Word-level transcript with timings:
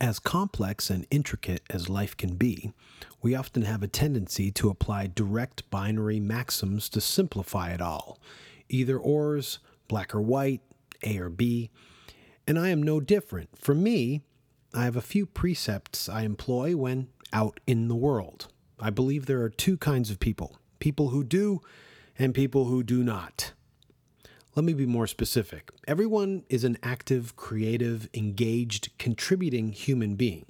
As 0.00 0.18
complex 0.18 0.88
and 0.88 1.06
intricate 1.10 1.62
as 1.68 1.90
life 1.90 2.16
can 2.16 2.36
be, 2.36 2.72
we 3.20 3.34
often 3.34 3.62
have 3.62 3.82
a 3.82 3.88
tendency 3.88 4.50
to 4.52 4.70
apply 4.70 5.08
direct 5.08 5.68
binary 5.68 6.18
maxims 6.18 6.88
to 6.90 7.02
simplify 7.02 7.70
it 7.72 7.82
all 7.82 8.18
either 8.70 8.96
ors, 8.98 9.58
black 9.88 10.14
or 10.14 10.22
white, 10.22 10.62
A 11.02 11.18
or 11.18 11.28
B. 11.28 11.70
And 12.46 12.58
I 12.58 12.68
am 12.68 12.82
no 12.82 13.00
different. 13.00 13.50
For 13.58 13.74
me, 13.74 14.22
I 14.72 14.84
have 14.84 14.96
a 14.96 15.02
few 15.02 15.26
precepts 15.26 16.08
I 16.08 16.22
employ 16.22 16.76
when 16.76 17.08
out 17.32 17.60
in 17.66 17.88
the 17.88 17.96
world. 17.96 18.46
I 18.78 18.90
believe 18.90 19.26
there 19.26 19.42
are 19.42 19.50
two 19.50 19.76
kinds 19.76 20.10
of 20.10 20.20
people 20.20 20.56
people 20.78 21.08
who 21.08 21.22
do 21.22 21.60
and 22.18 22.34
people 22.34 22.66
who 22.66 22.82
do 22.82 23.04
not. 23.04 23.52
Let 24.56 24.64
me 24.64 24.72
be 24.72 24.86
more 24.86 25.06
specific. 25.06 25.70
Everyone 25.86 26.42
is 26.48 26.64
an 26.64 26.76
active, 26.82 27.36
creative, 27.36 28.08
engaged, 28.12 28.90
contributing 28.98 29.70
human 29.70 30.16
being. 30.16 30.44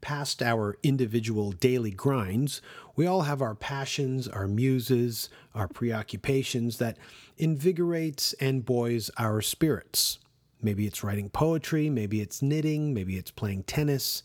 Past 0.00 0.42
our 0.42 0.76
individual 0.82 1.52
daily 1.52 1.92
grinds, 1.92 2.60
we 2.96 3.06
all 3.06 3.22
have 3.22 3.40
our 3.40 3.54
passions, 3.54 4.26
our 4.26 4.48
muses, 4.48 5.28
our 5.54 5.68
preoccupations 5.68 6.78
that 6.78 6.96
invigorates 7.38 8.32
and 8.40 8.64
buoys 8.64 9.12
our 9.16 9.40
spirits. 9.40 10.18
Maybe 10.60 10.88
it's 10.88 11.04
writing 11.04 11.30
poetry, 11.30 11.88
maybe 11.88 12.20
it's 12.20 12.42
knitting, 12.42 12.92
maybe 12.92 13.16
it's 13.16 13.30
playing 13.30 13.62
tennis, 13.62 14.24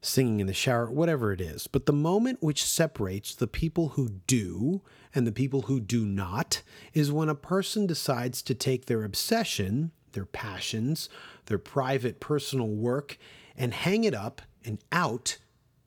singing 0.00 0.40
in 0.40 0.46
the 0.46 0.54
shower, 0.54 0.90
whatever 0.90 1.32
it 1.32 1.40
is. 1.40 1.66
But 1.66 1.86
the 1.86 1.92
moment 1.92 2.42
which 2.42 2.64
separates 2.64 3.34
the 3.34 3.46
people 3.46 3.90
who 3.90 4.08
do 4.26 4.82
and 5.14 5.26
the 5.26 5.32
people 5.32 5.62
who 5.62 5.80
do 5.80 6.04
not 6.04 6.62
is 6.94 7.10
when 7.10 7.28
a 7.28 7.34
person 7.34 7.86
decides 7.86 8.42
to 8.42 8.54
take 8.54 8.86
their 8.86 9.04
obsession, 9.04 9.90
their 10.12 10.26
passions, 10.26 11.08
their 11.46 11.58
private 11.58 12.20
personal 12.20 12.68
work, 12.68 13.18
and 13.56 13.74
hang 13.74 14.04
it 14.04 14.14
up 14.14 14.42
and 14.64 14.78
out 14.92 15.38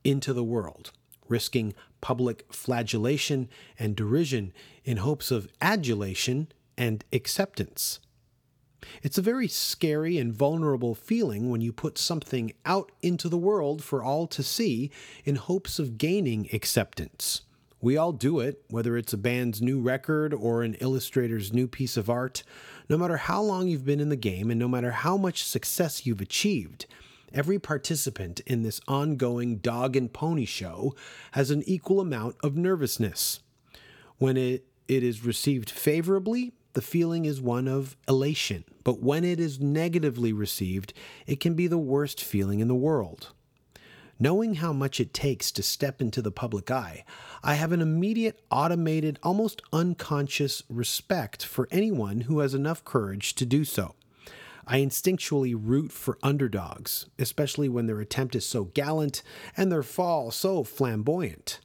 into 0.03 0.33
the 0.33 0.43
world, 0.43 0.91
risking 1.29 1.73
public 2.01 2.51
flagellation 2.51 3.47
and 3.79 3.95
derision 3.95 4.51
in 4.83 4.97
hopes 4.97 5.31
of 5.31 5.47
adulation 5.61 6.51
and 6.77 7.05
acceptance. 7.13 7.99
It's 9.03 9.17
a 9.17 9.21
very 9.21 9.47
scary 9.47 10.17
and 10.17 10.33
vulnerable 10.33 10.95
feeling 10.95 11.49
when 11.49 11.61
you 11.61 11.71
put 11.71 11.97
something 11.97 12.53
out 12.65 12.91
into 13.01 13.29
the 13.29 13.37
world 13.37 13.83
for 13.83 14.03
all 14.03 14.27
to 14.27 14.43
see 14.43 14.91
in 15.23 15.35
hopes 15.35 15.79
of 15.79 15.97
gaining 15.97 16.49
acceptance. 16.53 17.41
We 17.79 17.97
all 17.97 18.11
do 18.11 18.39
it, 18.39 18.63
whether 18.69 18.95
it's 18.95 19.13
a 19.13 19.17
band's 19.17 19.61
new 19.61 19.81
record 19.81 20.33
or 20.33 20.61
an 20.61 20.75
illustrator's 20.75 21.51
new 21.51 21.67
piece 21.67 21.97
of 21.97 22.09
art. 22.09 22.43
No 22.89 22.97
matter 22.97 23.17
how 23.17 23.41
long 23.41 23.67
you've 23.67 23.85
been 23.85 23.99
in 23.99 24.09
the 24.09 24.15
game 24.15 24.51
and 24.51 24.59
no 24.59 24.67
matter 24.67 24.91
how 24.91 25.17
much 25.17 25.43
success 25.43 26.05
you've 26.05 26.21
achieved, 26.21 26.85
every 27.33 27.57
participant 27.57 28.39
in 28.41 28.61
this 28.61 28.81
ongoing 28.87 29.57
dog 29.57 29.95
and 29.95 30.13
pony 30.13 30.45
show 30.45 30.93
has 31.31 31.49
an 31.49 31.63
equal 31.65 31.99
amount 31.99 32.35
of 32.43 32.55
nervousness. 32.55 33.39
When 34.17 34.37
it, 34.37 34.65
it 34.87 35.01
is 35.03 35.25
received 35.25 35.71
favorably, 35.71 36.53
the 36.73 36.81
feeling 36.81 37.25
is 37.25 37.41
one 37.41 37.67
of 37.67 37.95
elation, 38.07 38.63
but 38.83 39.01
when 39.01 39.23
it 39.23 39.39
is 39.39 39.59
negatively 39.59 40.33
received, 40.33 40.93
it 41.27 41.39
can 41.39 41.53
be 41.53 41.67
the 41.67 41.77
worst 41.77 42.23
feeling 42.23 42.59
in 42.59 42.67
the 42.67 42.75
world. 42.75 43.31
Knowing 44.19 44.55
how 44.55 44.71
much 44.71 44.99
it 44.99 45.15
takes 45.15 45.51
to 45.51 45.63
step 45.63 45.99
into 45.99 46.21
the 46.21 46.31
public 46.31 46.69
eye, 46.69 47.03
I 47.43 47.55
have 47.55 47.71
an 47.71 47.81
immediate, 47.81 48.39
automated, 48.51 49.17
almost 49.23 49.63
unconscious 49.73 50.61
respect 50.69 51.43
for 51.43 51.67
anyone 51.71 52.21
who 52.21 52.39
has 52.39 52.53
enough 52.53 52.85
courage 52.85 53.33
to 53.35 53.47
do 53.47 53.65
so. 53.65 53.95
I 54.67 54.79
instinctually 54.79 55.59
root 55.59 55.91
for 55.91 56.19
underdogs, 56.21 57.07
especially 57.17 57.67
when 57.67 57.87
their 57.87 57.99
attempt 57.99 58.35
is 58.35 58.45
so 58.45 58.65
gallant 58.65 59.23
and 59.57 59.71
their 59.71 59.81
fall 59.81 60.29
so 60.29 60.63
flamboyant. 60.63 61.59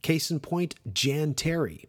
Case 0.00 0.30
in 0.30 0.38
point, 0.38 0.76
Jan 0.92 1.34
Terri. 1.34 1.86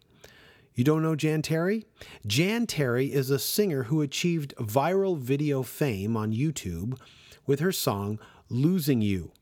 You 0.78 0.84
don't 0.84 1.02
know 1.02 1.16
Jan 1.16 1.42
Terri? 1.42 1.86
Jan 2.24 2.64
Terri 2.64 3.10
is 3.10 3.30
a 3.30 3.38
singer 3.40 3.82
who 3.82 4.00
achieved 4.00 4.54
viral 4.58 5.18
video 5.18 5.64
fame 5.64 6.16
on 6.16 6.32
YouTube 6.32 6.96
with 7.48 7.58
her 7.58 7.72
song 7.72 8.20
Losing 8.48 9.02
You. 9.02 9.32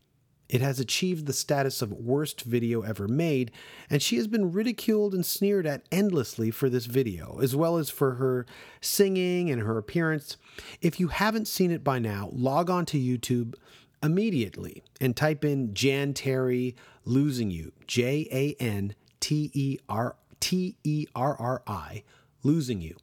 It 0.49 0.63
has 0.63 0.81
achieved 0.81 1.27
the 1.27 1.35
status 1.35 1.83
of 1.83 1.93
worst 1.93 2.41
video 2.41 2.81
ever 2.81 3.07
made, 3.07 3.51
and 3.91 4.01
she 4.01 4.17
has 4.17 4.27
been 4.27 4.51
ridiculed 4.51 5.13
and 5.13 5.27
sneered 5.27 5.67
at 5.67 5.87
endlessly 5.93 6.51
for 6.51 6.71
this 6.71 6.87
video, 6.87 7.39
as 7.43 7.55
well 7.55 7.77
as 7.77 7.91
for 7.91 8.15
her 8.15 8.47
singing 8.81 9.51
and 9.51 9.61
her 9.61 9.77
appearance. 9.77 10.39
If 10.81 10.99
you 10.99 11.09
haven't 11.09 11.49
seen 11.49 11.71
it 11.71 11.85
by 11.85 11.99
now, 11.99 12.31
log 12.33 12.71
on 12.71 12.87
to 12.87 12.99
YouTube 12.99 13.57
immediately 14.03 14.83
and 15.03 15.15
type 15.15 15.45
in 15.45 15.75
Jan 15.75 16.15
Terri 16.15 16.77
Losing 17.05 17.51
You, 17.51 17.73
J 17.87 18.27
A 18.33 18.57
N 18.59 18.95
T 19.21 19.51
E 19.53 19.77
R 19.87 20.17
T 20.41 20.77
E 20.85 21.07
R 21.15 21.37
R 21.39 21.63
I, 21.67 22.03
Losing 22.43 22.81
You. 22.81 22.97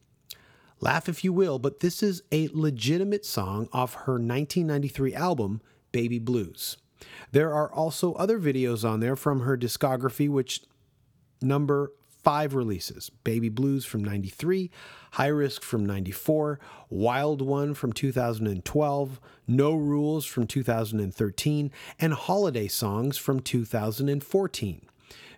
Laugh 0.79 1.07
if 1.07 1.23
you 1.23 1.31
will, 1.31 1.59
but 1.59 1.79
this 1.79 2.03
is 2.03 2.23
a 2.31 2.49
legitimate 2.51 3.25
song 3.25 3.69
off 3.71 3.93
her 3.93 4.13
1993 4.13 5.15
album, 5.15 5.61
Baby 5.91 6.19
Blues. 6.19 6.77
There 7.31 7.53
are 7.53 7.71
also 7.71 8.13
other 8.13 8.39
videos 8.39 8.87
on 8.87 8.99
there 8.99 9.15
from 9.15 9.41
her 9.41 9.57
discography, 9.57 10.29
which 10.29 10.61
number 11.41 11.91
five 12.23 12.55
releases 12.55 13.09
Baby 13.23 13.49
Blues 13.49 13.85
from 13.85 14.03
93, 14.03 14.71
High 15.11 15.27
Risk 15.27 15.61
from 15.61 15.85
94, 15.85 16.59
Wild 16.89 17.41
One 17.41 17.73
from 17.73 17.93
2012, 17.93 19.21
No 19.47 19.75
Rules 19.75 20.25
from 20.25 20.47
2013, 20.47 21.71
and 21.99 22.13
Holiday 22.13 22.67
Songs 22.67 23.17
from 23.17 23.41
2014. 23.41 24.87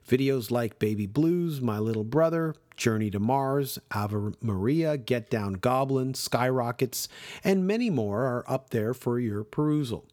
Videos 0.08 0.52
like 0.52 0.80
Baby 0.80 1.08
Blues, 1.08 1.62
My 1.62 1.80
Little 1.80 2.04
Brother, 2.04 2.54
Journey 2.78 3.10
to 3.10 3.20
Mars, 3.20 3.80
Ave 3.92 4.36
Maria, 4.42 4.98
Get 4.98 5.30
Down 5.30 5.54
Goblin, 5.54 6.14
Skyrockets, 6.14 7.08
and 7.44 7.66
many 7.66 7.90
more 7.90 8.24
are 8.26 8.46
up 8.48 8.70
there 8.70 8.94
for 8.94 9.20
your 9.20 9.44
perusal. 9.44 10.06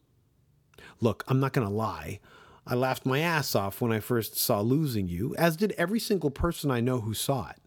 Look, 0.99 1.23
I'm 1.27 1.39
not 1.39 1.53
going 1.53 1.67
to 1.67 1.73
lie. 1.73 2.19
I 2.65 2.75
laughed 2.75 3.05
my 3.05 3.19
ass 3.19 3.55
off 3.55 3.81
when 3.81 3.91
I 3.91 3.99
first 3.99 4.37
saw 4.37 4.61
Losing 4.61 5.07
You, 5.07 5.35
as 5.37 5.57
did 5.57 5.73
every 5.73 5.99
single 5.99 6.31
person 6.31 6.71
I 6.71 6.79
know 6.79 7.01
who 7.01 7.13
saw 7.13 7.49
it. 7.49 7.57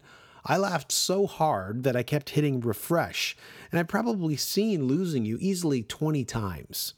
I 0.43 0.57
laughed 0.57 0.91
so 0.91 1.27
hard 1.27 1.83
that 1.83 1.95
I 1.95 2.03
kept 2.03 2.31
hitting 2.31 2.61
refresh, 2.61 3.37
and 3.71 3.79
I'd 3.79 3.89
probably 3.89 4.35
seen 4.35 4.85
Losing 4.85 5.23
You 5.23 5.37
easily 5.39 5.83
20 5.83 6.25
times. 6.25 6.93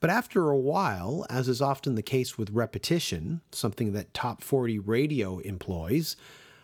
But 0.00 0.10
after 0.10 0.48
a 0.48 0.56
while, 0.56 1.26
as 1.30 1.48
is 1.48 1.62
often 1.62 1.94
the 1.94 2.02
case 2.02 2.36
with 2.36 2.50
repetition, 2.50 3.40
something 3.52 3.92
that 3.92 4.14
Top 4.14 4.42
40 4.42 4.78
radio 4.78 5.38
employs, 5.38 6.16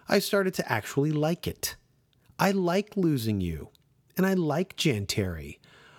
I 0.08 0.18
started 0.18 0.54
to 0.54 0.72
actually 0.72 1.12
like 1.12 1.46
it. 1.46 1.76
I 2.38 2.50
like 2.50 2.96
Losing 2.96 3.40
You, 3.40 3.70
and 4.16 4.26
I 4.26 4.34
like 4.34 4.76
Jan 4.76 5.06
Terri. 5.06 5.58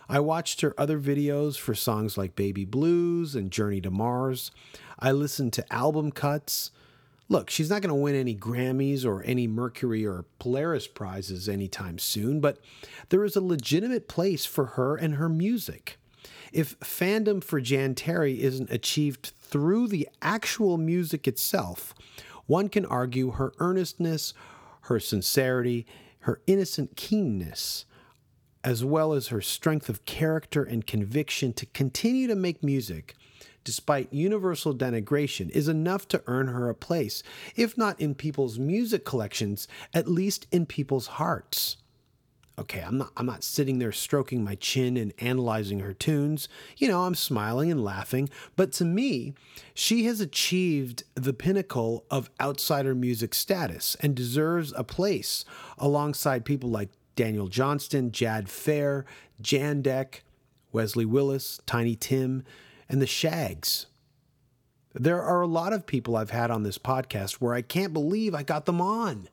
I 0.09 0.19
watched 0.19 0.61
her 0.61 0.73
other 0.77 0.99
videos 0.99 1.57
for 1.57 1.75
songs 1.75 2.17
like 2.17 2.35
Baby 2.35 2.63
Blues 2.63 3.35
and 3.35 3.51
Journey 3.51 3.81
to 3.81 3.91
Mars. 3.91 4.51
I 4.99 5.11
listened 5.11 5.53
to 5.53 5.73
album 5.73 6.11
cuts. 6.11 6.71
Look, 7.27 7.49
she's 7.49 7.69
not 7.69 7.81
going 7.81 7.89
to 7.89 7.95
win 7.95 8.15
any 8.15 8.33
Grammys 8.33 9.05
or 9.05 9.21
any 9.23 9.47
Mercury 9.47 10.05
or 10.05 10.25
Polaris 10.39 10.87
prizes 10.87 11.49
anytime 11.49 11.99
soon, 11.99 12.39
but 12.39 12.59
there 13.09 13.25
is 13.25 13.35
a 13.35 13.41
legitimate 13.41 14.07
place 14.07 14.45
for 14.45 14.65
her 14.65 14.95
and 14.95 15.15
her 15.15 15.27
music. 15.27 15.97
If 16.51 16.79
fandom 16.79 17.43
for 17.43 17.59
Jan 17.61 17.95
Terri 17.95 18.39
isn't 18.39 18.71
achieved 18.71 19.33
through 19.41 19.87
the 19.87 20.07
actual 20.21 20.77
music 20.77 21.27
itself, 21.27 21.93
one 22.45 22.69
can 22.69 22.85
argue 22.85 23.31
her 23.31 23.53
earnestness, 23.59 24.33
her 24.81 24.99
sincerity, 24.99 25.85
her 26.21 26.41
innocent 26.47 26.95
keenness, 26.95 27.85
as 28.63 28.83
well 28.83 29.13
as 29.13 29.27
her 29.27 29.41
strength 29.41 29.89
of 29.89 30.05
character 30.05 30.63
and 30.63 30.87
conviction 30.87 31.53
to 31.53 31.65
continue 31.67 32.27
to 32.27 32.35
make 32.35 32.63
music 32.63 33.15
despite 33.63 34.13
universal 34.13 34.73
denigration 34.73 35.49
is 35.49 35.67
enough 35.67 36.07
to 36.07 36.23
earn 36.25 36.47
her 36.47 36.69
a 36.69 36.73
place, 36.73 37.21
if 37.57 37.77
not 37.77 37.99
in 37.99 38.15
people's 38.15 38.57
music 38.57 39.03
collections, 39.03 39.67
at 39.93 40.07
least 40.07 40.47
in 40.53 40.65
people's 40.65 41.07
hearts 41.07 41.75
okay, 42.59 42.81
I'm 42.81 42.97
not 42.97 43.11
I'm 43.15 43.25
not 43.25 43.43
sitting 43.43 43.79
there 43.79 43.91
stroking 43.91 44.43
my 44.43 44.55
chin 44.55 44.97
and 44.97 45.13
analyzing 45.19 45.79
her 45.79 45.93
tunes. 45.93 46.49
You 46.77 46.87
know, 46.87 47.03
I'm 47.03 47.15
smiling 47.15 47.71
and 47.71 47.83
laughing, 47.83 48.29
but 48.55 48.71
to 48.73 48.85
me, 48.85 49.33
she 49.73 50.05
has 50.05 50.19
achieved 50.19 51.03
the 51.15 51.33
pinnacle 51.33 52.05
of 52.09 52.29
outsider 52.41 52.95
music 52.95 53.33
status 53.33 53.95
and 54.01 54.15
deserves 54.15 54.73
a 54.75 54.83
place 54.83 55.45
alongside 55.77 56.45
people 56.45 56.69
like 56.69 56.89
Daniel 57.15 57.47
Johnston, 57.47 58.11
Jad 58.11 58.49
Fair, 58.49 59.05
Jandek, 59.41 60.21
Wesley 60.71 61.05
Willis, 61.05 61.59
Tiny 61.65 61.95
Tim, 61.95 62.43
and 62.89 63.01
the 63.01 63.07
Shaggs. 63.07 63.87
There 64.93 65.21
are 65.21 65.41
a 65.41 65.47
lot 65.47 65.73
of 65.73 65.85
people 65.85 66.15
I've 66.15 66.31
had 66.31 66.49
on 66.49 66.63
this 66.63 66.79
podcast 66.79 67.33
where 67.33 67.53
I 67.53 67.61
can't 67.61 67.93
believe 67.93 68.33
I 68.33 68.41
got 68.41 68.65
them 68.65 68.81
on. 68.81 69.29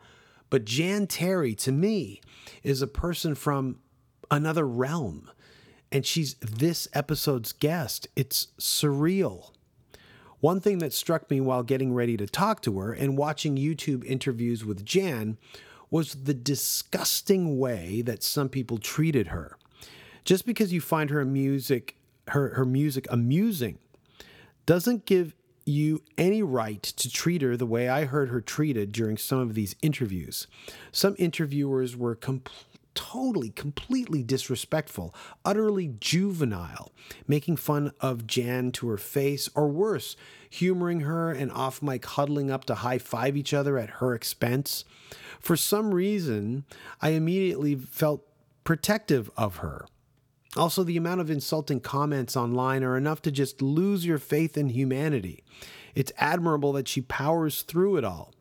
But 0.54 0.66
Jan 0.66 1.08
Terri, 1.08 1.58
to 1.64 1.72
me, 1.72 2.20
is 2.62 2.80
a 2.80 2.86
person 2.86 3.34
from 3.34 3.80
another 4.30 4.64
realm. 4.64 5.28
and 5.90 6.06
she's 6.06 6.34
this 6.34 6.86
episode's 6.92 7.52
guest. 7.52 8.06
It's 8.14 8.46
surreal. 8.60 9.50
One 10.38 10.60
thing 10.60 10.78
that 10.78 10.92
struck 10.92 11.28
me 11.28 11.40
while 11.40 11.64
getting 11.64 11.92
ready 11.92 12.16
to 12.18 12.28
talk 12.28 12.62
to 12.62 12.78
her 12.78 12.92
and 12.92 13.18
watching 13.18 13.56
YouTube 13.56 14.04
interviews 14.04 14.64
with 14.64 14.84
Jan 14.84 15.38
was 15.90 16.14
the 16.14 16.34
disgusting 16.34 17.58
way 17.58 18.00
that 18.02 18.22
some 18.22 18.48
people 18.48 18.78
treated 18.78 19.26
her. 19.26 19.56
Just 20.24 20.46
because 20.46 20.72
you 20.72 20.80
find 20.80 21.10
her 21.10 21.24
music 21.24 21.96
her, 22.28 22.50
her 22.50 22.64
music 22.64 23.08
amusing 23.10 23.80
doesn't 24.66 25.04
give 25.04 25.34
you 25.64 26.02
any 26.18 26.42
right 26.42 26.82
to 26.82 27.10
treat 27.10 27.42
her 27.42 27.56
the 27.56 27.66
way 27.66 27.88
I 27.88 28.04
heard 28.04 28.28
her 28.28 28.40
treated 28.40 28.92
during 28.92 29.16
some 29.16 29.38
of 29.38 29.54
these 29.54 29.76
interviews. 29.82 30.46
Some 30.92 31.16
interviewers 31.18 31.96
were 31.96 32.14
completely 32.14 32.74
totally, 32.94 33.50
completely 33.50 34.22
disrespectful, 34.22 35.14
utterly 35.44 35.94
juvenile, 36.00 36.92
making 37.26 37.56
fun 37.56 37.92
of 38.00 38.26
Jan 38.26 38.72
to 38.72 38.88
her 38.88 38.96
face, 38.96 39.48
or 39.54 39.68
worse, 39.68 40.16
humoring 40.48 41.00
her 41.00 41.30
and 41.30 41.50
off 41.52 41.82
mic 41.82 42.04
huddling 42.04 42.50
up 42.50 42.64
to 42.66 42.76
high 42.76 42.98
five 42.98 43.36
each 43.36 43.52
other 43.52 43.78
at 43.78 43.90
her 43.90 44.14
expense. 44.14 44.84
For 45.40 45.56
some 45.56 45.92
reason, 45.92 46.64
I 47.02 47.10
immediately 47.10 47.74
felt 47.74 48.24
protective 48.62 49.30
of 49.36 49.56
her. 49.56 49.86
Also, 50.56 50.84
the 50.84 50.96
amount 50.96 51.20
of 51.20 51.30
insulting 51.30 51.80
comments 51.80 52.36
online 52.36 52.84
are 52.84 52.96
enough 52.96 53.20
to 53.22 53.30
just 53.30 53.60
lose 53.60 54.06
your 54.06 54.18
faith 54.18 54.56
in 54.56 54.68
humanity. 54.68 55.42
It's 55.94 56.12
admirable 56.18 56.72
that 56.74 56.88
she 56.88 57.00
powers 57.00 57.62
through 57.62 57.96
it 57.96 58.04
all. 58.04 58.32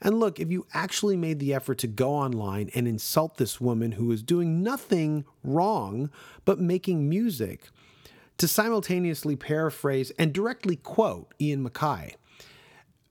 And 0.00 0.20
look, 0.20 0.38
if 0.38 0.50
you 0.50 0.66
actually 0.72 1.16
made 1.16 1.40
the 1.40 1.52
effort 1.52 1.78
to 1.78 1.86
go 1.86 2.12
online 2.12 2.70
and 2.74 2.86
insult 2.86 3.36
this 3.36 3.60
woman 3.60 3.92
who 3.92 4.12
is 4.12 4.22
doing 4.22 4.62
nothing 4.62 5.24
wrong 5.42 6.10
but 6.44 6.60
making 6.60 7.08
music, 7.08 7.68
to 8.38 8.48
simultaneously 8.48 9.36
paraphrase 9.36 10.10
and 10.18 10.32
directly 10.32 10.76
quote 10.76 11.34
Ian 11.40 11.68
MacKaye 11.68 12.14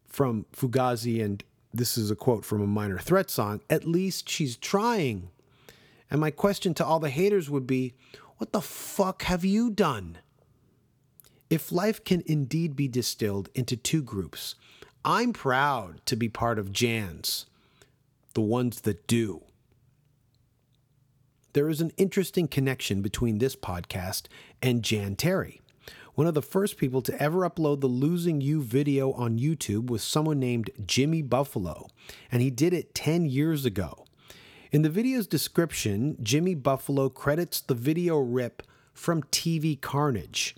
from 0.07 0.45
Fugazi, 0.55 1.23
and 1.23 1.43
this 1.73 1.97
is 1.97 2.09
a 2.09 2.15
quote 2.15 2.45
from 2.45 2.61
a 2.61 2.67
minor 2.67 2.97
threat 2.97 3.29
song, 3.29 3.61
at 3.69 3.85
least 3.85 4.29
she's 4.29 4.55
trying. 4.55 5.29
And 6.09 6.21
my 6.21 6.31
question 6.31 6.73
to 6.75 6.85
all 6.85 6.99
the 6.99 7.09
haters 7.09 7.49
would 7.49 7.67
be 7.67 7.93
what 8.37 8.51
the 8.51 8.61
fuck 8.61 9.23
have 9.23 9.43
you 9.43 9.69
done? 9.69 10.19
If 11.49 11.71
life 11.71 12.03
can 12.03 12.23
indeed 12.25 12.75
be 12.75 12.87
distilled 12.87 13.49
into 13.55 13.75
two 13.77 14.01
groups, 14.01 14.55
I'm 15.05 15.33
proud 15.33 16.05
to 16.05 16.15
be 16.15 16.29
part 16.29 16.59
of 16.59 16.71
Jan's, 16.71 17.45
the 18.33 18.41
ones 18.41 18.81
that 18.81 19.07
do. 19.07 19.43
There 21.53 21.69
is 21.69 21.81
an 21.81 21.91
interesting 21.97 22.47
connection 22.47 23.01
between 23.01 23.37
this 23.37 23.55
podcast 23.55 24.23
and 24.61 24.83
Jan 24.83 25.15
Terri. 25.15 25.61
One 26.13 26.27
of 26.27 26.33
the 26.33 26.41
first 26.41 26.77
people 26.77 27.01
to 27.03 27.21
ever 27.21 27.47
upload 27.47 27.79
the 27.79 27.87
Losing 27.87 28.41
You 28.41 28.61
video 28.61 29.11
on 29.13 29.39
YouTube 29.39 29.87
was 29.87 30.03
someone 30.03 30.39
named 30.39 30.71
Jimmy 30.85 31.21
Buffalo, 31.21 31.87
and 32.31 32.41
he 32.41 32.49
did 32.49 32.73
it 32.73 32.93
10 32.93 33.25
years 33.25 33.65
ago. 33.65 34.06
In 34.69 34.81
the 34.81 34.89
video's 34.89 35.27
description, 35.27 36.17
Jimmy 36.21 36.53
Buffalo 36.53 37.07
credits 37.07 37.61
the 37.61 37.73
video 37.73 38.17
rip 38.17 38.63
from 38.93 39.23
TV 39.23 39.79
Carnage. 39.79 40.57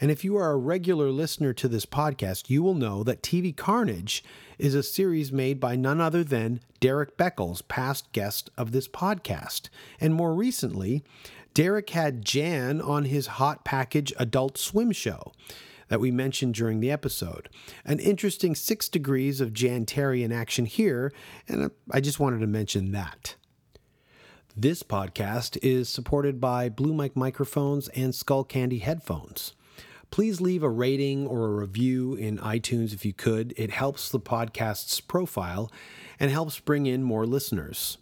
And 0.00 0.12
if 0.12 0.22
you 0.22 0.36
are 0.36 0.52
a 0.52 0.56
regular 0.56 1.10
listener 1.10 1.52
to 1.54 1.66
this 1.66 1.84
podcast, 1.84 2.48
you 2.48 2.62
will 2.62 2.74
know 2.74 3.02
that 3.02 3.20
TV 3.20 3.54
Carnage 3.54 4.22
is 4.58 4.76
a 4.76 4.82
series 4.84 5.32
made 5.32 5.58
by 5.58 5.74
none 5.74 6.00
other 6.00 6.22
than 6.22 6.60
Derrick 6.78 7.16
Beckles, 7.16 7.66
past 7.66 8.12
guest 8.12 8.48
of 8.56 8.70
this 8.70 8.86
podcast. 8.86 9.70
And 10.00 10.14
more 10.14 10.34
recently, 10.34 11.02
Derrick 11.52 11.90
had 11.90 12.24
Jan 12.24 12.80
on 12.80 13.06
his 13.06 13.26
Hot 13.26 13.64
Package 13.64 14.12
Adult 14.20 14.56
Swim 14.56 14.92
show 14.92 15.32
that 15.88 15.98
we 16.00 16.12
mentioned 16.12 16.54
during 16.54 16.78
the 16.78 16.92
episode. 16.92 17.48
An 17.84 17.98
interesting 17.98 18.54
six 18.54 18.88
degrees 18.88 19.40
of 19.40 19.52
Jan 19.52 19.84
Terri 19.84 20.22
in 20.22 20.30
action 20.30 20.64
here, 20.64 21.12
and 21.48 21.72
I 21.90 22.00
just 22.00 22.20
wanted 22.20 22.38
to 22.38 22.46
mention 22.46 22.92
that. 22.92 23.34
This 24.60 24.82
podcast 24.82 25.56
is 25.62 25.88
supported 25.88 26.40
by 26.40 26.68
Blue 26.68 26.92
Mic 26.92 27.14
microphones 27.14 27.86
and 27.90 28.12
Skullcandy 28.12 28.80
headphones. 28.80 29.52
Please 30.10 30.40
leave 30.40 30.64
a 30.64 30.68
rating 30.68 31.28
or 31.28 31.44
a 31.44 31.54
review 31.54 32.14
in 32.14 32.38
iTunes 32.38 32.92
if 32.92 33.04
you 33.04 33.12
could. 33.12 33.54
It 33.56 33.70
helps 33.70 34.10
the 34.10 34.18
podcast's 34.18 35.00
profile 35.00 35.70
and 36.18 36.32
helps 36.32 36.58
bring 36.58 36.86
in 36.86 37.04
more 37.04 37.24
listeners. 37.24 37.98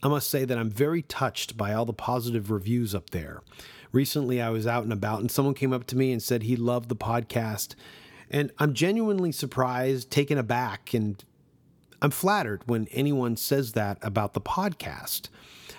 I 0.00 0.06
must 0.06 0.30
say 0.30 0.44
that 0.44 0.56
I'm 0.56 0.70
very 0.70 1.02
touched 1.02 1.56
by 1.56 1.74
all 1.74 1.84
the 1.84 1.92
positive 1.92 2.52
reviews 2.52 2.94
up 2.94 3.10
there. 3.10 3.42
Recently, 3.90 4.40
I 4.40 4.50
was 4.50 4.68
out 4.68 4.84
and 4.84 4.92
about, 4.92 5.18
and 5.18 5.32
someone 5.32 5.54
came 5.54 5.72
up 5.72 5.84
to 5.88 5.96
me 5.96 6.12
and 6.12 6.22
said 6.22 6.44
he 6.44 6.54
loved 6.54 6.90
the 6.90 6.94
podcast. 6.94 7.74
And 8.30 8.52
I'm 8.60 8.72
genuinely 8.72 9.32
surprised, 9.32 10.12
taken 10.12 10.38
aback, 10.38 10.94
and 10.94 11.24
I'm 12.00 12.12
flattered 12.12 12.62
when 12.66 12.86
anyone 12.92 13.36
says 13.36 13.72
that 13.72 13.98
about 14.00 14.34
the 14.34 14.40
podcast. 14.40 15.28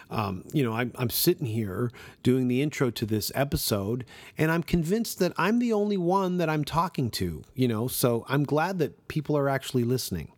Um, 0.10 0.44
you 0.54 0.64
know, 0.64 0.74
I'm, 0.74 0.92
I'm 0.96 1.10
sitting 1.10 1.46
here 1.46 1.92
doing 2.24 2.48
the 2.48 2.62
intro 2.62 2.90
to 2.90 3.06
this 3.06 3.32
episode, 3.36 4.06
and 4.38 4.52
I'm 4.52 4.64
convinced 4.64 5.20
that 5.20 5.34
I'm 5.38 5.60
the 5.60 5.72
only 5.72 5.98
one 5.98 6.38
that 6.38 6.50
I'm 6.50 6.64
talking 6.64 7.12
to, 7.12 7.44
you 7.54 7.68
know, 7.68 7.88
so 7.88 8.26
I'm 8.28 8.44
glad 8.44 8.80
that 8.80 9.08
people 9.08 9.38
are 9.38 9.48
actually 9.48 9.84
listening. 9.84 10.32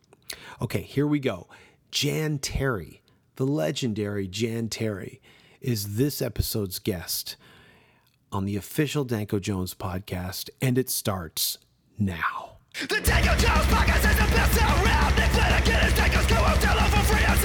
Okay, 0.61 0.81
here 0.81 1.07
we 1.07 1.19
go. 1.19 1.47
Jan 1.89 2.39
Terri, 2.39 2.99
the 3.37 3.45
legendary 3.45 4.27
Jan 4.27 4.67
Terri, 4.67 5.19
is 5.61 5.95
this 5.95 6.21
episode's 6.21 6.79
guest 6.79 7.37
on 8.31 8.45
the 8.45 8.55
official 8.57 9.03
Danko 9.03 9.39
Jones 9.39 9.73
podcast, 9.73 10.49
and 10.61 10.77
it 10.77 10.89
starts 10.89 11.57
now. 11.97 12.57
The 12.73 12.95
Jones 12.95 13.65
podcast 13.67 14.09
is 14.09 14.15
the 14.15 14.35
best 14.35 14.61
around. 14.61 15.15
Nick 15.17 15.31
Flanagan 15.31 15.87
is 15.87 15.93
co-host. 15.93 16.63
Hello 16.63 16.87
for 16.87 17.13
free. 17.13 17.25
I 17.25 17.35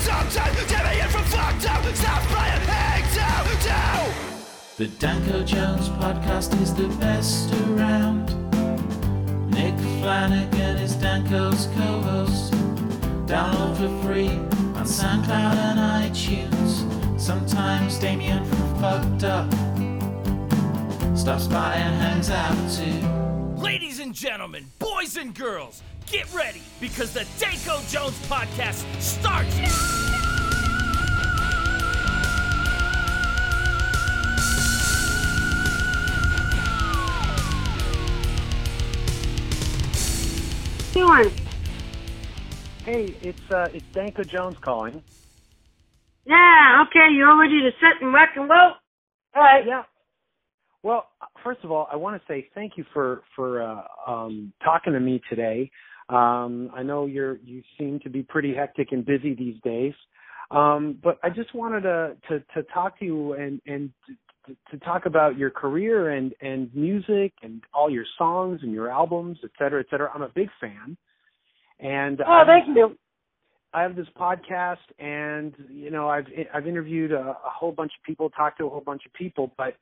sometimes. 0.00 0.69
Jimmy 1.60 1.88
in 1.88 1.90
from 1.90 1.90
fucked 1.90 1.90
up. 1.90 1.94
Stop 1.96 2.22
playing 2.22 2.62
Hang 2.66 3.14
down, 3.14 3.64
down. 3.64 4.14
The 4.76 4.86
Danko 4.86 5.44
Jones 5.44 5.88
podcast 5.90 6.60
is 6.62 6.74
the 6.74 6.88
best 7.00 7.52
around. 7.68 8.28
Nick 9.50 9.74
Flanagan 10.00 10.76
is 10.78 10.94
Danko's 10.94 11.66
co-host. 11.76 12.52
Download 13.26 13.76
for 13.76 14.06
free 14.06 14.28
on 14.28 14.86
SoundCloud 14.86 15.56
and 15.56 15.78
iTunes. 15.78 17.20
Sometimes 17.20 17.98
Damian 17.98 18.44
from 18.44 18.80
fucked 18.80 19.24
up 19.24 19.50
stops 21.16 21.46
by 21.46 21.74
and 21.74 21.94
hangs 22.00 22.30
out 22.30 22.56
too. 22.70 23.62
Ladies 23.62 24.00
and 24.00 24.14
gentlemen, 24.14 24.64
boys 24.78 25.18
and 25.18 25.34
girls, 25.34 25.82
get 26.06 26.32
ready 26.32 26.62
because 26.80 27.12
the 27.12 27.26
Danko 27.38 27.80
Jones 27.88 28.18
podcast 28.26 28.84
starts 29.00 29.54
Doing? 40.94 41.36
Hey, 42.84 43.16
it's 43.20 43.38
uh, 43.50 43.68
it's 43.74 43.86
Danko 43.94 44.24
Jones 44.24 44.56
calling. 44.64 45.04
Yeah, 46.26 46.84
okay, 46.86 47.12
you 47.12 47.26
all 47.26 47.38
ready 47.38 47.60
to 47.62 47.70
sit 47.80 48.02
and 48.02 48.12
rock 48.12 48.30
and 48.36 48.48
roll? 48.48 48.72
All 49.34 49.42
right. 49.42 49.64
Yeah. 49.66 49.82
Well, 50.82 51.08
first 51.44 51.60
of 51.64 51.70
all, 51.70 51.88
I 51.92 51.96
want 51.96 52.20
to 52.20 52.32
say 52.32 52.48
thank 52.54 52.72
you 52.76 52.84
for 52.92 53.22
for 53.36 53.62
uh, 53.62 53.82
um, 54.06 54.52
talking 54.64 54.92
to 54.94 55.00
me 55.00 55.20
today. 55.28 55.70
Um, 56.08 56.70
I 56.74 56.82
know 56.82 57.06
you're 57.06 57.36
you 57.44 57.62
seem 57.78 58.00
to 58.00 58.10
be 58.10 58.22
pretty 58.22 58.54
hectic 58.54 58.92
and 58.92 59.04
busy 59.04 59.34
these 59.34 59.60
days, 59.62 59.94
um, 60.50 60.98
but 61.02 61.18
I 61.22 61.30
just 61.30 61.54
wanted 61.54 61.82
to 61.82 62.16
to, 62.28 62.40
to 62.54 62.62
talk 62.72 62.98
to 63.00 63.04
you 63.04 63.34
and 63.34 63.60
and 63.66 63.90
to, 64.70 64.78
talk 64.78 65.06
about 65.06 65.36
your 65.36 65.50
career 65.50 66.10
and 66.10 66.32
and 66.40 66.74
music 66.74 67.32
and 67.42 67.62
all 67.72 67.90
your 67.90 68.04
songs 68.18 68.60
and 68.62 68.72
your 68.72 68.90
albums, 68.90 69.38
et 69.44 69.50
cetera, 69.58 69.80
et 69.80 69.86
cetera. 69.90 70.10
I'm 70.14 70.22
a 70.22 70.28
big 70.28 70.48
fan, 70.60 70.96
and 71.78 72.20
oh, 72.20 72.42
thank 72.46 72.66
you. 72.76 72.96
I 73.72 73.82
have 73.82 73.94
this 73.94 74.06
podcast, 74.18 74.78
and 74.98 75.54
you 75.68 75.90
know, 75.90 76.08
I've 76.08 76.26
I've 76.52 76.66
interviewed 76.66 77.12
a, 77.12 77.20
a 77.20 77.36
whole 77.44 77.72
bunch 77.72 77.92
of 77.98 78.04
people, 78.04 78.30
talked 78.30 78.58
to 78.58 78.66
a 78.66 78.68
whole 78.68 78.80
bunch 78.80 79.02
of 79.06 79.12
people, 79.12 79.52
but 79.56 79.74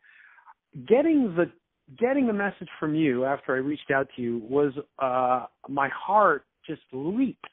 getting 0.86 1.34
the 1.36 1.50
getting 1.98 2.26
the 2.26 2.32
message 2.32 2.68
from 2.78 2.94
you 2.94 3.24
after 3.24 3.54
I 3.54 3.58
reached 3.58 3.90
out 3.90 4.08
to 4.16 4.22
you 4.22 4.38
was 4.48 4.72
uh, 4.98 5.46
my 5.68 5.88
heart 5.88 6.44
just 6.66 6.82
leaped, 6.92 7.46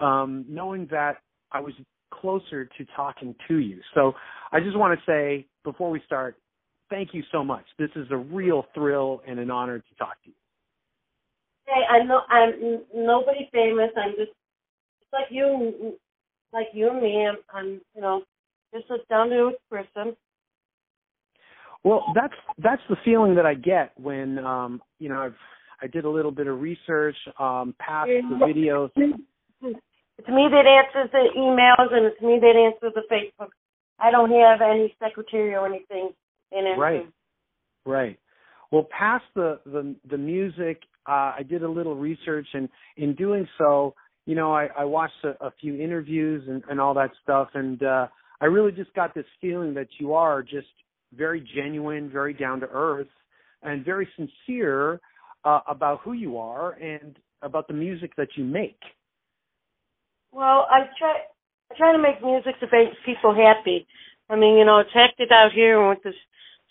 um, 0.00 0.46
knowing 0.48 0.88
that 0.90 1.18
I 1.52 1.60
was 1.60 1.74
closer 2.12 2.64
to 2.64 2.86
talking 2.94 3.34
to 3.48 3.56
you. 3.56 3.80
So 3.94 4.12
I 4.52 4.60
just 4.60 4.78
want 4.78 4.98
to 4.98 5.04
say 5.06 5.46
before 5.64 5.90
we 5.90 6.00
start, 6.06 6.36
thank 6.90 7.14
you 7.14 7.22
so 7.32 7.44
much. 7.44 7.64
This 7.78 7.90
is 7.96 8.06
a 8.10 8.16
real 8.16 8.66
thrill 8.74 9.22
and 9.26 9.38
an 9.38 9.50
honor 9.50 9.78
to 9.78 9.94
talk 9.98 10.22
to 10.24 10.28
you. 10.28 10.34
Hey, 11.66 11.82
I 11.90 12.04
know 12.04 12.20
I'm 12.28 12.80
nobody 12.94 13.48
famous. 13.52 13.90
I'm 13.96 14.10
just 14.10 14.30
just 15.00 15.12
like 15.12 15.26
you, 15.30 15.94
like 16.52 16.68
you 16.72 16.90
and 16.90 17.02
me. 17.02 17.26
I'm, 17.26 17.36
I'm 17.52 17.80
you 17.94 18.00
know, 18.00 18.22
just 18.72 18.88
a 18.90 18.98
down 19.08 19.30
to 19.30 19.36
earth 19.36 19.54
person. 19.70 20.16
Well, 21.84 22.04
that's 22.14 22.34
that's 22.58 22.82
the 22.88 22.96
feeling 23.04 23.34
that 23.36 23.46
I 23.46 23.54
get 23.54 23.92
when 23.96 24.38
um, 24.38 24.80
you 24.98 25.08
know 25.08 25.20
I've 25.20 25.34
I 25.82 25.88
did 25.88 26.04
a 26.04 26.10
little 26.10 26.30
bit 26.30 26.46
of 26.46 26.60
research 26.60 27.16
um, 27.38 27.74
past 27.78 28.08
the 28.08 28.36
videos. 28.36 28.90
It's 28.96 30.28
me 30.28 30.48
that 30.50 30.64
answers 30.66 31.10
the 31.12 31.28
emails, 31.36 31.92
and 31.92 32.06
it's 32.06 32.20
me 32.22 32.38
that 32.40 32.56
answers 32.56 32.94
the 32.94 33.02
Facebook. 33.12 33.50
I 33.98 34.10
don't 34.10 34.30
have 34.30 34.60
any 34.62 34.94
secretary 34.98 35.54
or 35.54 35.66
anything 35.66 36.10
Right. 36.78 37.08
Right. 37.84 38.18
Well, 38.72 38.86
past 38.90 39.24
the 39.34 39.60
the 39.64 39.94
the 40.10 40.18
music, 40.18 40.82
uh, 41.06 41.34
I 41.38 41.42
did 41.48 41.62
a 41.62 41.68
little 41.68 41.94
research, 41.94 42.46
and 42.52 42.68
in 42.96 43.14
doing 43.14 43.46
so, 43.58 43.94
you 44.26 44.34
know, 44.34 44.52
I, 44.52 44.68
I 44.76 44.84
watched 44.84 45.24
a, 45.24 45.44
a 45.44 45.52
few 45.60 45.80
interviews 45.80 46.44
and, 46.48 46.62
and 46.68 46.80
all 46.80 46.94
that 46.94 47.10
stuff, 47.22 47.48
and 47.54 47.82
uh, 47.82 48.08
I 48.40 48.46
really 48.46 48.72
just 48.72 48.92
got 48.94 49.14
this 49.14 49.26
feeling 49.40 49.72
that 49.74 49.88
you 49.98 50.14
are 50.14 50.42
just 50.42 50.66
very 51.14 51.46
genuine, 51.54 52.10
very 52.10 52.34
down 52.34 52.60
to 52.60 52.66
earth, 52.72 53.06
and 53.62 53.84
very 53.84 54.08
sincere 54.16 55.00
uh, 55.44 55.60
about 55.68 56.00
who 56.02 56.12
you 56.12 56.38
are 56.38 56.72
and 56.72 57.16
about 57.42 57.68
the 57.68 57.74
music 57.74 58.16
that 58.16 58.28
you 58.36 58.44
make. 58.44 58.80
Well, 60.32 60.66
I 60.70 60.86
try 60.98 61.14
I 61.70 61.74
try 61.76 61.92
to 61.92 61.98
make 61.98 62.22
music 62.22 62.58
to 62.60 62.66
make 62.70 62.88
people 63.04 63.34
happy. 63.34 63.86
I 64.28 64.36
mean, 64.36 64.58
you 64.58 64.64
know, 64.64 64.78
it's 64.78 64.90
hectic 64.92 65.30
out 65.30 65.52
here, 65.52 65.88
with 65.88 66.02
this 66.02 66.14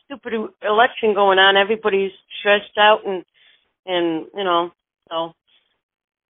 stupid 0.05 0.33
election 0.61 1.13
going 1.13 1.39
on, 1.39 1.57
everybody's 1.57 2.11
stressed 2.39 2.77
out, 2.77 3.05
and 3.05 3.23
and 3.85 4.27
you 4.35 4.43
know, 4.43 4.71
so 5.09 5.33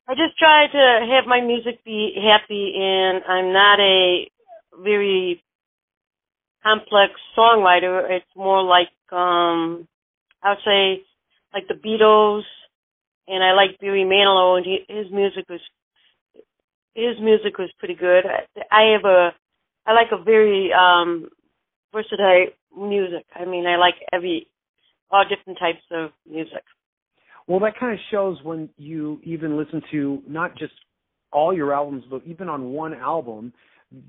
I 0.08 0.14
just 0.14 0.38
try 0.38 0.66
to 0.66 1.06
have 1.14 1.26
my 1.26 1.40
music 1.40 1.84
be 1.84 2.14
happy, 2.16 2.74
and 2.76 3.22
I'm 3.24 3.52
not 3.52 3.80
a 3.80 4.28
very 4.82 5.42
complex 6.62 7.12
songwriter. 7.36 8.10
It's 8.10 8.36
more 8.36 8.62
like 8.62 8.88
um 9.12 9.86
I 10.42 10.50
would 10.50 10.58
say 10.64 11.02
like 11.52 11.68
the 11.68 11.74
Beatles, 11.74 12.42
and 13.28 13.42
I 13.42 13.52
like 13.52 13.78
Barry 13.80 14.04
Manilow, 14.04 14.56
and 14.56 14.66
he, 14.66 14.84
his 14.88 15.10
music 15.10 15.46
was 15.48 15.60
his 16.94 17.16
music 17.20 17.58
was 17.58 17.70
pretty 17.78 17.94
good. 17.94 18.24
I, 18.26 18.46
I 18.70 18.92
have 18.92 19.04
a 19.04 19.34
I 19.86 19.92
like 19.92 20.12
a 20.12 20.22
very 20.22 20.72
um 20.72 21.28
versatile 21.94 22.46
music. 22.76 23.24
I 23.34 23.44
mean, 23.44 23.66
I 23.66 23.76
like 23.76 23.94
every 24.12 24.48
all 25.10 25.24
different 25.24 25.58
types 25.58 25.82
of 25.92 26.10
music. 26.28 26.62
Well, 27.46 27.60
that 27.60 27.78
kind 27.78 27.92
of 27.92 27.98
shows 28.10 28.38
when 28.42 28.68
you 28.76 29.20
even 29.22 29.56
listen 29.56 29.82
to 29.92 30.22
not 30.26 30.56
just 30.58 30.72
all 31.32 31.54
your 31.54 31.74
albums, 31.74 32.04
but 32.10 32.22
even 32.26 32.48
on 32.48 32.70
one 32.72 32.94
album, 32.94 33.52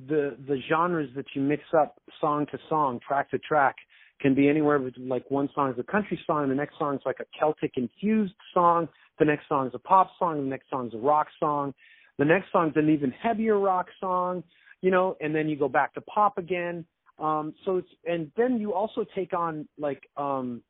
the 0.07 0.37
the 0.47 0.57
genres 0.69 1.09
that 1.15 1.25
you 1.35 1.41
mix 1.41 1.63
up 1.77 1.97
song 2.19 2.45
to 2.51 2.57
song, 2.69 2.99
track 3.05 3.29
to 3.31 3.37
track, 3.39 3.75
can 4.21 4.33
be 4.33 4.49
anywhere 4.49 4.79
like 4.97 5.29
one 5.29 5.49
song 5.53 5.71
is 5.71 5.79
a 5.79 5.83
country 5.83 6.19
song, 6.25 6.47
the 6.49 6.55
next 6.55 6.77
song 6.79 6.95
is 6.95 7.01
like 7.05 7.19
a 7.19 7.25
Celtic 7.37 7.73
infused 7.75 8.33
song, 8.53 8.87
the 9.19 9.25
next 9.25 9.47
song 9.47 9.67
is 9.67 9.73
a 9.75 9.79
pop 9.79 10.09
song, 10.17 10.37
the 10.37 10.49
next 10.49 10.69
song 10.69 10.87
is 10.87 10.93
a 10.93 10.97
rock 10.97 11.27
song, 11.39 11.73
the 12.17 12.25
next 12.25 12.51
song 12.51 12.69
is 12.69 12.73
an 12.77 12.89
even 12.89 13.11
heavier 13.11 13.59
rock 13.59 13.87
song, 13.99 14.43
you 14.81 14.91
know, 14.91 15.17
and 15.19 15.35
then 15.35 15.49
you 15.49 15.57
go 15.57 15.67
back 15.67 15.93
to 15.93 16.01
pop 16.01 16.37
again. 16.37 16.85
Um, 17.17 17.53
so 17.63 17.77
it's 17.77 17.87
and 18.05 18.31
then 18.35 18.59
you 18.59 18.73
also 18.73 19.05
take 19.15 19.33
on 19.33 19.67
like 19.77 20.03
um, 20.17 20.61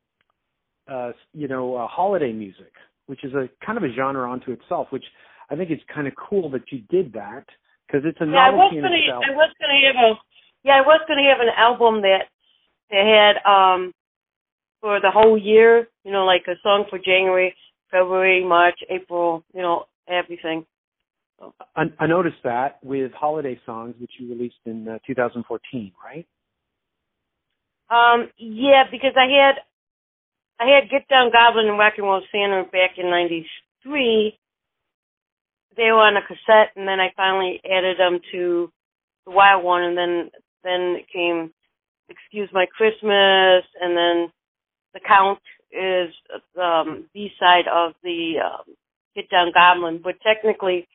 uh, 0.88 1.12
you 1.32 1.48
know 1.48 1.74
uh, 1.74 1.86
holiday 1.88 2.32
music, 2.32 2.72
which 3.06 3.24
is 3.24 3.32
a 3.34 3.48
kind 3.64 3.76
of 3.76 3.84
a 3.84 3.92
genre 3.94 4.30
unto 4.30 4.52
itself, 4.52 4.88
which 4.90 5.04
I 5.50 5.56
think 5.56 5.70
it's 5.70 5.82
kind 5.92 6.06
of 6.06 6.14
cool 6.16 6.50
that 6.50 6.62
you 6.70 6.80
did 6.88 7.12
that 7.14 7.44
because 7.86 8.02
it's 8.04 8.20
a 8.20 8.26
yeah, 8.26 8.50
novelty 8.50 8.78
I 8.78 8.80
was 8.80 8.82
gonna, 8.82 8.96
itself. 8.96 9.24
I 9.28 9.34
was 9.34 9.50
gonna 9.60 9.86
have 9.86 9.96
a 9.96 10.20
yeah, 10.62 10.76
I 10.76 10.80
was 10.82 11.00
gonna 11.08 11.28
have 11.28 11.40
an 11.40 11.52
album 11.56 12.02
that 12.02 12.26
that 12.90 13.34
had 13.44 13.50
um 13.50 13.92
for 14.80 15.00
the 15.00 15.10
whole 15.10 15.36
year, 15.36 15.88
you 16.04 16.12
know, 16.12 16.24
like 16.24 16.44
a 16.46 16.54
song 16.62 16.84
for 16.88 16.98
January, 16.98 17.54
February, 17.90 18.44
March, 18.44 18.78
April, 18.88 19.42
you 19.52 19.62
know, 19.62 19.86
everything. 20.08 20.64
I, 21.74 21.84
I 21.98 22.06
noticed 22.06 22.42
that 22.44 22.78
with 22.82 23.12
holiday 23.12 23.60
songs, 23.66 23.94
which 24.00 24.12
you 24.18 24.30
released 24.30 24.56
in 24.64 24.88
uh, 24.88 24.98
2014, 25.06 25.92
right? 26.02 26.26
Um, 27.90 28.30
yeah, 28.38 28.84
because 28.90 29.14
I 29.16 29.26
had 29.26 29.54
I 30.58 30.70
had 30.70 30.90
Get 30.90 31.08
Down 31.08 31.30
Goblin 31.30 31.68
and 31.68 31.78
Rock 31.78 31.94
and 31.98 32.06
Roll 32.06 32.22
Santa 32.32 32.64
back 32.64 32.98
in 32.98 33.10
'93. 33.10 34.38
They 35.76 35.92
were 35.92 36.00
on 36.00 36.16
a 36.16 36.22
cassette, 36.22 36.72
and 36.74 36.88
then 36.88 37.00
I 37.00 37.12
finally 37.16 37.60
added 37.64 37.98
them 37.98 38.18
to 38.32 38.72
the 39.26 39.32
Wild 39.32 39.62
One, 39.62 39.82
and 39.82 39.96
then 39.96 40.30
then 40.64 40.96
it 40.98 41.06
came 41.12 41.52
Excuse 42.08 42.48
My 42.52 42.66
Christmas, 42.66 43.64
and 43.80 43.96
then 43.96 44.32
The 44.94 45.00
Count 45.06 45.40
is 45.72 46.14
the 46.54 46.62
um, 46.62 47.04
B 47.12 47.30
side 47.38 47.66
of 47.72 47.92
the 48.02 48.34
um, 48.44 48.74
Get 49.14 49.28
Down 49.28 49.52
Goblin, 49.52 50.00
but 50.02 50.14
technically 50.22 50.86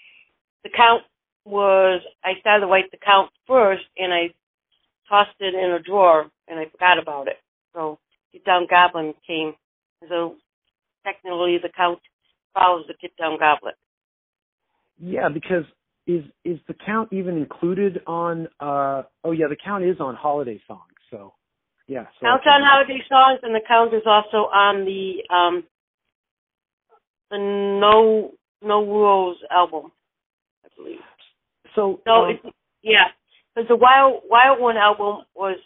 the 0.64 0.70
Count 0.76 1.04
was 1.46 2.02
I 2.24 2.40
started 2.40 2.66
to 2.66 2.72
write 2.72 2.92
The 2.92 2.98
Count 2.98 3.32
first, 3.48 3.84
and 3.98 4.14
I 4.14 4.34
tossed 5.10 5.36
it 5.40 5.54
in 5.54 5.72
a 5.72 5.80
drawer, 5.80 6.30
and 6.52 6.60
I 6.60 6.66
forgot 6.70 7.00
about 7.00 7.28
it. 7.28 7.38
So 7.74 7.98
Get 8.32 8.46
Down 8.46 8.68
Goblin 8.70 9.14
came. 9.26 9.54
So 10.08 10.36
technically, 11.06 11.58
the 11.58 11.70
Count 11.76 12.00
follows 12.54 12.86
the 12.88 12.94
Get 13.02 13.16
Down 13.18 13.40
Goblin. 13.40 13.74
Yeah, 15.00 15.30
because 15.30 15.64
is 16.06 16.24
is 16.44 16.60
the 16.68 16.76
count 16.86 17.10
even 17.12 17.38
included 17.38 18.02
on? 18.06 18.48
uh 18.60 19.04
Oh 19.24 19.32
yeah, 19.32 19.48
the 19.48 19.56
count 19.56 19.84
is 19.84 20.00
on 20.00 20.16
holiday 20.16 20.62
songs. 20.68 20.94
So 21.10 21.34
yeah. 21.88 22.06
So 22.20 22.26
Count 22.28 22.46
on 22.48 22.62
holiday 22.64 23.02
songs, 23.10 23.40
and 23.44 23.56
the 23.56 23.62
Count 23.68 23.94
is 23.94 24.04
also 24.06 24.50
on 24.52 24.86
the 24.86 25.24
um 25.34 25.64
the 27.32 27.38
No 27.38 28.32
No 28.62 28.86
Rules 28.86 29.38
album, 29.50 29.92
I 30.66 30.68
believe. 30.76 31.00
So 31.76 32.02
No, 32.06 32.26
um, 32.26 32.32
it's 32.32 32.56
yeah, 32.84 33.06
because 33.56 33.68
the 33.70 33.76
Wild 33.76 34.22
Wild 34.30 34.60
One 34.60 34.78
album 34.78 35.26
was 35.36 35.58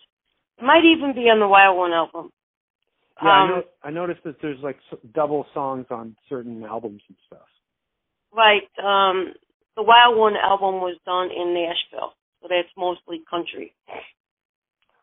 might 0.61 0.83
even 0.85 1.13
be 1.13 1.29
on 1.29 1.39
the 1.39 1.47
Wild 1.47 1.77
One 1.77 1.91
album. 1.91 2.31
yeah, 3.21 3.29
I, 3.29 3.43
um, 3.43 3.49
know, 3.49 3.63
I 3.83 3.91
noticed 3.91 4.23
that 4.23 4.35
there's 4.41 4.59
like 4.61 4.77
s- 4.91 4.99
double 5.13 5.45
songs 5.53 5.85
on 5.89 6.15
certain 6.29 6.63
albums 6.63 7.01
and 7.07 7.17
stuff. 7.27 7.47
Right. 8.33 8.63
Um, 8.83 9.33
the 9.75 9.83
Wild 9.83 10.17
One 10.17 10.35
album 10.35 10.75
was 10.75 10.97
done 11.05 11.29
in 11.31 11.53
Nashville, 11.53 12.13
so 12.41 12.47
that's 12.49 12.69
mostly 12.77 13.21
country. 13.29 13.73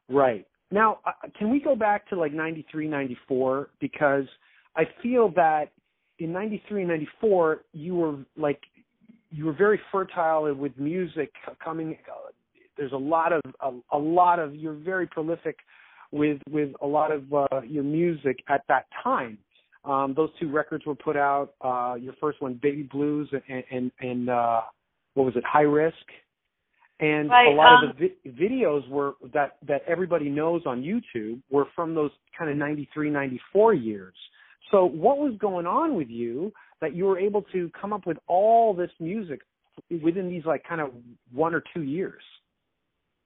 Right. 0.09 0.47
Now, 0.71 0.99
uh, 1.07 1.29
can 1.39 1.51
we 1.51 1.61
go 1.61 1.77
back 1.77 2.09
to 2.09 2.17
like 2.17 2.33
93, 2.33 2.89
94? 2.89 3.71
Because 3.81 4.25
I 4.77 4.85
feel 5.03 5.31
that 5.37 5.71
in 6.19 6.33
93 6.33 6.83
and 6.83 6.89
94, 6.91 7.65
you 7.73 7.95
were 7.95 8.17
like, 8.37 8.61
you 9.31 9.47
were 9.47 9.53
very 9.53 9.81
fertile 9.91 10.55
with 10.55 10.77
music 10.79 11.33
coming. 11.63 11.97
There's 12.83 12.93
a 12.93 12.97
lot 12.97 13.33
of, 13.33 13.43
a, 13.61 13.97
a 13.97 13.99
lot 13.99 14.41
of, 14.41 14.57
you're 14.57 14.75
very 14.75 15.07
prolific 15.07 15.57
with, 16.11 16.41
with 16.51 16.71
a 16.83 16.87
lot 16.87 17.13
of 17.13 17.33
uh, 17.33 17.61
your 17.65 17.85
music 17.85 18.41
at 18.49 18.63
that 18.67 18.87
time. 19.05 19.39
Um, 19.85 20.15
those 20.17 20.31
two 20.41 20.51
records 20.51 20.85
were 20.85 20.97
put 20.97 21.17
out. 21.17 21.55
Uh, 21.61 21.95
your 21.95 22.15
first 22.21 22.43
one, 22.43 22.59
Baby 22.61 22.83
Blues, 22.83 23.33
and, 23.49 23.63
and, 23.71 23.93
and 24.01 24.29
uh, 24.29 24.63
what 25.15 25.27
was 25.27 25.37
it, 25.37 25.45
High 25.45 25.61
Risk? 25.61 25.95
and 26.99 27.31
Right, 27.31 27.53
a 27.53 27.55
lot 27.55 27.85
um, 27.85 27.91
of 27.91 27.97
the 27.97 28.09
vi- 28.09 28.31
videos 28.31 28.89
were 28.89 29.13
that 29.33 29.57
that 29.67 29.83
everybody 29.87 30.29
knows 30.29 30.63
on 30.67 30.83
YouTube 30.83 31.41
were 31.51 31.67
from 31.75 31.95
those 31.95 32.11
kind 32.37 32.51
of 32.51 32.57
93 32.57 33.09
94 33.09 33.75
years 33.75 34.15
so 34.71 34.85
what 34.85 35.17
was 35.19 35.33
going 35.39 35.67
on 35.67 35.95
with 35.95 36.09
you 36.09 36.53
that 36.83 36.95
you 36.95 37.05
were 37.05 37.19
able 37.19 37.43
to 37.53 37.71
come 37.81 37.95
up 37.95 38.07
with 38.07 38.19
all 38.27 38.75
this 38.75 38.91
music 39.01 39.41
within 40.03 40.29
these 40.29 40.45
like 40.45 40.63
kind 40.69 40.83
of 40.83 40.91
one 41.33 41.55
or 41.55 41.63
two 41.75 41.83
years 41.83 42.23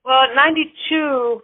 Well, 0.06 0.22
at 0.22 0.36
92, 0.36 1.40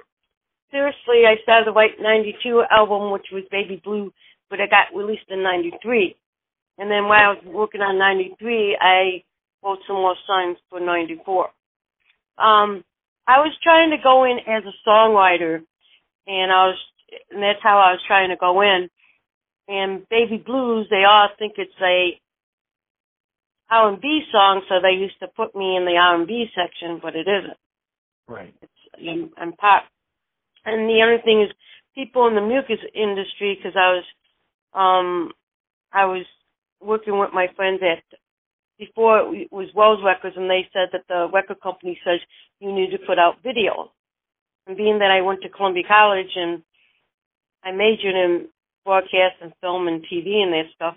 seriously, 0.71 1.27
I 1.27 1.35
started 1.43 1.67
the 1.67 1.73
White 1.73 1.99
92 1.99 2.63
album, 2.71 3.11
which 3.11 3.27
was 3.33 3.43
Baby 3.51 3.83
Blue, 3.83 4.13
but 4.49 4.61
it 4.61 4.71
got 4.71 4.97
released 4.97 5.27
in 5.31 5.43
93. 5.43 6.15
And 6.79 6.89
then 6.89 7.09
while 7.09 7.31
I 7.31 7.35
was 7.35 7.45
working 7.45 7.81
on 7.81 7.99
93, 7.99 8.79
I 8.81 9.25
wrote 9.65 9.81
some 9.85 9.97
more 9.97 10.15
songs 10.29 10.59
for 10.71 10.79
94. 10.79 11.47
Um, 12.39 12.85
I 13.27 13.41
was 13.41 13.53
trying 13.65 13.91
to 13.91 13.97
go 14.01 14.23
in 14.23 14.39
as 14.47 14.63
a 14.63 14.89
songwriter, 14.89 15.65
and 16.29 16.53
I 16.53 16.67
was, 16.69 16.79
and 17.33 17.43
that's 17.43 17.63
how 17.65 17.79
I 17.79 17.91
was 17.91 18.01
trying 18.07 18.29
to 18.29 18.37
go 18.37 18.61
in. 18.61 18.89
And 19.67 20.09
Baby 20.09 20.37
Blues, 20.37 20.87
they 20.89 21.03
all 21.03 21.31
think 21.37 21.55
it's 21.57 21.73
a 21.83 22.17
R&B 23.73 24.23
song, 24.31 24.63
so 24.69 24.77
they 24.81 24.93
used 24.93 25.19
to 25.19 25.27
put 25.27 25.57
me 25.57 25.77
in 25.77 25.85
the 25.85 25.97
R&B 25.97 26.47
section, 26.55 27.01
but 27.03 27.17
it 27.17 27.27
isn't 27.27 27.59
right 28.29 28.55
and, 28.99 29.31
and 29.37 29.57
pop. 29.57 29.85
And 30.65 30.89
the 30.89 31.03
other 31.03 31.21
thing 31.25 31.43
is 31.43 31.51
people 31.95 32.27
in 32.29 32.35
the 32.35 32.41
mucus 32.41 32.79
industry 32.95 33.57
because 33.57 33.77
I 33.77 33.93
was 33.93 34.05
um 34.75 35.33
I 35.93 36.07
was 36.07 36.25
working 36.81 37.19
with 37.19 37.31
my 37.33 37.49
friends 37.57 37.81
at 37.83 38.03
before 38.79 39.35
it 39.35 39.53
was 39.53 39.69
Wells 39.75 40.01
Records 40.05 40.37
and 40.37 40.51
they 40.51 40.69
said 40.73 40.89
that 40.93 41.05
the 41.09 41.29
record 41.33 41.61
company 41.61 41.99
says 42.05 42.21
you 42.61 42.73
need 42.73 42.91
to 42.91 43.07
put 43.07 43.19
out 43.19 43.43
video. 43.43 43.93
And 44.67 44.77
being 44.77 45.01
that 45.01 45.11
I 45.11 45.21
went 45.23 45.43
to 45.43 45.49
Columbia 45.49 45.85
College 45.87 46.31
and 46.37 46.63
I 47.65 47.73
majored 47.73 48.15
in 48.15 48.49
broadcast 48.85 49.37
and 49.41 49.53
film 49.61 49.89
and 49.89 50.05
TV 50.05 50.43
and 50.43 50.53
that 50.53 50.67
stuff. 50.75 50.97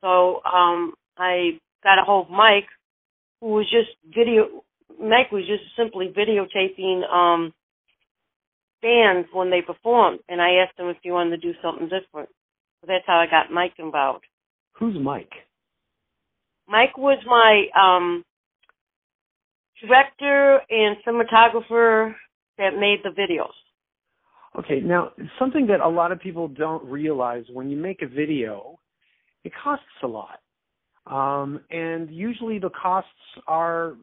So 0.00 0.42
um, 0.44 0.94
I 1.16 1.58
got 1.82 1.98
a 1.98 2.04
hold 2.04 2.26
of 2.26 2.32
Mike, 2.32 2.68
who 3.40 3.48
was 3.48 3.70
just 3.70 3.90
video. 4.14 4.64
Mike 4.90 5.32
was 5.32 5.46
just 5.46 5.62
simply 5.76 6.12
videotaping 6.16 7.08
um, 7.10 7.52
bands 8.82 9.28
when 9.32 9.50
they 9.50 9.62
performed, 9.62 10.20
and 10.28 10.40
I 10.40 10.62
asked 10.62 10.78
him 10.78 10.88
if 10.88 10.96
he 11.02 11.10
wanted 11.10 11.30
to 11.30 11.52
do 11.52 11.58
something 11.62 11.88
different. 11.88 12.28
So 12.80 12.86
that's 12.86 13.04
how 13.06 13.18
I 13.18 13.26
got 13.26 13.52
Mike 13.52 13.74
involved. 13.78 14.24
Who's 14.78 14.96
Mike? 15.00 15.32
Mike 16.68 16.96
was 16.96 17.18
my 17.26 17.66
um, 17.78 18.24
director 19.80 20.60
and 20.68 20.96
cinematographer 21.06 22.14
that 22.58 22.78
made 22.78 22.98
the 23.02 23.10
videos. 23.10 23.52
Okay, 24.58 24.80
now 24.80 25.10
something 25.38 25.66
that 25.66 25.80
a 25.80 25.88
lot 25.88 26.12
of 26.12 26.20
people 26.20 26.48
don't 26.48 26.84
realize 26.84 27.44
when 27.52 27.70
you 27.70 27.76
make 27.76 28.02
a 28.02 28.06
video, 28.06 28.78
it 29.42 29.52
costs 29.62 29.84
a 30.02 30.06
lot. 30.06 30.38
Um, 31.06 31.60
and 31.70 32.10
usually 32.10 32.58
the 32.58 32.70
costs 32.70 33.10
are 33.46 33.94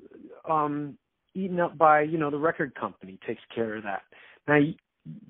um, 0.49 0.97
eaten 1.33 1.59
up 1.59 1.77
by, 1.77 2.01
you 2.01 2.17
know, 2.17 2.29
the 2.29 2.37
record 2.37 2.75
company 2.75 3.17
takes 3.25 3.41
care 3.53 3.75
of 3.75 3.83
that. 3.83 4.01
Now 4.47 4.59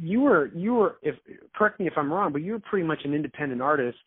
you 0.02 0.22
were 0.22 0.48
you 0.54 0.74
were 0.74 0.98
if 1.02 1.16
correct 1.56 1.80
me 1.80 1.88
if 1.88 1.94
I'm 1.96 2.12
wrong, 2.12 2.34
but 2.34 2.42
you 2.42 2.54
were 2.54 2.60
pretty 2.60 2.86
much 2.86 3.00
an 3.06 3.14
independent 3.14 3.62
artist 3.62 3.98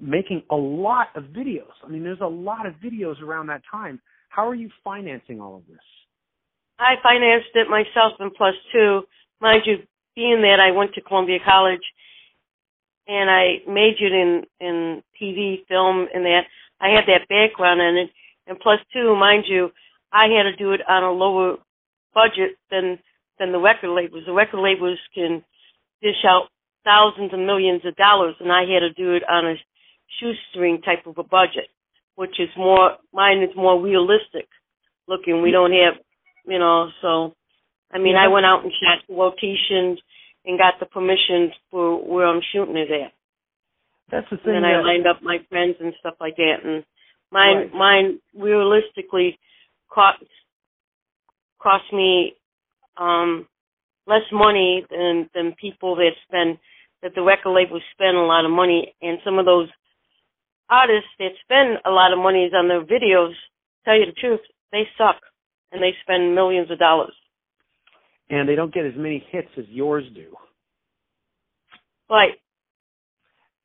making 0.00 0.42
a 0.50 0.56
lot 0.56 1.08
of 1.14 1.24
videos. 1.24 1.72
I 1.84 1.88
mean, 1.88 2.02
there's 2.02 2.20
a 2.20 2.26
lot 2.26 2.66
of 2.66 2.74
videos 2.74 3.20
around 3.20 3.48
that 3.48 3.62
time. 3.70 4.00
How 4.28 4.46
are 4.48 4.54
you 4.54 4.70
financing 4.84 5.40
all 5.40 5.56
of 5.56 5.66
this? 5.66 5.78
I 6.78 6.94
financed 7.02 7.48
it 7.54 7.68
myself 7.68 8.12
and 8.20 8.32
plus 8.32 8.54
two. 8.72 9.02
Mind 9.40 9.62
you, 9.66 9.78
being 10.14 10.42
that 10.42 10.60
I 10.60 10.70
went 10.70 10.94
to 10.94 11.00
Columbia 11.00 11.38
College 11.44 11.82
and 13.08 13.28
I 13.30 13.58
majored 13.66 14.12
in 14.12 14.44
in 14.60 15.02
TV, 15.20 15.66
film, 15.66 16.06
and 16.14 16.24
that 16.24 16.42
I 16.80 16.88
had 16.88 17.04
that 17.06 17.28
background 17.28 17.80
in 17.80 18.04
it. 18.04 18.10
And 18.46 18.58
plus 18.58 18.78
two, 18.92 19.14
mind 19.16 19.44
you, 19.48 19.70
I 20.12 20.24
had 20.24 20.44
to 20.44 20.56
do 20.56 20.72
it 20.72 20.80
on 20.88 21.02
a 21.04 21.12
lower 21.12 21.56
budget 22.14 22.56
than 22.70 22.98
than 23.38 23.52
the 23.52 23.58
record 23.58 23.94
labels. 23.94 24.24
The 24.26 24.32
record 24.32 24.60
labels 24.60 24.98
can 25.14 25.44
dish 26.02 26.24
out 26.26 26.48
thousands 26.84 27.30
and 27.32 27.46
millions 27.46 27.82
of 27.84 27.94
dollars, 27.96 28.34
and 28.40 28.50
I 28.50 28.62
had 28.62 28.80
to 28.80 28.92
do 28.92 29.14
it 29.14 29.22
on 29.28 29.46
a 29.46 29.54
shoestring 30.18 30.80
type 30.82 31.06
of 31.06 31.18
a 31.18 31.22
budget, 31.22 31.68
which 32.16 32.40
is 32.40 32.48
more 32.56 32.96
mine 33.12 33.42
is 33.42 33.54
more 33.56 33.80
realistic 33.80 34.48
looking. 35.06 35.42
We 35.42 35.50
don't 35.50 35.72
have, 35.72 35.94
you 36.46 36.58
know, 36.58 36.88
so 37.02 37.34
I 37.92 37.98
mean, 37.98 38.14
yeah. 38.14 38.24
I 38.24 38.28
went 38.28 38.46
out 38.46 38.64
and 38.64 38.72
shot 38.72 39.04
locations 39.08 39.98
and 40.44 40.58
got 40.58 40.74
the 40.80 40.86
permission 40.86 41.52
for 41.70 42.02
where 42.02 42.26
I'm 42.26 42.40
shooting 42.52 42.76
it 42.76 42.90
at. 42.90 43.12
That's 44.10 44.26
the 44.30 44.36
thing. 44.38 44.56
And 44.56 44.64
then 44.64 44.64
I 44.64 44.80
lined 44.80 45.06
up 45.06 45.22
my 45.22 45.38
friends 45.48 45.76
and 45.80 45.92
stuff 46.00 46.14
like 46.20 46.36
that, 46.36 46.56
and 46.64 46.84
mine 47.30 47.56
right. 47.56 47.74
mine 47.74 48.20
realistically 48.34 49.38
cost 49.90 50.24
cost 51.60 51.84
me 51.92 52.34
um 52.96 53.46
less 54.06 54.24
money 54.32 54.84
than 54.90 55.28
than 55.34 55.54
people 55.60 55.96
that 55.96 56.12
spend 56.26 56.58
that 57.02 57.14
the 57.14 57.22
record 57.22 57.52
labels 57.52 57.82
spend 57.92 58.16
a 58.16 58.20
lot 58.20 58.44
of 58.44 58.50
money, 58.50 58.94
and 59.02 59.18
some 59.24 59.38
of 59.38 59.44
those 59.44 59.68
artists 60.70 61.10
that 61.18 61.30
spend 61.42 61.78
a 61.84 61.90
lot 61.90 62.12
of 62.12 62.18
money 62.18 62.50
on 62.52 62.68
their 62.68 62.84
videos, 62.84 63.32
tell 63.84 63.96
you 63.96 64.06
the 64.06 64.12
truth, 64.12 64.40
they 64.72 64.82
suck 64.96 65.16
and 65.72 65.82
they 65.82 65.92
spend 66.02 66.34
millions 66.34 66.70
of 66.70 66.78
dollars. 66.78 67.14
And 68.30 68.48
they 68.48 68.54
don't 68.54 68.72
get 68.72 68.84
as 68.84 68.92
many 68.96 69.24
hits 69.30 69.48
as 69.56 69.64
yours 69.68 70.04
do. 70.14 70.34
Right. 72.10 72.34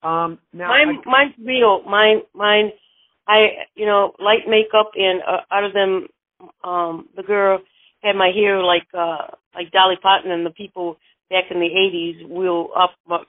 Um, 0.04 0.40
now 0.52 0.68
mine, 0.68 1.00
I, 1.06 1.10
mine's 1.10 1.34
real. 1.44 1.84
Mine, 1.84 2.22
mine. 2.34 2.72
I, 3.26 3.66
you 3.76 3.86
know, 3.86 4.12
light 4.20 4.50
makeup 4.50 4.92
and 4.96 5.22
uh, 5.22 5.42
out 5.50 5.64
of 5.64 5.72
them, 5.72 6.08
um, 6.64 7.08
the 7.16 7.24
girl 7.24 7.60
had 8.02 8.18
my 8.18 8.32
hair 8.36 8.62
like, 8.62 8.88
uh, 8.94 9.28
like 9.56 9.72
Dolly 9.72 9.96
Parton 10.02 10.30
and 10.30 10.46
the 10.46 10.50
people 10.50 10.98
back 11.30 11.46
in 11.50 11.60
the 11.60 11.70
'80s 11.70 12.30
wheel 12.30 12.68
up. 12.78 12.92
But, 13.08 13.22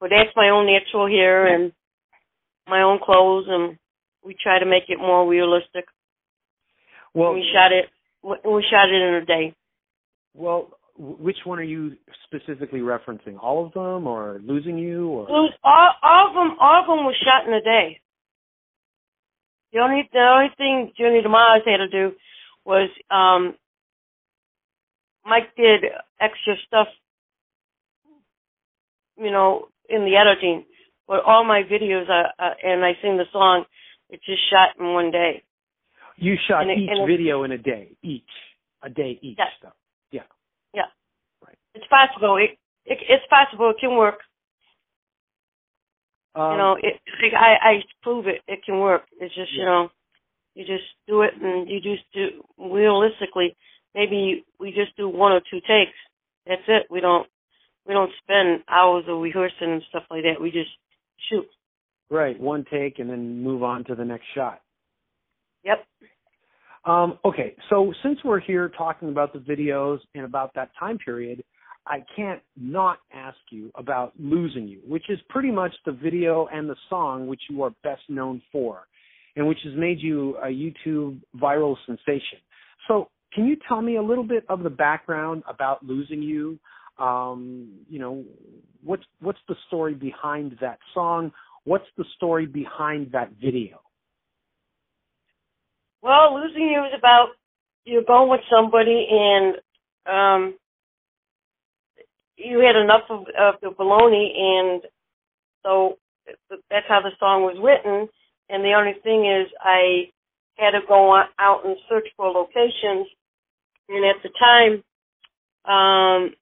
but 0.00 0.10
that's 0.10 0.34
my 0.34 0.48
own 0.48 0.66
natural 0.66 1.06
hair 1.06 1.46
and 1.46 1.72
my 2.66 2.82
own 2.82 2.98
clothes, 3.00 3.46
and 3.48 3.78
we 4.24 4.34
try 4.42 4.58
to 4.58 4.66
make 4.66 4.84
it 4.88 4.98
more 4.98 5.28
realistic. 5.28 5.84
Well, 7.14 7.34
we 7.34 7.48
shot 7.54 7.70
it. 7.72 7.86
We 8.22 8.64
shot 8.68 8.88
it 8.88 9.00
in 9.00 9.14
a 9.22 9.24
day. 9.24 9.54
Well, 10.34 10.75
which 10.98 11.36
one 11.44 11.58
are 11.58 11.62
you 11.62 11.96
specifically 12.24 12.80
referencing? 12.80 13.36
All 13.40 13.66
of 13.66 13.72
them, 13.72 14.06
or 14.06 14.40
losing 14.44 14.78
you, 14.78 15.08
or 15.08 15.28
all, 15.28 15.50
all 16.02 16.28
of 16.28 16.34
them? 16.34 16.56
All 16.60 16.80
of 16.80 16.86
them 16.86 17.04
was 17.04 17.16
shot 17.24 17.46
in 17.46 17.54
a 17.54 17.62
day. 17.62 18.00
The 19.72 19.80
only 19.80 20.08
the 20.12 20.18
only 20.18 20.50
thing 20.56 20.92
to 20.96 21.28
Mars 21.28 21.62
had 21.66 21.78
to 21.78 21.88
do 21.88 22.12
was 22.64 22.88
um 23.10 23.54
Mike 25.24 25.54
did 25.56 25.84
extra 26.20 26.54
stuff, 26.66 26.86
you 29.18 29.30
know, 29.30 29.68
in 29.88 30.04
the 30.04 30.16
editing. 30.16 30.64
But 31.08 31.22
all 31.24 31.44
my 31.44 31.62
videos, 31.62 32.08
are, 32.08 32.32
uh, 32.38 32.54
and 32.62 32.84
I 32.84 32.92
sing 33.00 33.16
the 33.16 33.24
song, 33.32 33.64
it's 34.10 34.24
just 34.24 34.40
shot 34.50 34.80
in 34.80 34.92
one 34.92 35.10
day. 35.10 35.42
You 36.16 36.34
shot 36.48 36.62
and 36.62 36.70
each 36.80 36.90
it, 36.90 37.06
video 37.06 37.44
in 37.44 37.52
a 37.52 37.58
day, 37.58 37.96
each 38.02 38.22
a 38.82 38.88
day 38.88 39.18
each. 39.20 39.36
Yes. 39.38 39.48
Stuff. 39.58 39.74
Yeah. 41.76 41.82
Yeah. 41.82 41.82
Right. 41.82 41.82
It's 41.82 41.86
possible. 41.88 42.36
It, 42.36 42.58
it 42.84 42.98
it's 43.08 43.24
possible. 43.30 43.70
It 43.70 43.76
can 43.80 43.96
work. 43.96 44.18
Um, 46.34 46.52
you 46.52 46.58
know, 46.58 46.76
it, 46.82 47.00
I 47.34 47.56
I 47.62 47.72
prove 48.02 48.26
it. 48.26 48.42
It 48.46 48.60
can 48.64 48.80
work. 48.80 49.02
It's 49.20 49.34
just 49.34 49.52
yeah. 49.52 49.60
you 49.60 49.64
know, 49.64 49.88
you 50.54 50.64
just 50.64 50.84
do 51.06 51.22
it, 51.22 51.34
and 51.40 51.68
you 51.68 51.80
just 51.80 52.04
do 52.14 52.42
realistically. 52.58 53.56
Maybe 53.94 54.44
we 54.60 54.72
just 54.72 54.96
do 54.96 55.08
one 55.08 55.32
or 55.32 55.40
two 55.40 55.60
takes. 55.60 55.96
That's 56.46 56.62
it. 56.68 56.86
We 56.90 57.00
don't 57.00 57.26
we 57.86 57.94
don't 57.94 58.12
spend 58.22 58.62
hours 58.68 59.04
of 59.08 59.20
rehearsing 59.20 59.72
and 59.72 59.82
stuff 59.88 60.04
like 60.10 60.22
that. 60.24 60.40
We 60.40 60.50
just 60.50 60.70
shoot. 61.30 61.46
Right, 62.10 62.38
one 62.38 62.64
take 62.70 62.98
and 62.98 63.10
then 63.10 63.42
move 63.42 63.62
on 63.62 63.84
to 63.84 63.94
the 63.94 64.04
next 64.04 64.26
shot. 64.34 64.60
Yep. 65.64 65.84
Um, 66.84 67.18
okay, 67.24 67.56
so 67.68 67.92
since 68.02 68.18
we're 68.24 68.40
here 68.40 68.68
talking 68.68 69.08
about 69.08 69.32
the 69.32 69.40
videos 69.40 69.98
and 70.14 70.24
about 70.24 70.54
that 70.54 70.70
time 70.78 70.98
period, 70.98 71.42
I 71.86 72.04
can't 72.16 72.40
not 72.56 72.98
ask 73.14 73.38
you 73.50 73.70
about 73.76 74.12
Losing 74.18 74.66
You, 74.66 74.80
which 74.86 75.08
is 75.08 75.18
pretty 75.28 75.50
much 75.50 75.72
the 75.84 75.92
video 75.92 76.48
and 76.52 76.68
the 76.68 76.76
song 76.90 77.26
which 77.26 77.42
you 77.48 77.62
are 77.62 77.70
best 77.84 78.02
known 78.08 78.42
for, 78.50 78.86
and 79.36 79.46
which 79.46 79.58
has 79.64 79.74
made 79.76 80.00
you 80.00 80.36
a 80.38 80.48
YouTube 80.48 81.20
viral 81.40 81.76
sensation. 81.86 82.38
So, 82.88 83.08
can 83.32 83.46
you 83.46 83.56
tell 83.68 83.82
me 83.82 83.96
a 83.96 84.02
little 84.02 84.24
bit 84.24 84.44
of 84.48 84.62
the 84.62 84.70
background 84.70 85.42
about 85.48 85.84
Losing 85.84 86.22
You? 86.22 86.58
Um, 86.98 87.68
you 87.88 87.98
know, 87.98 88.24
what's 88.82 89.04
what's 89.20 89.38
the 89.48 89.56
story 89.68 89.94
behind 89.94 90.56
that 90.60 90.78
song? 90.94 91.32
What's 91.64 91.86
the 91.96 92.04
story 92.16 92.46
behind 92.46 93.12
that 93.12 93.30
video? 93.40 93.80
Well, 96.02 96.40
losing 96.40 96.62
you 96.62 96.84
is 96.84 96.92
about 96.96 97.28
you're 97.84 98.04
going 98.04 98.30
with 98.30 98.40
somebody 98.50 99.06
and 99.10 99.56
um 100.06 100.54
you 102.36 102.60
had 102.60 102.76
enough 102.76 103.04
of, 103.10 103.20
of 103.38 103.54
the 103.62 103.70
baloney 103.70 104.38
and 104.38 104.82
so 105.62 105.98
that's 106.70 106.86
how 106.88 107.00
the 107.00 107.10
song 107.18 107.42
was 107.42 107.56
written 107.62 108.08
and 108.48 108.64
the 108.64 108.72
only 108.72 108.94
thing 109.02 109.26
is 109.26 109.48
I 109.60 110.10
had 110.56 110.70
to 110.70 110.80
go 110.86 111.14
out 111.38 111.66
and 111.66 111.76
search 111.88 112.08
for 112.16 112.30
locations 112.30 113.06
and 113.88 114.04
at 114.04 114.22
the 114.22 114.30
time 114.38 114.82
um 115.64 116.34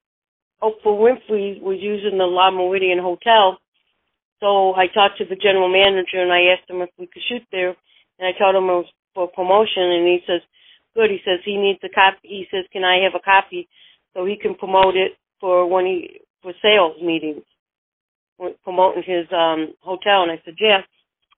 Oprah 0.64 0.96
Winfrey 0.96 1.60
was 1.60 1.76
using 1.80 2.16
the 2.16 2.24
Le 2.24 2.50
Meridien 2.50 3.00
Hotel. 3.00 3.58
So 4.40 4.74
I 4.74 4.86
talked 4.88 5.18
to 5.18 5.24
the 5.24 5.36
general 5.36 5.68
manager 5.68 6.22
and 6.22 6.32
I 6.32 6.56
asked 6.56 6.70
him 6.70 6.80
if 6.80 6.88
we 6.98 7.06
could 7.06 7.22
shoot 7.28 7.42
there. 7.52 7.76
And 8.18 8.24
I 8.24 8.32
told 8.38 8.56
him 8.56 8.64
it 8.64 8.80
was 8.80 8.92
for 9.14 9.28
promotion 9.28 9.82
and 9.82 10.06
he 10.08 10.20
says, 10.26 10.40
good. 10.94 11.10
He 11.10 11.20
says 11.24 11.40
he 11.44 11.56
needs 11.56 11.80
a 11.84 11.88
copy. 11.88 12.18
He 12.22 12.46
says, 12.50 12.64
can 12.72 12.84
I 12.84 13.04
have 13.04 13.14
a 13.14 13.22
copy 13.22 13.68
so 14.14 14.24
he 14.24 14.36
can 14.36 14.54
promote 14.54 14.96
it 14.96 15.12
for 15.40 15.66
when 15.66 15.86
he, 15.86 16.20
for 16.42 16.52
sales 16.62 16.96
meetings, 17.02 17.42
promoting 18.62 19.02
his 19.04 19.26
um 19.32 19.74
hotel. 19.80 20.22
And 20.22 20.32
I 20.32 20.40
said, 20.44 20.54
yeah. 20.60 20.82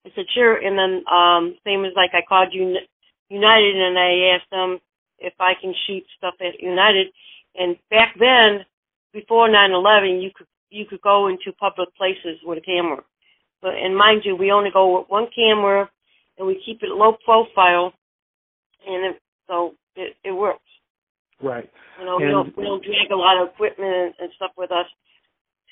I 0.04 0.10
said, 0.14 0.26
sure. 0.32 0.56
And 0.56 0.78
then, 0.78 1.04
um, 1.12 1.56
same 1.64 1.84
as 1.84 1.92
like 1.96 2.10
I 2.14 2.22
called 2.28 2.54
United 2.54 3.76
and 3.76 3.98
I 3.98 4.36
asked 4.36 4.50
them 4.50 4.78
if 5.18 5.32
I 5.40 5.54
can 5.60 5.74
shoot 5.86 6.04
stuff 6.16 6.34
at 6.40 6.60
United. 6.60 7.08
And 7.58 7.76
back 7.90 8.14
then, 8.18 8.64
before 9.12 9.48
9/11, 9.48 10.22
you 10.22 10.30
could 10.34 10.46
you 10.70 10.84
could 10.84 11.00
go 11.00 11.28
into 11.28 11.52
public 11.58 11.94
places 11.96 12.38
with 12.44 12.58
a 12.58 12.60
camera. 12.60 13.02
But 13.62 13.74
and 13.74 13.96
mind 13.96 14.22
you, 14.24 14.36
we 14.36 14.52
only 14.52 14.70
go 14.70 14.98
with 14.98 15.08
one 15.08 15.28
camera, 15.34 15.88
and 16.38 16.46
we 16.46 16.62
keep 16.64 16.82
it 16.82 16.90
low 16.90 17.16
profile, 17.24 17.92
and 18.86 19.14
it, 19.14 19.22
so 19.48 19.74
it, 19.96 20.16
it 20.24 20.32
works. 20.32 20.60
Right. 21.42 21.70
You 21.98 22.06
know, 22.06 22.16
we 22.16 22.24
don't 22.24 22.56
we 22.56 22.64
don't 22.64 22.82
drag 22.84 23.10
a 23.10 23.16
lot 23.16 23.40
of 23.42 23.48
equipment 23.50 24.16
and 24.18 24.30
stuff 24.36 24.52
with 24.56 24.70
us 24.70 24.86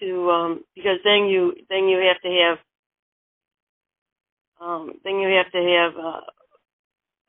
to 0.00 0.30
um 0.30 0.64
because 0.74 0.98
then 1.04 1.26
you 1.26 1.54
then 1.70 1.88
you 1.88 1.98
have 1.98 2.20
to 2.22 2.28
have 2.28 2.58
um 4.60 4.92
then 5.04 5.20
you 5.20 5.28
have 5.36 5.50
to 5.52 5.58
have 5.58 5.96
uh, 5.96 6.20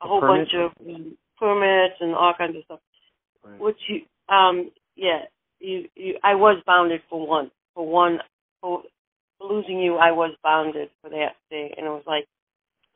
a 0.02 0.06
A 0.06 0.08
whole 0.08 0.22
permit? 0.22 0.48
bunch 0.52 0.54
of 0.56 0.88
um, 0.88 1.18
permits 1.38 1.96
and 2.02 2.14
all 2.16 2.34
kinds 2.38 2.58
of 2.58 2.64
stuff. 2.66 2.80
Right. 3.44 3.60
Which 3.60 3.80
you 3.88 4.02
um 4.34 4.72
yeah 4.96 5.22
you 5.60 5.88
you 5.96 6.18
I 6.24 6.36
was 6.36 6.62
bounded 6.66 7.02
for 7.10 7.26
one 7.26 7.52
for 7.74 7.88
one 7.88 8.20
for, 8.62 8.84
for 9.38 9.48
losing 9.48 9.80
you 9.80 9.96
I 9.96 10.12
was 10.12 10.36
bounded 10.44 10.90
for 11.02 11.10
that 11.10 11.36
day 11.50 11.74
and 11.78 11.86
it 11.86 11.90
was 11.90 12.04
like 12.06 12.26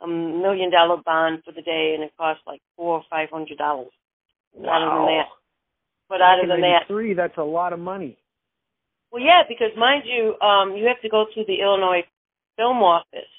a 0.02 0.08
million 0.08 0.72
dollar 0.72 0.98
bond 1.06 1.44
for 1.46 1.52
the 1.52 1.62
day 1.62 1.92
and 1.96 2.04
it 2.04 2.12
cost 2.18 2.42
like 2.48 2.62
four 2.76 2.96
or 2.96 3.04
five 3.10 3.30
hundred 3.30 3.58
dollars. 3.58 3.92
Other 4.58 4.86
than 4.86 5.06
that, 5.06 5.26
but 6.10 6.22
other 6.22 6.48
than 6.48 6.62
that, 6.62 6.88
three, 6.88 7.14
that's 7.14 7.38
a 7.38 7.44
lot 7.44 7.74
of 7.74 7.80
money. 7.80 8.18
well, 9.12 9.24
yeah, 9.24 9.44
because 9.48 9.70
mind 9.78 10.04
you, 10.06 10.40
um, 10.42 10.76
you 10.76 10.86
have 10.88 11.02
to 11.02 11.10
go 11.10 11.26
through 11.34 11.46
the 11.48 11.62
Illinois 11.62 12.04
Film 12.58 12.78
Office, 12.84 13.32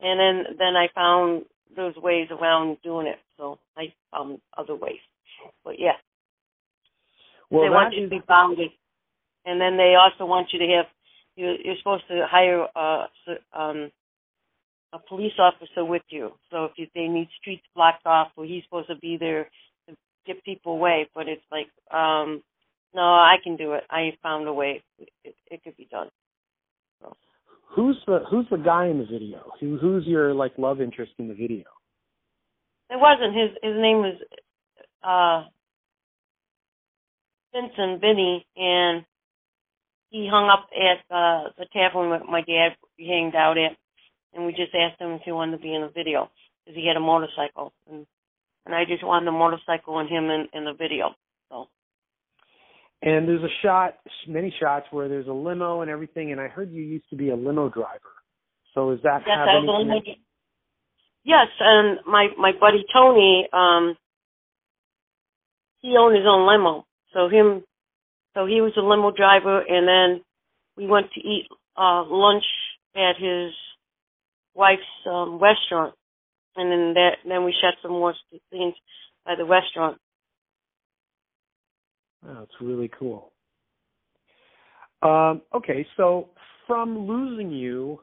and 0.00 0.20
then 0.20 0.56
then 0.58 0.76
I 0.76 0.88
found 0.94 1.44
those 1.76 1.96
ways 1.96 2.28
around 2.30 2.78
doing 2.82 3.06
it. 3.06 3.18
So 3.36 3.58
I 3.76 3.92
found 4.12 4.40
other 4.56 4.74
ways. 4.74 5.00
But 5.64 5.78
yeah, 5.78 5.96
Well, 7.50 7.62
they 7.62 7.70
want 7.70 7.94
you 7.94 8.04
to 8.04 8.08
be 8.10 8.20
bounded, 8.26 8.70
and 9.46 9.60
then 9.60 9.76
they 9.76 9.94
also 9.96 10.26
want 10.26 10.48
you 10.52 10.58
to 10.60 10.66
have 10.76 10.86
you. 11.36 11.54
You're 11.64 11.76
supposed 11.78 12.04
to 12.08 12.26
hire 12.30 12.66
a 12.76 13.06
um 13.58 13.90
a 14.92 14.98
police 15.08 15.32
officer 15.38 15.84
with 15.84 16.02
you. 16.10 16.32
So 16.50 16.66
if 16.66 16.72
you, 16.76 16.86
they 16.94 17.06
need 17.06 17.28
streets 17.40 17.62
blocked 17.74 18.06
off, 18.06 18.28
well, 18.36 18.46
he's 18.46 18.64
supposed 18.64 18.88
to 18.88 18.96
be 18.96 19.16
there 19.18 19.44
to 19.44 19.50
get 20.26 20.44
people 20.44 20.72
away. 20.72 21.08
But 21.14 21.28
it's 21.28 21.42
like, 21.50 21.68
um, 21.92 22.42
no, 22.94 23.02
I 23.02 23.36
can 23.42 23.56
do 23.56 23.72
it. 23.72 23.84
I 23.90 24.10
found 24.22 24.48
a 24.48 24.52
way. 24.52 24.82
It, 24.98 25.34
it 25.50 25.62
could 25.62 25.76
be 25.76 25.88
done. 25.90 26.08
who's 27.74 27.96
the 28.06 28.20
who's 28.30 28.46
the 28.50 28.58
guy 28.58 28.86
in 28.86 28.98
the 28.98 29.06
video? 29.06 29.52
Who 29.60 29.78
who's 29.78 30.06
your 30.06 30.34
like 30.34 30.52
love 30.58 30.80
interest 30.80 31.12
in 31.18 31.28
the 31.28 31.34
video? 31.34 31.64
It 32.90 32.98
wasn't 32.98 33.36
his. 33.36 33.50
His 33.62 33.76
name 33.76 33.98
was 33.98 34.16
uh 35.02 35.48
Vincent 37.52 38.00
Vinny, 38.00 38.46
and 38.56 39.04
he 40.10 40.28
hung 40.30 40.48
up 40.48 40.68
at 40.74 41.14
uh, 41.14 41.50
the 41.58 41.66
tavern 41.72 42.10
that 42.10 42.26
my 42.26 42.42
dad 42.42 42.76
hanged 42.98 43.34
out 43.34 43.58
at, 43.58 43.76
and 44.34 44.46
we 44.46 44.52
just 44.52 44.74
asked 44.74 45.00
him 45.00 45.12
if 45.12 45.22
he 45.24 45.32
wanted 45.32 45.56
to 45.56 45.62
be 45.62 45.74
in 45.74 45.82
the 45.82 45.88
video 45.88 46.30
because 46.64 46.76
he 46.76 46.86
had 46.86 46.96
a 46.96 47.00
motorcycle, 47.00 47.72
and 47.90 48.06
and 48.70 48.76
I 48.76 48.84
just 48.84 49.04
wanted 49.04 49.26
the 49.26 49.32
motorcycle 49.32 49.98
and 49.98 50.08
him 50.08 50.30
in 50.30 50.46
in 50.52 50.64
the 50.64 50.72
video. 50.72 51.10
So 51.48 51.66
And 53.02 53.26
there's 53.26 53.42
a 53.42 53.54
shot, 53.62 53.94
many 54.28 54.54
shots 54.60 54.86
where 54.92 55.08
there's 55.08 55.26
a 55.26 55.32
limo 55.32 55.80
and 55.80 55.90
everything. 55.90 56.30
And 56.30 56.40
I 56.40 56.46
heard 56.46 56.70
you 56.70 56.82
used 56.82 57.10
to 57.10 57.16
be 57.16 57.30
a 57.30 57.36
limo 57.36 57.68
driver. 57.68 58.14
So 58.74 58.92
is 58.92 59.00
that 59.02 59.22
yes, 59.26 59.36
have 59.36 59.48
I 59.48 59.56
any 59.58 59.66
was 59.66 59.82
only. 59.82 60.00
connection? 60.00 60.22
Yes, 61.24 61.48
and 61.58 61.98
my 62.06 62.28
my 62.38 62.52
buddy 62.58 62.84
Tony, 62.94 63.48
um, 63.52 63.96
he 65.80 65.96
owned 65.98 66.16
his 66.16 66.26
own 66.26 66.46
limo. 66.46 66.86
So 67.12 67.28
him, 67.28 67.64
so 68.34 68.46
he 68.46 68.60
was 68.60 68.72
a 68.76 68.80
limo 68.80 69.10
driver, 69.10 69.60
and 69.60 69.88
then 69.88 70.24
we 70.76 70.86
went 70.86 71.12
to 71.14 71.20
eat 71.20 71.48
uh 71.76 72.04
lunch 72.04 72.44
at 72.94 73.16
his 73.18 73.52
wife's 74.54 74.82
um 75.10 75.40
restaurant, 75.40 75.94
and 76.56 76.70
then 76.70 76.94
that 76.94 77.10
then 77.26 77.44
we 77.44 77.54
shot 77.60 77.74
some 77.82 77.92
more 77.92 78.14
scenes 78.50 78.74
by 79.24 79.34
the 79.36 79.44
restaurant. 79.44 79.98
It's 82.26 82.52
really 82.60 82.90
cool. 82.98 83.32
Um, 85.02 85.40
okay, 85.54 85.86
so 85.96 86.28
from 86.66 87.06
losing 87.06 87.50
you, 87.50 88.00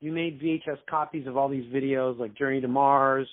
you 0.00 0.12
made 0.12 0.40
VHS 0.40 0.78
copies 0.88 1.26
of 1.26 1.36
all 1.36 1.48
these 1.48 1.70
videos 1.72 2.18
like 2.18 2.34
Journey 2.36 2.60
to 2.60 2.68
Mars, 2.68 3.28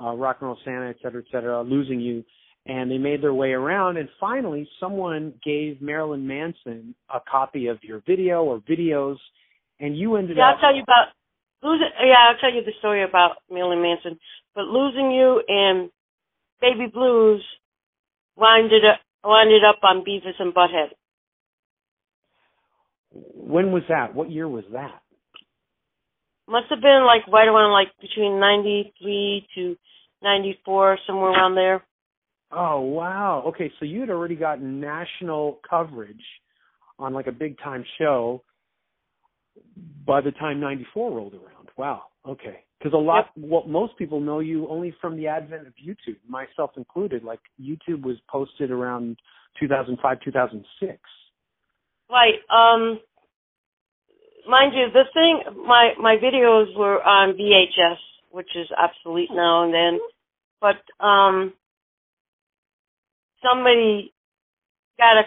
uh, 0.00 0.12
Rock 0.12 0.38
and 0.40 0.48
Roll 0.48 0.58
Santa, 0.64 0.88
et 0.88 0.96
cetera, 1.02 1.22
et 1.22 1.30
cetera, 1.32 1.62
losing 1.62 2.00
you, 2.00 2.22
and 2.66 2.90
they 2.90 2.98
made 2.98 3.22
their 3.22 3.34
way 3.34 3.52
around. 3.52 3.96
And 3.96 4.08
finally, 4.20 4.68
someone 4.78 5.32
gave 5.44 5.80
Marilyn 5.80 6.26
Manson 6.26 6.94
a 7.12 7.20
copy 7.30 7.68
of 7.68 7.78
your 7.82 8.02
video 8.06 8.44
or 8.44 8.60
videos, 8.60 9.16
and 9.80 9.96
you 9.96 10.16
ended 10.16 10.36
Yeah, 10.36 10.50
up. 10.50 10.56
I'll 10.56 10.60
tell 10.60 10.76
you 10.76 10.82
about 10.82 11.06
losing. 11.62 11.88
Yeah, 12.04 12.30
I'll 12.30 12.38
tell 12.38 12.52
you 12.52 12.64
the 12.64 12.72
story 12.78 13.02
about 13.02 13.36
Marilyn 13.50 13.82
Manson. 13.82 14.18
But 14.54 14.64
losing 14.64 15.10
you 15.10 15.42
and 15.46 15.90
Baby 16.60 16.90
Blues 16.92 17.44
winded 18.36 18.84
up 18.84 19.00
winded 19.24 19.64
up 19.64 19.78
on 19.82 20.04
Beavis 20.04 20.38
and 20.38 20.54
Butthead. 20.54 20.88
When 23.10 23.72
was 23.72 23.82
that? 23.88 24.14
What 24.14 24.30
year 24.30 24.48
was 24.48 24.64
that? 24.72 25.00
Must 26.48 26.66
have 26.70 26.80
been 26.80 27.04
like 27.04 27.26
right 27.32 27.48
around 27.48 27.72
like 27.72 27.88
between 28.00 28.40
ninety 28.40 28.92
three 29.00 29.46
to 29.54 29.76
ninety 30.22 30.58
four, 30.64 30.98
somewhere 31.06 31.30
around 31.30 31.54
there. 31.54 31.84
Oh 32.50 32.80
wow. 32.80 33.44
Okay, 33.48 33.70
so 33.78 33.84
you 33.84 34.00
had 34.00 34.10
already 34.10 34.34
gotten 34.34 34.80
national 34.80 35.60
coverage 35.68 36.16
on 36.98 37.12
like 37.12 37.26
a 37.26 37.32
big 37.32 37.58
time 37.58 37.84
show 37.98 38.42
by 40.06 40.20
the 40.20 40.32
time 40.32 40.60
94 40.60 41.10
rolled 41.10 41.34
around. 41.34 41.68
Wow. 41.76 42.04
Okay. 42.26 42.64
Cuz 42.82 42.92
a 42.92 42.96
lot 42.96 43.30
well 43.36 43.64
most 43.66 43.96
people 43.96 44.20
know 44.20 44.40
you 44.40 44.68
only 44.68 44.92
from 45.00 45.16
the 45.16 45.26
advent 45.26 45.66
of 45.66 45.74
YouTube, 45.76 46.18
myself 46.28 46.70
included. 46.76 47.24
Like 47.24 47.40
YouTube 47.60 48.02
was 48.02 48.16
posted 48.28 48.70
around 48.70 49.18
2005 49.58 50.20
2006. 50.20 50.98
Right. 52.10 52.40
Um 52.50 53.00
mind 54.48 54.72
you, 54.74 54.90
the 54.92 55.04
thing 55.12 55.42
my 55.66 55.92
my 55.98 56.16
videos 56.16 56.74
were 56.76 57.02
on 57.02 57.34
VHS, 57.34 57.98
which 58.30 58.50
is 58.56 58.68
obsolete 58.76 59.30
now 59.32 59.64
and 59.64 59.74
then. 59.74 60.00
But 60.60 61.04
um 61.04 61.52
somebody 63.42 64.12
got 64.98 65.16
a 65.18 65.24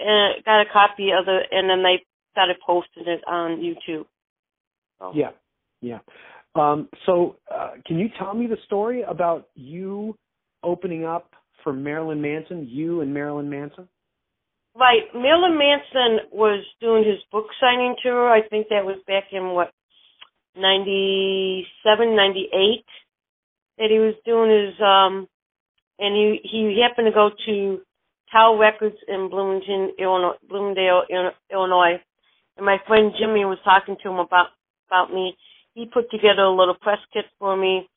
uh, 0.00 0.40
got 0.44 0.62
a 0.62 0.72
copy 0.72 1.10
of 1.10 1.26
the 1.26 1.40
and 1.50 1.68
then 1.68 1.82
they 1.82 2.04
started 2.32 2.56
posting 2.66 3.04
it 3.06 3.22
on 3.26 3.58
YouTube. 3.58 4.06
So. 4.98 5.12
Yeah. 5.14 5.30
Yeah. 5.80 5.98
Um 6.54 6.88
so 7.06 7.36
uh, 7.52 7.72
can 7.86 7.98
you 7.98 8.08
tell 8.18 8.34
me 8.34 8.46
the 8.46 8.58
story 8.66 9.02
about 9.02 9.48
you 9.54 10.16
opening 10.62 11.04
up 11.04 11.30
for 11.62 11.72
Marilyn 11.72 12.20
Manson, 12.20 12.66
you 12.68 13.00
and 13.00 13.12
Marilyn 13.12 13.48
Manson? 13.48 13.88
Right. 14.74 15.02
Marilyn 15.14 15.58
Manson 15.58 16.28
was 16.30 16.64
doing 16.80 17.04
his 17.04 17.18
book 17.32 17.46
signing 17.60 17.96
tour. 18.02 18.30
I 18.30 18.46
think 18.48 18.68
that 18.68 18.84
was 18.84 18.96
back 19.06 19.24
in 19.32 19.50
what, 19.50 19.72
ninety 20.56 21.66
seven, 21.82 22.14
ninety 22.14 22.48
eight. 22.52 22.86
that 23.80 23.88
he 23.90 23.98
was 23.98 24.14
doing 24.26 24.50
his, 24.52 24.74
um, 24.84 25.26
and 25.98 26.14
he, 26.14 26.38
he 26.44 26.82
happened 26.86 27.06
to 27.06 27.12
go 27.12 27.30
to 27.46 27.80
Tower 28.30 28.58
Records 28.58 28.96
in 29.08 29.30
Bloomington, 29.30 29.92
Illinois, 29.98 30.36
Bloomingdale, 30.48 31.02
Illinois. 31.50 31.96
And 32.60 32.66
my 32.66 32.76
friend 32.86 33.12
Jimmy 33.18 33.46
was 33.46 33.56
talking 33.64 33.96
to 34.02 34.10
him 34.10 34.18
about, 34.18 34.48
about 34.86 35.14
me. 35.14 35.34
He 35.72 35.86
put 35.86 36.10
together 36.10 36.42
a 36.42 36.54
little 36.54 36.74
press 36.74 36.98
kit 37.10 37.24
for 37.38 37.56
me 37.56 37.88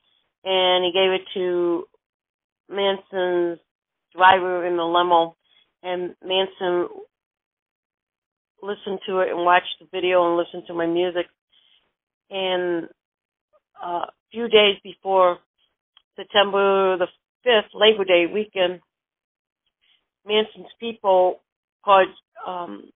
and 0.46 0.86
he 0.86 0.94
gave 0.94 1.12
it 1.12 1.28
to 1.34 1.84
Manson's 2.70 3.60
driver 4.16 4.66
in 4.66 4.78
the 4.78 4.84
limo 4.84 5.36
and 5.84 6.16
Manson 6.24 6.88
listened 8.62 9.00
to 9.06 9.20
it 9.20 9.32
and 9.32 9.44
watched 9.44 9.76
the 9.82 9.88
video 9.92 10.26
and 10.26 10.38
listened 10.38 10.64
to 10.68 10.74
my 10.74 10.86
music. 10.86 11.26
And 12.30 12.86
uh, 13.86 14.06
a 14.08 14.12
few 14.32 14.48
days 14.48 14.78
before 14.82 15.40
September 16.16 16.98
the 16.98 17.08
5th, 17.46 17.74
Labor 17.74 18.06
Day 18.06 18.28
weekend, 18.34 18.80
Manson's 20.26 20.72
people 20.80 21.42
called, 21.84 22.08
um, 22.48 22.92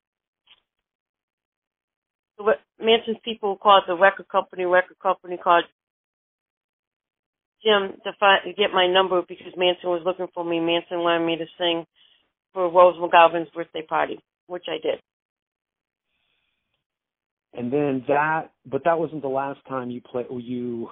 Manson's 2.80 3.18
people 3.24 3.58
called 3.58 3.84
the 3.88 3.96
record 3.96 4.28
company, 4.30 4.66
record 4.66 5.00
company 5.00 5.38
called 5.38 5.66
Jim 7.64 7.94
to, 8.04 8.12
find, 8.20 8.42
to 8.46 8.54
get 8.54 8.72
my 8.74 8.88
number 8.88 9.22
because 9.28 9.54
Manson 9.58 9.90
was 9.90 10.04
looking 10.06 10.28
for 10.34 10.44
me. 10.44 10.60
Manson 10.60 11.00
wanted 11.00 11.26
me 11.26 11.38
to 11.38 11.46
sing 11.58 11.86
for 12.54 12.70
Rose 12.70 12.96
McGowan's 12.98 13.50
birthday 13.50 13.82
party, 13.82 14.20
which 14.46 14.66
I 14.68 14.78
did. 14.82 15.00
And 17.54 17.74
then 17.74 18.04
that, 18.08 18.52
but 18.66 18.84
that 18.86 19.00
wasn't 19.00 19.24
the 19.24 19.28
last 19.30 19.60
time 19.68 19.90
you 19.90 20.02
play. 20.02 20.26
You 20.30 20.90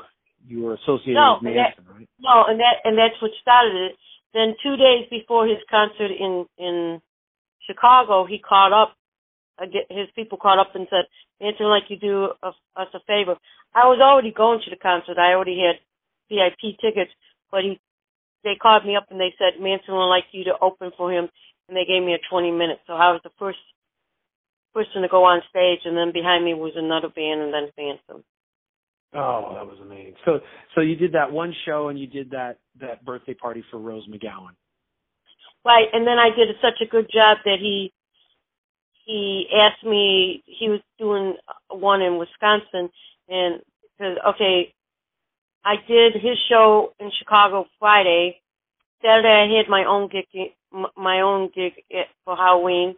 you 0.47 0.61
were 0.63 0.73
associated 0.75 1.15
No, 1.15 1.37
with 1.41 1.49
and 1.49 1.57
that- 1.57 1.77
Manson, 1.77 1.85
right? 1.93 2.09
No, 2.19 2.45
and 2.47 2.59
that 2.59 2.77
and 2.83 2.97
that's 2.97 3.19
what 3.21 3.31
started 3.41 3.75
it. 3.91 3.97
Then 4.33 4.55
two 4.63 4.75
days 4.75 5.05
before 5.11 5.45
his 5.45 5.59
concert 5.69 6.11
in 6.11 6.45
in 6.57 7.01
Chicago, 7.67 8.25
he 8.25 8.39
called 8.39 8.73
up. 8.73 8.95
Get- 9.63 9.91
His 9.91 10.09
people 10.11 10.37
called 10.37 10.59
up 10.59 10.75
and 10.75 10.87
said, 10.89 11.07
"Manson, 11.39 11.67
like 11.67 11.89
you 11.89 11.97
do 11.97 12.33
us 12.43 12.55
a 12.75 12.99
favor." 13.07 13.37
I 13.73 13.87
was 13.87 13.99
already 13.99 14.31
going 14.31 14.61
to 14.61 14.69
the 14.69 14.75
concert. 14.75 15.17
I 15.17 15.33
already 15.33 15.59
had 15.59 15.79
VIP 16.29 16.77
tickets, 16.81 17.11
but 17.51 17.63
he 17.63 17.79
they 18.43 18.55
called 18.55 18.85
me 18.85 18.95
up 18.95 19.09
and 19.09 19.19
they 19.19 19.33
said 19.37 19.59
Manson 19.59 19.95
would 19.95 20.05
like 20.05 20.25
you 20.31 20.43
to 20.45 20.59
open 20.59 20.91
for 20.97 21.11
him, 21.11 21.29
and 21.67 21.77
they 21.77 21.85
gave 21.85 22.03
me 22.03 22.13
a 22.13 22.19
20 22.29 22.51
minutes. 22.51 22.81
So 22.85 22.93
I 22.93 23.11
was 23.11 23.21
the 23.23 23.31
first 23.39 23.59
person 24.73 25.01
to 25.01 25.07
go 25.07 25.23
on 25.23 25.41
stage, 25.49 25.85
and 25.85 25.97
then 25.97 26.11
behind 26.11 26.43
me 26.43 26.53
was 26.53 26.75
another 26.75 27.09
band, 27.09 27.41
and 27.41 27.53
then 27.53 27.71
Phantom. 27.75 28.23
Oh, 29.13 29.53
that 29.55 29.65
was 29.65 29.79
amazing. 29.79 30.15
So 30.25 30.41
so 30.75 30.81
you 30.81 30.95
did 30.95 31.13
that 31.13 31.31
one 31.31 31.53
show 31.65 31.87
and 31.87 31.97
you 31.97 32.05
did 32.05 32.31
that 32.31 32.57
that 32.81 33.05
birthday 33.05 33.33
party 33.33 33.63
for 33.71 33.77
Rose 33.79 34.05
McGowan. 34.07 34.55
Right, 35.63 35.87
and 35.93 36.05
then 36.05 36.19
I 36.19 36.29
did 36.35 36.49
such 36.61 36.81
a 36.81 36.85
good 36.85 37.09
job 37.11 37.37
that 37.45 37.57
he 37.59 37.91
he 39.05 39.47
asked 39.55 39.83
me. 39.85 40.43
He 40.45 40.69
was 40.69 40.81
doing 40.99 41.35
one 41.69 42.01
in 42.01 42.17
Wisconsin, 42.17 42.89
and 43.29 43.61
said, 43.97 44.17
"Okay, 44.27 44.73
I 45.63 45.75
did 45.87 46.13
his 46.13 46.37
show 46.49 46.93
in 46.99 47.11
Chicago 47.17 47.65
Friday. 47.79 48.41
Saturday 49.01 49.29
I 49.29 49.57
had 49.57 49.69
my 49.69 49.85
own 49.85 50.09
gig, 50.09 50.27
my 50.97 51.21
own 51.21 51.49
gig 51.55 51.73
for 52.25 52.35
Halloween, 52.35 52.95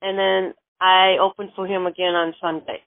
and 0.00 0.18
then 0.18 0.54
I 0.80 1.18
opened 1.20 1.52
for 1.54 1.66
him 1.66 1.86
again 1.86 2.14
on 2.14 2.34
Sunday 2.40 2.82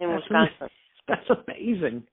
in 0.00 0.10
That's 0.10 0.22
Wisconsin." 0.22 0.68
That's 1.06 1.30
amazing. 1.30 2.06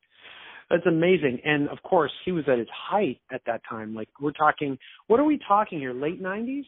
That's 0.69 0.85
amazing. 0.85 1.41
And 1.43 1.67
of 1.69 1.81
course, 1.83 2.11
he 2.23 2.31
was 2.31 2.47
at 2.47 2.57
his 2.57 2.67
height 2.69 3.19
at 3.31 3.41
that 3.45 3.61
time. 3.69 3.93
Like 3.93 4.09
we're 4.21 4.31
talking, 4.31 4.77
what 5.07 5.19
are 5.19 5.25
we 5.25 5.37
talking 5.47 5.79
here? 5.79 5.93
Late 5.93 6.21
nineties? 6.21 6.65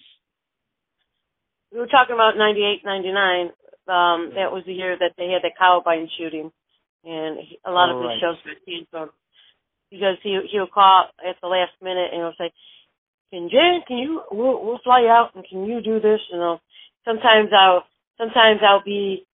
We 1.73 1.79
were 1.79 1.87
talking 1.87 2.13
about 2.13 2.37
ninety 2.37 2.63
eight, 2.63 2.85
ninety 2.85 3.11
nine. 3.11 3.47
Um, 3.87 4.31
that 4.35 4.51
was 4.53 4.63
the 4.65 4.73
year 4.73 4.95
that 4.99 5.13
they 5.17 5.29
had 5.29 5.41
the 5.41 5.51
Columbine 5.57 6.07
shooting, 6.17 6.51
and 7.03 7.39
he, 7.39 7.59
a 7.65 7.71
lot 7.71 7.89
Oh, 7.89 7.97
of 7.97 8.03
his 8.03 8.09
right. 8.09 8.21
shows 8.21 8.37
were 8.45 8.61
canceled 8.65 9.09
because 9.89 10.17
he 10.21 10.39
he'll 10.51 10.67
call 10.67 11.09
at 11.27 11.35
the 11.41 11.47
last 11.47 11.71
minute 11.81 12.11
and 12.13 12.21
he'll 12.21 12.37
say, 12.37 12.53
"Can 13.31 13.49
Jen, 13.49 13.81
can 13.87 13.97
you? 13.97 14.21
We'll 14.31 14.63
we'll 14.63 14.79
fly 14.83 15.07
out 15.07 15.35
and 15.35 15.43
can 15.49 15.65
you 15.65 15.81
do 15.81 15.99
this?" 15.99 16.21
You 16.31 16.37
know, 16.37 16.61
sometimes 17.05 17.49
I'll 17.51 17.83
sometimes 18.19 18.61
I'll 18.63 18.83
be 18.83 19.25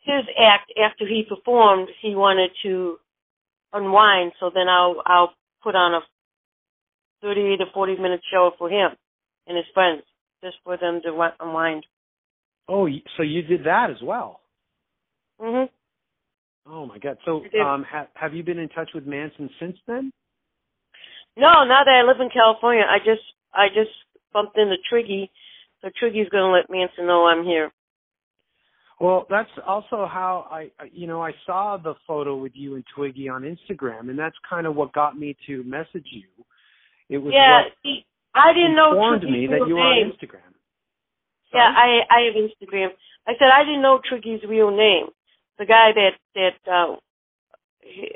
his 0.00 0.24
act 0.40 0.72
after 0.82 1.06
he 1.06 1.22
performed. 1.28 1.88
He 2.00 2.14
wanted 2.14 2.50
to 2.62 2.98
unwind, 3.74 4.32
so 4.40 4.50
then 4.52 4.68
I'll 4.68 5.02
I'll 5.04 5.34
put 5.62 5.76
on 5.76 5.94
a 5.94 6.00
thirty 7.20 7.58
to 7.58 7.66
forty 7.74 7.96
minute 7.96 8.22
show 8.32 8.52
for 8.58 8.70
him 8.70 8.92
and 9.46 9.56
his 9.56 9.66
friends 9.74 10.02
just 10.44 10.56
for 10.62 10.76
them 10.76 11.00
to 11.02 11.30
unwind. 11.40 11.86
Oh, 12.68 12.86
so 13.16 13.22
you 13.22 13.42
did 13.42 13.64
that 13.64 13.90
as 13.90 14.00
well? 14.02 14.40
Mhm. 15.40 15.68
Oh 16.66 16.86
my 16.86 16.98
God! 16.98 17.18
So 17.24 17.44
um, 17.60 17.84
ha- 17.84 18.08
have 18.14 18.34
you 18.34 18.42
been 18.42 18.58
in 18.58 18.68
touch 18.70 18.90
with 18.94 19.06
Manson 19.06 19.50
since 19.58 19.76
then? 19.86 20.12
No, 21.36 21.64
now 21.64 21.82
that 21.84 21.88
I 21.88 22.02
live 22.02 22.20
in 22.20 22.30
California, 22.30 22.84
I 22.88 22.98
just 22.98 23.22
I 23.52 23.68
just 23.68 23.90
bumped 24.32 24.56
into 24.56 24.76
Triggy, 24.90 25.28
so 25.82 25.88
Triggy's 26.00 26.28
gonna 26.30 26.52
let 26.52 26.70
Manson 26.70 27.06
know 27.06 27.26
I'm 27.26 27.44
here. 27.44 27.70
Well, 29.00 29.26
that's 29.28 29.50
also 29.66 30.06
how 30.06 30.46
I, 30.50 30.70
I- 30.78 30.90
you 30.92 31.06
know, 31.06 31.22
I 31.22 31.32
saw 31.44 31.76
the 31.76 31.94
photo 32.06 32.36
with 32.36 32.52
you 32.54 32.76
and 32.76 32.84
Twiggy 32.94 33.28
on 33.28 33.42
Instagram, 33.42 34.08
and 34.08 34.18
that's 34.18 34.36
kind 34.48 34.66
of 34.66 34.76
what 34.76 34.92
got 34.92 35.18
me 35.18 35.36
to 35.46 35.62
message 35.64 36.06
you. 36.12 36.28
It 37.10 37.18
was 37.18 37.34
yeah, 37.34 37.64
what 37.64 37.72
see, 37.82 38.06
I 38.34 38.52
didn't 38.52 38.74
know 38.76 38.90
informed 38.92 39.22
Triggy's 39.22 39.32
me 39.32 39.46
that 39.46 39.54
real 39.54 39.68
you 39.68 39.74
were 39.76 39.80
on 39.82 39.96
name. 39.96 40.12
Instagram. 40.12 40.52
Yeah, 41.54 41.70
I 41.74 42.00
I 42.10 42.20
have 42.26 42.34
Instagram. 42.34 42.88
I 43.26 43.32
said 43.38 43.48
I 43.52 43.64
didn't 43.64 43.82
know 43.82 44.00
Triggy's 44.10 44.42
real 44.48 44.70
name. 44.70 45.06
The 45.58 45.66
guy 45.66 45.90
that 45.94 46.14
that 46.34 46.70
uh 46.70 46.96
he, 47.80 48.10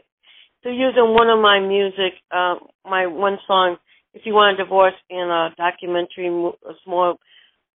they're 0.62 0.72
using 0.72 1.14
one 1.14 1.28
of 1.30 1.40
my 1.40 1.60
music, 1.60 2.14
uh 2.34 2.56
my 2.84 3.06
one 3.06 3.38
song, 3.46 3.76
If 4.12 4.22
You 4.26 4.34
Want 4.34 4.58
a 4.58 4.64
Divorce 4.64 4.94
in 5.08 5.18
a 5.30 5.54
documentary 5.56 6.30
mo- 6.30 6.58
a 6.68 6.72
small 6.84 7.18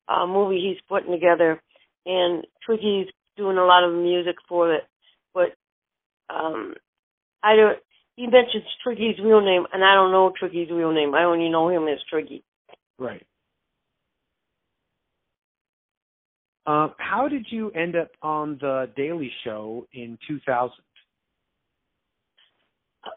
uh 0.08 0.26
movie 0.26 0.60
he's 0.66 0.80
putting 0.88 1.12
together 1.12 1.60
and 2.06 2.46
Twiggy's 2.66 3.08
doing 3.36 3.58
a 3.58 3.64
lot 3.64 3.84
of 3.84 3.92
music 3.92 4.36
for 4.48 4.74
it. 4.74 4.84
But 5.34 5.52
um 6.34 6.74
I 7.42 7.54
don't 7.56 7.78
he 8.20 8.26
mentions 8.26 8.64
Triggy's 8.86 9.18
real 9.18 9.40
name 9.40 9.64
and 9.72 9.82
I 9.82 9.94
don't 9.94 10.12
know 10.12 10.30
Triggy's 10.40 10.70
real 10.70 10.92
name. 10.92 11.14
I 11.14 11.24
only 11.24 11.48
know 11.48 11.70
him 11.70 11.88
as 11.88 11.98
Triggy. 12.12 12.42
Right. 12.98 13.24
Um, 16.66 16.92
how 16.98 17.28
did 17.28 17.46
you 17.48 17.70
end 17.70 17.96
up 17.96 18.10
on 18.20 18.58
the 18.60 18.90
Daily 18.94 19.32
Show 19.42 19.86
in 19.94 20.18
2000? 20.28 20.70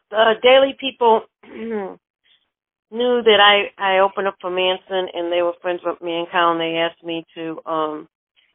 the 0.10 0.34
Daily 0.42 0.78
People 0.80 1.24
knew 1.44 1.98
that 2.90 3.40
I 3.42 3.74
I 3.78 4.00
opened 4.00 4.30
up 4.30 4.36
for 4.40 4.50
Manson, 4.50 5.10
and 5.14 5.30
they 5.30 5.42
were 5.42 5.52
friends 5.62 5.82
with 5.84 6.00
Mancow. 6.00 6.58
They 6.58 6.78
asked 6.78 7.04
me 7.04 7.26
to, 7.36 7.60
um, 7.66 8.08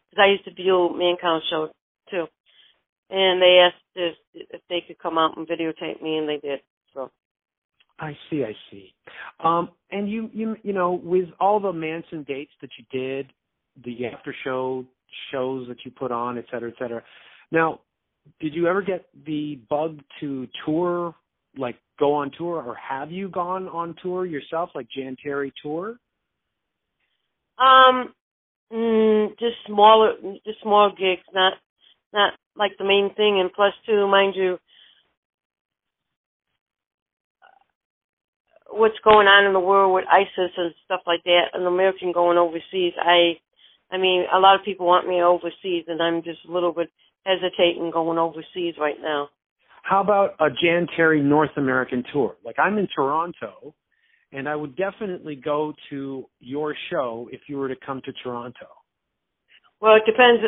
because 0.08 0.22
I 0.22 0.30
used 0.30 0.46
to 0.46 0.54
view 0.54 0.90
Mancow 0.94 1.40
show 1.50 1.68
too, 2.10 2.26
and 3.10 3.40
they 3.40 3.58
asked 3.58 3.82
if 3.94 4.14
if 4.34 4.60
they 4.68 4.82
could 4.86 4.98
come 4.98 5.18
out 5.18 5.36
and 5.36 5.46
videotape 5.46 6.02
me, 6.02 6.18
and 6.18 6.28
they 6.28 6.38
did. 6.38 6.60
So 6.94 7.10
I 7.98 8.16
see, 8.30 8.44
I 8.44 8.54
see. 8.70 8.94
Um, 9.42 9.70
and 9.90 10.10
you, 10.10 10.30
you, 10.32 10.56
you 10.62 10.72
know, 10.72 10.92
with 10.92 11.28
all 11.40 11.58
the 11.58 11.72
Manson 11.72 12.24
dates 12.24 12.52
that 12.60 12.70
you 12.78 12.84
did, 12.90 13.32
the 13.84 14.06
after 14.06 14.34
show 14.44 14.84
shows 15.32 15.66
that 15.68 15.78
you 15.84 15.90
put 15.90 16.12
on, 16.12 16.38
et 16.38 16.44
cetera, 16.50 16.70
et 16.70 16.76
cetera. 16.78 17.02
Now, 17.50 17.80
did 18.40 18.54
you 18.54 18.66
ever 18.66 18.82
get 18.82 19.06
the 19.26 19.58
bug 19.70 20.00
to 20.20 20.46
tour, 20.64 21.14
like 21.56 21.76
go 21.98 22.12
on 22.14 22.30
tour, 22.36 22.62
or 22.62 22.76
have 22.76 23.10
you 23.10 23.28
gone 23.30 23.68
on 23.68 23.96
tour 24.02 24.26
yourself, 24.26 24.70
like 24.74 24.86
Jan 24.94 25.16
Terri 25.24 25.50
tour? 25.62 25.98
um, 27.58 28.14
mm, 28.72 29.30
just 29.38 29.56
smaller, 29.66 30.14
just 30.46 30.60
small 30.62 30.90
gigs, 30.90 31.22
not 31.34 31.54
not 32.12 32.34
like 32.58 32.72
the 32.78 32.84
main 32.84 33.14
thing. 33.14 33.40
And 33.40 33.52
plus, 33.52 33.72
two, 33.86 34.06
mind 34.08 34.34
you. 34.36 34.58
What's 38.70 38.98
going 39.02 39.26
on 39.26 39.46
in 39.46 39.54
the 39.54 39.60
world 39.60 39.94
with 39.94 40.04
ISIS 40.10 40.52
and 40.56 40.74
stuff 40.84 41.00
like 41.06 41.24
that, 41.24 41.54
and 41.54 41.66
American 41.66 42.12
going 42.12 42.36
overseas, 42.36 42.92
I 43.00 43.40
I 43.90 43.96
mean, 43.96 44.24
a 44.32 44.38
lot 44.38 44.54
of 44.54 44.64
people 44.64 44.86
want 44.86 45.08
me 45.08 45.22
overseas, 45.22 45.84
and 45.88 46.02
I'm 46.02 46.22
just 46.22 46.40
a 46.48 46.52
little 46.52 46.72
bit 46.72 46.90
hesitating 47.24 47.90
going 47.90 48.18
overseas 48.18 48.74
right 48.78 48.96
now. 49.00 49.30
How 49.82 50.02
about 50.02 50.34
a 50.40 50.48
Jan 50.50 50.86
Terri 50.98 51.22
North 51.22 51.56
American 51.56 52.04
tour? 52.12 52.36
Like 52.44 52.56
I'm 52.58 52.76
in 52.76 52.88
Toronto, 52.94 53.74
and 54.32 54.48
I 54.48 54.54
would 54.54 54.76
definitely 54.76 55.36
go 55.36 55.72
to 55.90 56.26
your 56.40 56.74
show 56.90 57.28
if 57.32 57.40
you 57.48 57.56
were 57.56 57.68
to 57.68 57.76
come 57.86 58.02
to 58.04 58.12
Toronto. 58.22 58.66
Well, 59.80 59.96
it 59.96 60.02
depends. 60.04 60.42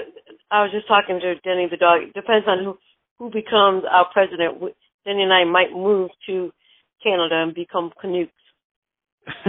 I 0.51 0.63
was 0.63 0.73
just 0.73 0.89
talking 0.89 1.21
to 1.21 1.35
Denny 1.41 1.69
the 1.71 1.77
dog. 1.77 2.03
It 2.03 2.15
depends 2.15 2.47
on 2.49 2.65
who 2.65 2.79
who 3.19 3.31
becomes 3.31 3.85
our 3.91 4.07
president. 4.13 4.61
Denny 5.05 5.23
and 5.23 5.33
I 5.33 5.45
might 5.45 5.73
move 5.73 6.11
to 6.27 6.51
Canada 7.03 7.43
and 7.43 7.55
become 7.55 7.91
Canucks. 8.01 8.33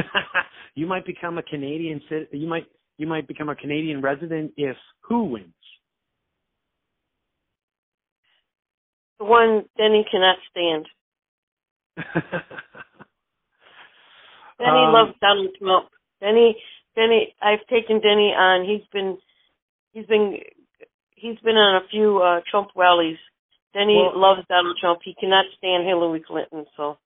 you 0.76 0.86
might 0.86 1.06
become 1.06 1.38
a 1.38 1.44
Canadian 1.44 2.02
you 2.32 2.48
might 2.48 2.66
you 2.98 3.08
might 3.08 3.28
become 3.28 3.50
a 3.50 3.56
Canadian 3.56 4.02
resident 4.02 4.54
if 4.58 4.78
who 5.02 5.24
wins? 5.26 5.54
The 9.20 9.26
one 9.26 9.66
Denny 9.78 10.06
cannot 10.12 10.38
stand. 10.50 10.86
Denny 14.60 14.86
Um, 14.86 14.94
loves 14.94 15.14
Donald 15.22 15.56
Trump. 15.60 15.90
Denny, 16.20 16.56
Denny, 16.96 17.36
I've 17.42 17.66
taken 17.68 18.00
Denny 18.00 18.34
on. 18.34 18.66
He's 18.66 18.86
been, 18.94 19.18
he's 19.94 20.06
been, 20.06 20.38
he's 21.22 21.38
been 21.40 21.56
on 21.56 21.82
a 21.84 21.88
few 21.90 22.18
uh 22.20 22.42
Trump 22.50 22.70
rallies. 22.76 23.18
Denny 23.74 23.96
Well- 23.96 24.20
loves 24.20 24.42
Donald 24.50 24.78
Trump. 24.82 25.00
He 25.04 25.14
cannot 25.20 25.46
stand 25.58 25.86
Hillary 25.88 26.20
Clinton. 26.28 26.66
So, 26.76 26.98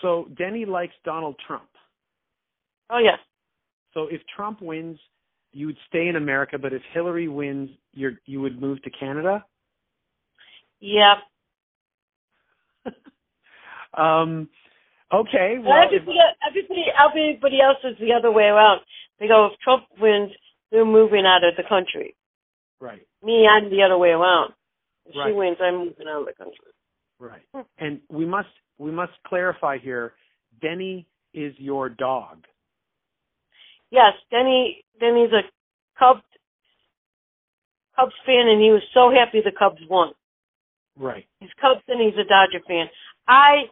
so 0.00 0.28
Denny 0.38 0.64
likes 0.64 0.94
Donald 1.04 1.36
Trump. 1.46 1.68
oh 2.90 2.98
yes, 2.98 3.18
So 3.94 4.06
if 4.10 4.20
Trump 4.36 4.60
wins, 4.62 4.98
you 5.52 5.66
would 5.66 5.76
stay 5.88 6.06
in 6.08 6.16
America, 6.16 6.58
but 6.58 6.72
if 6.72 6.82
Hillary 6.94 7.28
wins, 7.28 7.70
you're 7.92 8.14
you 8.26 8.40
would 8.40 8.60
move 8.60 8.82
to 8.82 8.90
Canada? 8.90 9.44
yeah. 10.80 11.14
Um 13.94 14.48
okay, 15.12 15.56
Well, 15.58 15.68
well 15.70 15.84
everybody, 15.84 16.18
everybody, 16.48 16.84
everybody 16.98 17.60
else 17.60 17.78
is 17.84 17.96
the 18.00 18.12
other 18.14 18.30
way 18.32 18.44
around. 18.44 18.80
They 19.20 19.28
go, 19.28 19.46
if 19.52 19.58
Trump 19.60 19.84
wins, 20.00 20.32
they're 20.70 20.84
moving 20.86 21.26
out 21.26 21.44
of 21.44 21.54
the 21.56 21.62
country. 21.68 22.14
Right, 22.82 23.06
Me, 23.22 23.46
I'm 23.46 23.70
the 23.70 23.82
other 23.82 23.96
way 23.96 24.10
around. 24.10 24.52
If 25.06 25.14
she 25.14 25.32
wins, 25.32 25.56
I'm 25.60 25.78
moving 25.78 26.06
out 26.08 26.20
of 26.20 26.26
the 26.26 26.32
country. 26.32 26.58
right. 27.18 27.42
And 27.78 28.00
we 28.08 28.24
must 28.26 28.48
we 28.78 28.90
must 28.90 29.12
clarify 29.26 29.78
here, 29.78 30.14
Denny 30.60 31.06
is 31.34 31.54
your 31.58 31.88
dog. 31.88 32.44
Yes, 33.90 34.12
Denny. 34.30 34.84
Denny's 35.00 35.32
a 35.32 35.42
Cubs 35.98 36.22
Cubs 37.96 38.14
fan, 38.26 38.48
and 38.48 38.60
he 38.60 38.70
was 38.70 38.82
so 38.94 39.10
happy 39.10 39.40
the 39.44 39.52
Cubs 39.56 39.80
won. 39.88 40.12
Right. 40.98 41.26
He's 41.40 41.50
Cubs 41.60 41.82
and 41.88 42.00
he's 42.00 42.14
a 42.18 42.28
Dodger 42.28 42.64
fan. 42.66 42.86
I 43.28 43.64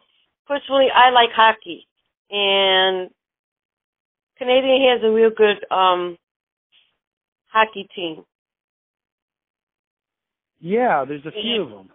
personally, 0.47 0.87
I 0.93 1.11
like 1.11 1.29
hockey, 1.35 1.87
and 2.29 3.09
Canadian 4.37 4.81
has 4.91 5.03
a 5.03 5.11
real 5.11 5.31
good 5.35 5.65
um 5.71 6.17
hockey 7.51 7.87
team. 7.95 8.23
Yeah, 10.61 11.05
there's 11.07 11.25
a 11.25 11.31
few 11.31 11.63
of 11.63 11.69
them. 11.69 11.89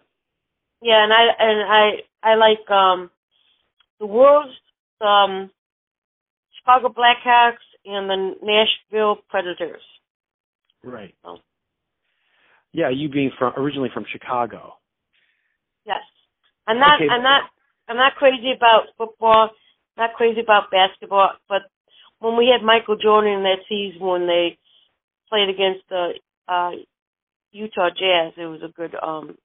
Yeah, 0.82 1.04
and 1.04 1.12
I 1.12 1.22
and 1.38 1.72
I 1.72 2.30
I 2.30 2.34
like 2.34 2.68
um 2.70 3.10
the 4.00 4.06
Wolves, 4.06 4.52
um 5.00 5.50
Chicago 6.58 6.88
Blackhawks, 6.88 7.64
and 7.84 8.10
the 8.10 8.34
Nashville 8.42 9.18
Predators. 9.30 9.82
Right. 10.82 11.14
Oh. 11.24 11.38
Yeah, 12.72 12.90
you 12.90 13.08
being 13.08 13.30
from 13.38 13.54
originally 13.56 13.90
from 13.94 14.04
Chicago. 14.10 14.74
Yes, 15.86 16.02
I'm 16.66 16.80
not. 16.80 17.00
Okay. 17.00 17.08
I'm 17.08 17.22
not. 17.22 17.42
I'm 17.88 17.96
not 17.96 18.16
crazy 18.16 18.52
about 18.54 18.88
football. 18.98 19.50
Not 19.96 20.12
crazy 20.14 20.40
about 20.40 20.70
basketball. 20.70 21.30
But 21.48 21.62
when 22.18 22.36
we 22.36 22.48
had 22.48 22.64
Michael 22.64 22.96
Jordan 22.96 23.32
in 23.32 23.42
that 23.44 23.60
season 23.68 24.04
when 24.04 24.26
they 24.26 24.58
played 25.30 25.48
against 25.48 25.88
the 25.88 26.14
uh 26.48 26.72
Utah 27.56 27.90
Jazz, 27.90 28.32
it 28.36 28.46
was 28.46 28.60
a 28.62 28.68
good 28.72 28.94
um 29.02 29.36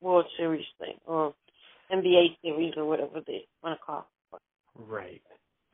World 0.00 0.26
Series 0.36 0.66
thing 0.78 0.94
or 1.06 1.34
NBA 1.92 2.36
series 2.42 2.74
or 2.76 2.84
whatever 2.86 3.20
they 3.26 3.44
want 3.62 3.78
to 3.78 3.84
call. 3.84 4.06
it. 4.32 4.40
Right. 4.76 5.22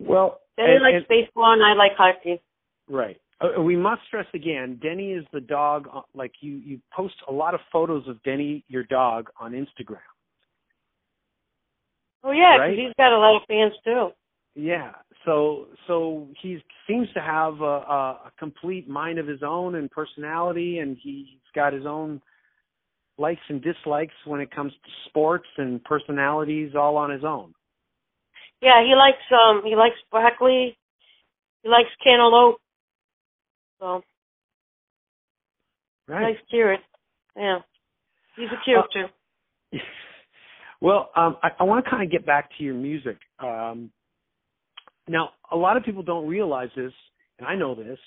Well, 0.00 0.40
Denny 0.56 0.74
and- 0.74 0.82
likes 0.82 0.96
and- 0.96 1.08
baseball 1.08 1.52
and 1.52 1.62
I 1.62 1.74
like 1.74 1.92
hockey. 1.96 2.40
Right. 2.88 3.20
Uh, 3.40 3.60
we 3.60 3.76
must 3.76 4.00
stress 4.06 4.26
again. 4.34 4.78
Denny 4.82 5.12
is 5.12 5.24
the 5.32 5.40
dog. 5.42 5.88
uh, 5.92 6.00
Like 6.14 6.32
you, 6.40 6.52
you 6.54 6.80
post 6.94 7.14
a 7.28 7.32
lot 7.32 7.54
of 7.54 7.60
photos 7.70 8.08
of 8.08 8.22
Denny, 8.22 8.64
your 8.68 8.84
dog, 8.84 9.28
on 9.38 9.52
Instagram. 9.52 10.00
Oh 12.24 12.32
yeah, 12.32 12.52
'cause 12.56 12.60
Right. 12.60 12.78
he's 12.78 12.92
got 12.98 13.12
a 13.12 13.18
lot 13.18 13.36
of 13.36 13.42
fans 13.46 13.74
too. 13.84 14.12
Yeah. 14.56 14.92
So, 15.26 15.66
so 15.86 16.28
he 16.42 16.58
seems 16.88 17.08
to 17.12 17.20
have 17.20 17.60
a, 17.60 17.64
a, 17.64 18.32
complete 18.38 18.88
mind 18.88 19.18
of 19.18 19.26
his 19.26 19.42
own 19.46 19.74
and 19.74 19.90
personality, 19.90 20.78
and 20.78 20.96
he's 21.00 21.26
got 21.54 21.72
his 21.72 21.84
own 21.84 22.22
likes 23.18 23.40
and 23.48 23.62
dislikes 23.62 24.14
when 24.24 24.40
it 24.40 24.50
comes 24.50 24.72
to 24.72 24.90
sports 25.08 25.46
and 25.58 25.82
personalities, 25.84 26.72
all 26.74 26.96
on 26.96 27.10
his 27.10 27.22
own. 27.22 27.52
Yeah, 28.62 28.82
he 28.82 28.94
likes 28.94 29.18
um 29.30 29.62
he 29.64 29.76
likes 29.76 29.96
broccoli. 30.10 30.78
He 31.62 31.68
likes 31.68 31.90
cantaloupe. 32.02 32.60
So 33.80 34.02
he 36.06 36.12
Right. 36.12 36.22
likes 36.22 36.40
carrots. 36.50 36.84
Yeah. 37.36 37.58
He's 38.36 38.48
a 38.48 38.64
character. 38.64 39.10
well, 40.80 41.10
um, 41.16 41.36
I, 41.42 41.50
I 41.58 41.64
want 41.64 41.84
to 41.84 41.90
kind 41.90 42.02
of 42.02 42.10
get 42.10 42.24
back 42.24 42.50
to 42.56 42.64
your 42.64 42.74
music. 42.74 43.18
Um, 43.38 43.90
now, 45.08 45.30
a 45.50 45.56
lot 45.56 45.76
of 45.76 45.84
people 45.84 46.02
don't 46.02 46.26
realize 46.26 46.68
this, 46.76 46.92
and 47.38 47.46
I 47.46 47.54
know 47.54 47.74
this, 47.74 47.98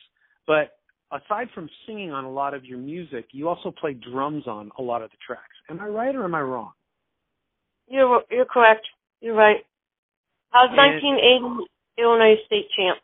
but 0.48 0.78
aside 1.12 1.48
from 1.56 1.70
singing 1.88 2.12
on 2.12 2.26
a 2.26 2.32
lot 2.32 2.54
of 2.54 2.66
your 2.66 2.78
music, 2.78 3.26
you 3.32 3.48
also 3.48 3.72
play 3.72 3.94
drums 3.94 4.48
on 4.48 4.72
a 4.78 4.82
lot 4.82 5.02
of 5.02 5.10
the 5.12 5.18
tracks. 5.26 5.44
Am 5.70 5.80
I 5.80 5.86
right 5.88 6.16
or 6.16 6.24
am 6.26 6.36
I 6.36 6.42
wrong? 6.42 6.72
You're 7.88 8.22
you're 8.30 8.46
correct. 8.46 8.86
You're 9.22 9.36
right. 9.36 9.66
I 10.54 10.64
was 10.66 10.70
And- 10.70 10.78
1980 10.78 11.68
Illinois 11.98 12.36
state 12.46 12.70
champ. 12.76 13.00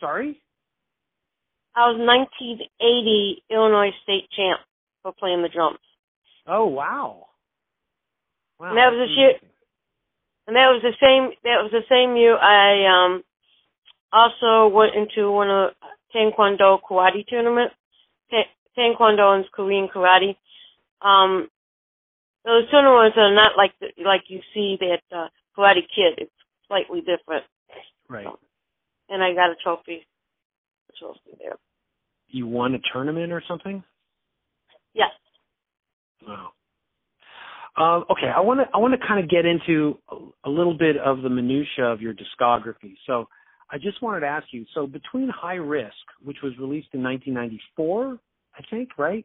Sorry? 0.00 0.40
I 1.74 1.88
was 1.88 1.96
1980 1.98 3.42
Illinois 3.50 3.90
state 4.02 4.28
champ 4.36 4.60
for 5.02 5.12
playing 5.12 5.42
the 5.42 5.48
drums, 5.48 5.78
Oh, 6.46 6.66
wow. 6.66 7.28
Wow. 8.58 8.68
And 8.68 8.78
that 8.78 8.92
was 8.92 9.08
a 9.08 9.14
shit-. 9.14 9.51
And 10.46 10.56
that 10.56 10.68
was 10.68 10.82
the 10.82 10.94
same. 11.00 11.30
That 11.44 11.62
was 11.62 11.70
the 11.72 11.84
same 11.88 12.16
year 12.16 12.36
I 12.36 12.86
um 12.86 13.24
also 14.12 14.68
went 14.68 14.94
into 14.94 15.30
one 15.30 15.50
of 15.50 15.70
the 15.80 16.18
Taekwondo 16.18 16.80
karate 16.88 17.26
tournament. 17.26 17.72
Ta- 18.30 18.50
Taekwondo 18.76 19.40
is 19.40 19.46
Korean 19.54 19.88
karate. 19.88 20.36
Um, 21.00 21.48
those 22.44 22.68
tournaments 22.70 23.16
are 23.16 23.34
not 23.34 23.56
like 23.56 23.72
the, 23.80 23.88
like 24.04 24.24
you 24.28 24.40
see 24.52 24.76
that 24.80 25.16
uh, 25.16 25.28
Karate 25.56 25.86
Kid. 25.94 26.18
It's 26.18 26.30
slightly 26.66 27.00
different. 27.00 27.44
Right. 28.08 28.26
And 29.08 29.22
I 29.22 29.34
got 29.34 29.50
a 29.50 29.54
trophy. 29.62 30.06
A 30.90 30.92
trophy 30.98 31.36
there. 31.38 31.56
You 32.28 32.46
won 32.46 32.74
a 32.74 32.78
tournament 32.92 33.32
or 33.32 33.42
something? 33.46 33.82
Yes. 34.94 35.10
Wow. 36.26 36.50
Um, 37.76 38.04
okay, 38.10 38.30
I 38.34 38.40
want 38.40 38.60
to 38.60 38.66
I 38.74 38.78
want 38.78 38.98
to 38.98 39.06
kind 39.06 39.22
of 39.22 39.30
get 39.30 39.46
into 39.46 39.98
a, 40.10 40.48
a 40.48 40.50
little 40.50 40.76
bit 40.76 40.96
of 40.98 41.22
the 41.22 41.30
minutia 41.30 41.84
of 41.84 42.02
your 42.02 42.14
discography. 42.14 42.94
So, 43.06 43.28
I 43.70 43.78
just 43.78 44.02
wanted 44.02 44.20
to 44.20 44.26
ask 44.26 44.46
you. 44.50 44.66
So, 44.74 44.86
between 44.86 45.30
High 45.30 45.54
Risk, 45.54 45.94
which 46.22 46.38
was 46.42 46.52
released 46.58 46.88
in 46.92 47.02
1994, 47.02 48.18
I 48.54 48.62
think, 48.70 48.90
right, 48.98 49.24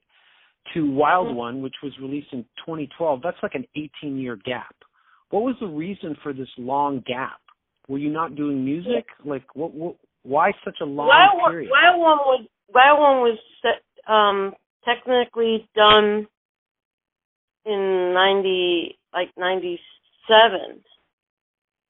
to 0.73 0.89
Wild 0.89 1.35
One, 1.35 1.61
which 1.61 1.75
was 1.83 1.91
released 2.01 2.29
in 2.31 2.43
2012, 2.65 3.19
that's 3.21 3.37
like 3.43 3.55
an 3.55 3.65
18 3.75 4.17
year 4.17 4.37
gap. 4.45 4.75
What 5.29 5.43
was 5.43 5.55
the 5.59 5.67
reason 5.67 6.15
for 6.23 6.31
this 6.31 6.47
long 6.57 7.03
gap? 7.05 7.41
Were 7.89 7.97
you 7.97 8.09
not 8.09 8.35
doing 8.35 8.63
music? 8.63 9.05
Like, 9.25 9.43
what? 9.55 9.73
what 9.73 9.95
why 10.23 10.51
such 10.63 10.77
a 10.81 10.85
long 10.85 11.07
Wild 11.07 11.39
One, 11.41 11.51
period? 11.51 11.71
Wild 11.71 11.99
One 12.01 12.17
was 12.17 12.45
Wild 12.73 12.99
One 12.99 13.17
was 13.21 13.37
set, 13.61 14.11
um 14.11 14.53
technically 14.85 15.67
done 15.75 16.27
in 17.67 18.13
ninety 18.13 18.97
like 19.13 19.29
ninety 19.37 19.79
seven 20.27 20.81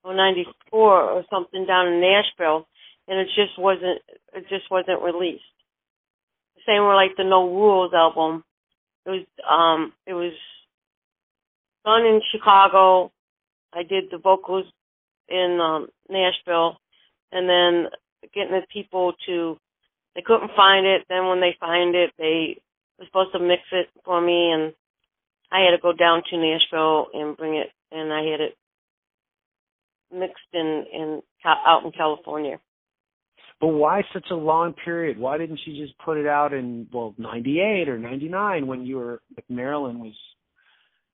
or 0.03 0.15
ninety 0.15 0.45
four 0.69 1.01
or 1.01 1.23
something 1.29 1.65
down 1.65 1.87
in 1.87 2.01
Nashville, 2.01 2.67
and 3.07 3.19
it 3.19 3.27
just 3.35 3.57
wasn't 3.59 4.01
it 4.33 4.45
just 4.49 4.69
wasn't 4.71 5.01
released. 5.01 5.43
The 6.55 6.61
same 6.65 6.83
with 6.83 6.95
like 6.95 7.15
the 7.17 7.23
No 7.23 7.47
Rules 7.47 7.93
album. 7.93 8.43
It 9.05 9.09
was 9.09 9.25
um 9.49 9.93
it 10.05 10.13
was 10.13 10.33
done 11.85 12.05
in 12.05 12.21
Chicago. 12.31 13.11
I 13.73 13.83
did 13.83 14.05
the 14.11 14.17
vocals 14.17 14.65
in 15.29 15.59
um 15.61 15.87
Nashville 16.09 16.77
and 17.31 17.47
then 17.49 17.91
getting 18.33 18.53
the 18.53 18.65
people 18.71 19.13
to 19.27 19.57
they 20.15 20.23
couldn't 20.23 20.51
find 20.55 20.85
it. 20.85 21.03
Then 21.07 21.27
when 21.27 21.39
they 21.39 21.55
find 21.59 21.95
it, 21.95 22.11
they 22.17 22.57
were 22.97 23.05
supposed 23.05 23.33
to 23.33 23.39
mix 23.39 23.61
it 23.71 23.87
for 24.03 24.19
me, 24.19 24.51
and 24.51 24.73
I 25.51 25.61
had 25.61 25.71
to 25.71 25.81
go 25.81 25.93
down 25.93 26.23
to 26.29 26.37
Nashville 26.37 27.07
and 27.13 27.37
bring 27.37 27.55
it, 27.55 27.67
and 27.91 28.11
I 28.11 28.23
had 28.23 28.41
it 28.41 28.57
mixed 30.11 30.53
in 30.53 30.85
in 30.93 31.21
out 31.45 31.83
in 31.85 31.91
California. 31.91 32.59
But 33.59 33.69
why 33.69 34.03
such 34.13 34.27
a 34.29 34.35
long 34.35 34.73
period? 34.73 35.17
Why 35.17 35.37
didn't 35.37 35.59
she 35.65 35.79
just 35.79 35.97
put 35.99 36.17
it 36.17 36.27
out 36.27 36.53
in 36.53 36.87
well 36.93 37.15
ninety 37.17 37.59
eight 37.59 37.89
or 37.89 37.97
ninety 37.97 38.27
nine 38.27 38.67
when 38.67 38.85
you 38.85 38.97
were 38.97 39.21
like 39.35 39.45
Marilyn 39.49 39.99
was 39.99 40.13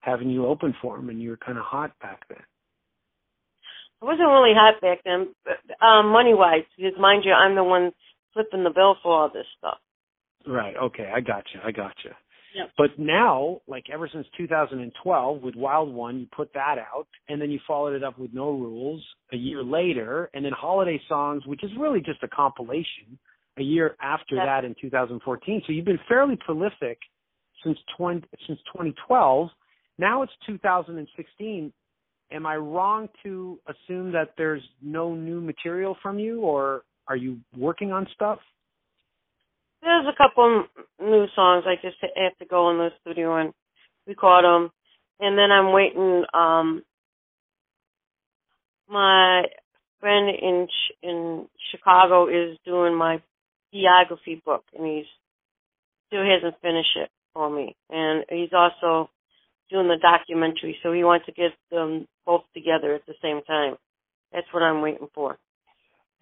having 0.02 0.30
you 0.30 0.46
open 0.46 0.76
for 0.82 0.98
him 0.98 1.10
and 1.10 1.22
you 1.22 1.30
were 1.30 1.38
kind 1.38 1.58
of 1.58 1.64
hot 1.64 1.92
back 2.02 2.28
then? 2.28 2.44
I 4.02 4.06
wasn't 4.06 4.28
really 4.28 4.54
hot 4.54 4.82
back 4.82 5.00
then, 5.06 5.34
but, 5.46 5.86
um, 5.86 6.10
money 6.10 6.34
wise, 6.34 6.66
because 6.76 6.92
mind 7.00 7.24
you, 7.24 7.32
I'm 7.32 7.56
the 7.56 7.64
one 7.64 7.94
flipping 8.34 8.66
the 8.66 8.70
bill 8.70 8.98
for 9.02 9.14
all 9.14 9.30
this 9.30 9.46
stuff. 9.58 9.78
Right. 10.46 10.76
Okay. 10.76 11.10
I 11.16 11.22
got 11.22 11.46
you. 11.54 11.62
I 11.64 11.72
got 11.72 11.94
you. 12.04 12.12
Yep. 12.56 12.72
But 12.78 13.00
now, 13.00 13.62
like 13.68 13.86
ever 13.92 14.10
since 14.12 14.28
2012 14.38 15.42
with 15.42 15.56
Wild 15.56 15.94
One, 15.94 16.20
you 16.20 16.28
put 16.36 16.54
that 16.54 16.78
out, 16.78 17.08
and 17.28 17.42
then 17.42 17.50
you 17.50 17.60
followed 17.68 17.96
it 17.96 18.04
up 18.04 18.20
with 18.20 18.34
No 18.34 18.52
Rules 18.52 19.04
a 19.32 19.36
year 19.38 19.64
later, 19.64 20.30
and 20.34 20.46
then 20.46 20.52
Holiday 20.56 21.02
Songs, 21.10 21.44
which 21.46 21.64
is 21.64 21.72
really 21.80 22.00
just 22.00 22.22
a 22.24 22.28
compilation, 22.28 23.18
a 23.58 23.64
year 23.64 23.96
after 24.02 24.36
Yep. 24.36 24.46
that 24.46 24.66
in 24.66 24.76
2014. 24.80 25.64
So 25.66 25.74
you've 25.74 25.86
been 25.86 26.00
fairly 26.08 26.36
prolific 26.36 27.00
since 27.64 27.78
20 27.98 28.28
since 28.48 28.60
2012. 28.74 29.50
Now 29.98 30.22
it's 30.22 30.34
2016. 30.46 31.72
Am 32.32 32.46
I 32.46 32.56
wrong 32.58 33.10
to 33.24 33.60
assume 33.68 34.12
that 34.14 34.34
there's 34.38 34.64
no 34.82 35.14
new 35.14 35.40
material 35.40 35.96
from 36.02 36.20
you, 36.20 36.42
or 36.42 36.84
are 37.08 37.16
you 37.16 37.40
working 37.56 37.92
on 37.92 38.08
stuff? 38.16 38.40
There's 39.84 40.06
a 40.08 40.18
couple 40.18 40.66
new 41.02 41.26
songs. 41.36 41.66
I 41.68 41.76
just 41.76 41.98
have 42.02 42.38
to 42.40 42.46
go 42.46 42.70
in 42.72 42.78
the 42.78 42.90
studio 43.02 43.36
and 43.36 43.54
record 44.08 44.46
them, 44.46 44.72
and 45.20 45.38
then 45.38 45.52
I'm 45.52 45.74
waiting. 45.74 46.24
Um, 46.34 46.84
my 48.90 49.44
friend 50.00 50.30
in 50.30 50.68
in 51.02 51.48
Chicago 51.72 52.28
is 52.28 52.58
doing 52.66 52.96
my 52.96 53.22
biography 53.74 54.42
book, 54.46 54.64
and 54.78 54.86
he's 54.86 55.06
still 56.08 56.24
hasn't 56.24 56.62
finished 56.62 56.96
it 56.96 57.10
for 57.34 57.50
me. 57.50 57.76
And 57.90 58.24
he's 58.30 58.54
also 58.54 59.10
doing 59.70 59.88
the 59.88 59.98
documentary, 60.02 60.78
so 60.82 60.94
he 60.94 61.04
wants 61.04 61.26
to 61.26 61.34
get 61.34 61.52
them 61.72 62.08
both 62.26 62.44
together 62.54 62.94
at 62.94 63.06
the 63.06 63.16
same 63.22 63.42
time. 63.44 63.76
That's 64.32 64.48
what 64.54 64.64
I'm 64.64 64.82
waiting 64.82 65.08
for. 65.14 65.38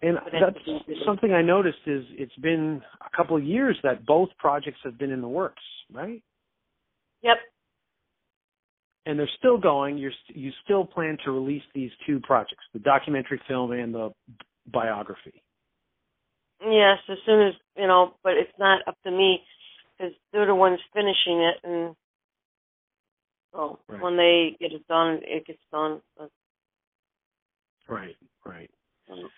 And 0.02 0.16
that's 0.16 0.54
that's 0.54 0.66
what 0.66 0.88
we 0.88 0.94
do. 0.94 1.00
something 1.06 1.32
I 1.32 1.42
noticed 1.42 1.78
is 1.86 2.04
it's 2.10 2.34
been 2.36 2.82
a 3.00 3.16
couple 3.16 3.36
of 3.36 3.44
years 3.44 3.76
that 3.84 4.04
both 4.04 4.30
projects 4.38 4.78
have 4.84 4.98
been 4.98 5.12
in 5.12 5.20
the 5.20 5.28
works, 5.28 5.62
right? 5.92 6.22
Yep. 7.22 7.36
And 9.06 9.18
they're 9.18 9.30
still 9.38 9.58
going. 9.58 9.98
You're 9.98 10.12
you 10.28 10.50
still 10.64 10.84
plan 10.84 11.18
to 11.24 11.30
release 11.30 11.62
these 11.74 11.90
two 12.06 12.20
projects, 12.20 12.64
the 12.72 12.80
documentary 12.80 13.40
film 13.48 13.72
and 13.72 13.94
the 13.94 14.10
biography. 14.72 15.42
Yes, 16.60 16.98
as 17.08 17.18
soon 17.26 17.48
as 17.48 17.54
you 17.76 17.86
know, 17.86 18.14
but 18.22 18.32
it's 18.34 18.52
not 18.58 18.82
up 18.86 18.96
to 19.04 19.10
me. 19.10 19.40
because 19.98 20.14
they're 20.32 20.46
the 20.46 20.54
ones 20.54 20.80
finishing 20.94 21.40
it, 21.42 21.56
and 21.64 21.94
so 23.52 23.78
Right. 23.88 24.00
when 24.00 24.16
they 24.16 24.56
get 24.58 24.72
it 24.72 24.86
done, 24.88 25.20
it 25.22 25.46
gets 25.46 25.62
done. 25.70 26.00
Right, 27.88 28.16
right. 28.44 28.70
um, 29.10 29.30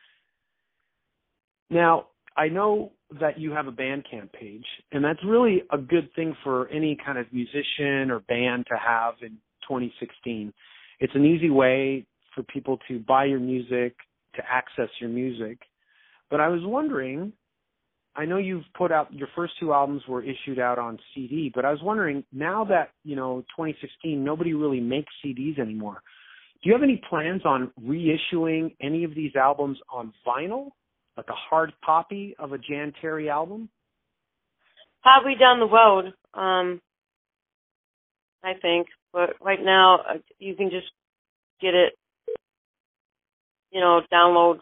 Now, 1.71 2.07
I 2.37 2.49
know 2.49 2.93
that 3.21 3.39
you 3.39 3.53
have 3.53 3.67
a 3.67 3.73
Bandcamp 3.73 4.33
page, 4.33 4.65
and 4.93 5.05
that's 5.05 5.21
really 5.25 5.63
a 5.71 5.79
good 5.79 6.09
thing 6.17 6.37
for 6.43 6.69
any 6.69 6.97
kind 7.05 7.19
of 7.19 7.27
musician 7.33 8.11
or 8.11 8.21
band 8.21 8.67
to 8.69 8.77
have 8.77 9.15
in 9.23 9.39
2016. 9.69 10.53
It's 11.01 11.15
an 11.15 11.25
easy 11.25 11.51
way 11.51 12.07
for 12.35 12.43
people 12.43 12.79
to 12.89 12.99
buy 12.99 13.27
your 13.27 13.41
music, 13.41 13.97
to 14.35 14.43
access 14.51 14.89
your 15.01 15.11
music. 15.11 15.59
But 16.31 16.41
I 16.41 16.49
was 16.49 16.61
wondering, 16.65 17.33
I 18.17 18.25
know 18.25 18.39
you've 18.39 18.65
put 18.77 18.93
out 18.93 19.13
your 19.13 19.29
first 19.35 19.55
two 19.61 19.73
albums 19.73 20.03
were 20.09 20.23
issued 20.23 20.59
out 20.59 20.79
on 20.79 20.99
CD, 21.15 21.51
but 21.55 21.65
I 21.65 21.71
was 21.71 21.81
wondering 21.83 22.25
now 22.33 22.65
that, 22.65 22.91
you 23.05 23.17
know, 23.17 23.41
2016, 23.57 24.23
nobody 24.23 24.55
really 24.55 24.81
makes 24.81 25.13
CDs 25.25 25.59
anymore. 25.59 26.03
Do 26.63 26.69
you 26.69 26.73
have 26.73 26.83
any 26.83 27.01
plans 27.09 27.43
on 27.45 27.71
reissuing 27.85 28.75
any 28.81 29.05
of 29.05 29.15
these 29.15 29.37
albums 29.37 29.79
on 29.93 30.13
vinyl? 30.27 30.71
Like 31.17 31.29
a 31.29 31.35
hard 31.35 31.73
copy 31.85 32.35
of 32.39 32.53
a 32.53 32.59
Jan 32.59 32.93
Terri 33.03 33.31
album? 33.31 33.69
probably 35.05 35.35
down 35.39 35.61
the 35.61 35.67
road, 35.67 36.07
um, 36.33 36.81
I 38.43 38.55
think. 38.61 38.89
But 39.13 39.37
right 39.41 39.63
now, 39.63 39.99
uh, 39.99 40.19
you 40.41 40.57
can 40.57 40.71
just 40.71 40.87
get 41.61 41.75
it, 41.75 41.93
you 43.71 43.81
know, 43.81 44.01
download. 44.13 44.59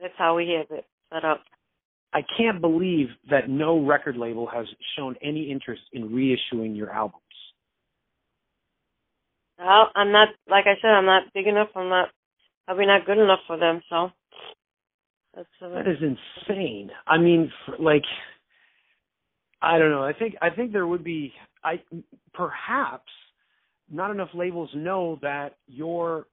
That's 0.00 0.14
how 0.16 0.34
we 0.34 0.56
have 0.58 0.76
it 0.76 0.84
set 1.12 1.24
up. 1.24 1.42
I 2.12 2.22
can't 2.36 2.60
believe 2.60 3.08
that 3.30 3.48
no 3.48 3.84
record 3.84 4.16
label 4.16 4.46
has 4.46 4.66
shown 4.96 5.14
any 5.22 5.50
interest 5.50 5.82
in 5.92 6.08
reissuing 6.08 6.74
your 6.74 6.90
albums. 6.90 7.22
Well, 9.58 9.90
I'm 9.94 10.10
not, 10.10 10.28
like 10.48 10.64
I 10.66 10.80
said, 10.80 10.90
I'm 10.90 11.04
not 11.04 11.24
big 11.34 11.46
enough. 11.46 11.68
I'm 11.76 11.90
not, 11.90 12.08
probably 12.64 12.86
not 12.86 13.04
good 13.04 13.18
enough 13.18 13.40
for 13.46 13.58
them. 13.58 13.82
So 13.90 14.10
that's 15.38 15.72
That 15.72 15.88
is 15.88 15.98
insane. 16.02 16.90
I 17.06 17.18
mean, 17.18 17.50
like, 17.78 18.02
I 19.62 19.78
don't 19.78 19.90
know. 19.90 20.02
I 20.02 20.12
think 20.12 20.34
I 20.42 20.50
think 20.50 20.72
there 20.72 20.86
would 20.86 21.04
be, 21.04 21.32
I 21.64 21.80
perhaps 22.34 23.10
not 23.90 24.10
enough 24.10 24.30
labels 24.34 24.70
know 24.74 25.18
that 25.22 25.56
your 25.66 26.26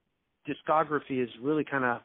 discography 0.48 1.24
is 1.24 1.30
really 1.42 1.64
kind 1.64 1.84
of 1.84 2.02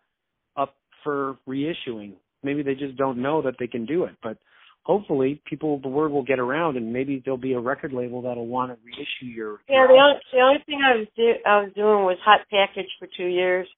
up 0.57 0.74
for 1.03 1.38
reissuing. 1.48 2.12
Maybe 2.42 2.62
they 2.62 2.74
just 2.74 2.96
don't 2.96 3.20
know 3.20 3.42
that 3.42 3.55
they 3.59 3.66
can 3.66 3.84
do 3.84 4.05
it, 4.05 4.14
but 4.22 4.38
hopefully 4.82 5.42
people 5.48 5.78
the 5.82 5.88
word 5.88 6.11
will 6.11 6.22
get 6.22 6.38
around 6.38 6.76
and 6.76 6.92
maybe 6.92 7.20
there'll 7.24 7.38
be 7.38 7.53
a 7.53 7.61
record 7.61 7.92
label 7.92 8.22
that'll 8.22 8.46
want 8.46 8.70
to 8.70 8.78
reissue 8.84 9.26
your 9.26 9.61
Yeah, 9.68 9.86
the 9.86 9.94
only 9.94 10.20
the 10.32 10.40
only 10.40 10.62
thing 10.66 10.80
I 10.84 10.96
was 10.96 11.07
do- 11.16 11.42
I 11.46 11.62
was 11.62 11.72
doing 11.74 12.05
was 12.05 12.18
hot 12.24 12.40
package 12.51 12.90
for 12.98 13.09
two 13.16 13.26
years, 13.26 13.68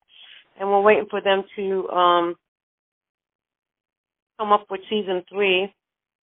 and 0.59 0.69
we're 0.69 0.83
waiting 0.83 1.07
for 1.11 1.21
them 1.21 1.43
to 1.57 1.89
um 1.89 2.35
come 4.43 4.53
up 4.53 4.67
with 4.71 4.81
season 4.91 5.23
three, 5.29 5.73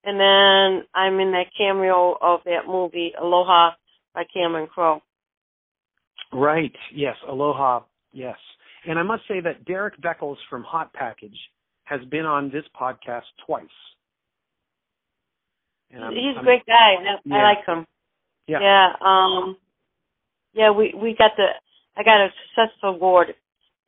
and 0.04 0.20
then 0.20 0.86
I'm 0.94 1.20
in 1.20 1.32
that 1.32 1.46
cameo 1.58 2.18
of 2.22 2.42
that 2.46 2.68
movie 2.68 3.14
Aloha 3.20 3.72
by 4.14 4.24
Cameron 4.34 4.68
Crowe. 4.68 5.02
Right. 6.34 6.74
Yes. 6.94 7.16
Aloha. 7.28 7.82
Yes. 8.12 8.38
And 8.86 9.00
I 9.00 9.04
must 9.04 9.24
say 9.28 9.40
that 9.42 9.66
Derrick 9.66 10.00
Beckles 10.02 10.38
from 10.50 10.64
Hot 10.64 10.92
Package 10.94 11.38
has 11.86 12.02
been 12.12 12.26
on 12.26 12.50
this 12.52 12.64
podcast 12.80 13.24
twice. 13.46 13.66
And 15.92 16.04
I'm- 16.04 16.14
He's 16.14 16.38
a 16.38 16.44
great 16.44 16.66
guy. 16.66 16.96
I, 16.96 17.20
Yeah. 17.26 17.36
I 17.38 17.44
like 17.44 17.66
him. 17.66 17.88
Yeah. 18.48 18.60
Yeah. 18.62 18.96
Um. 19.02 19.58
Yeah, 20.54 20.72
we 20.72 20.94
we 20.96 21.16
got 21.16 21.32
the 21.38 21.48
I 21.96 22.04
got 22.04 22.22
a 22.22 22.30
success 22.48 22.76
award 22.84 23.36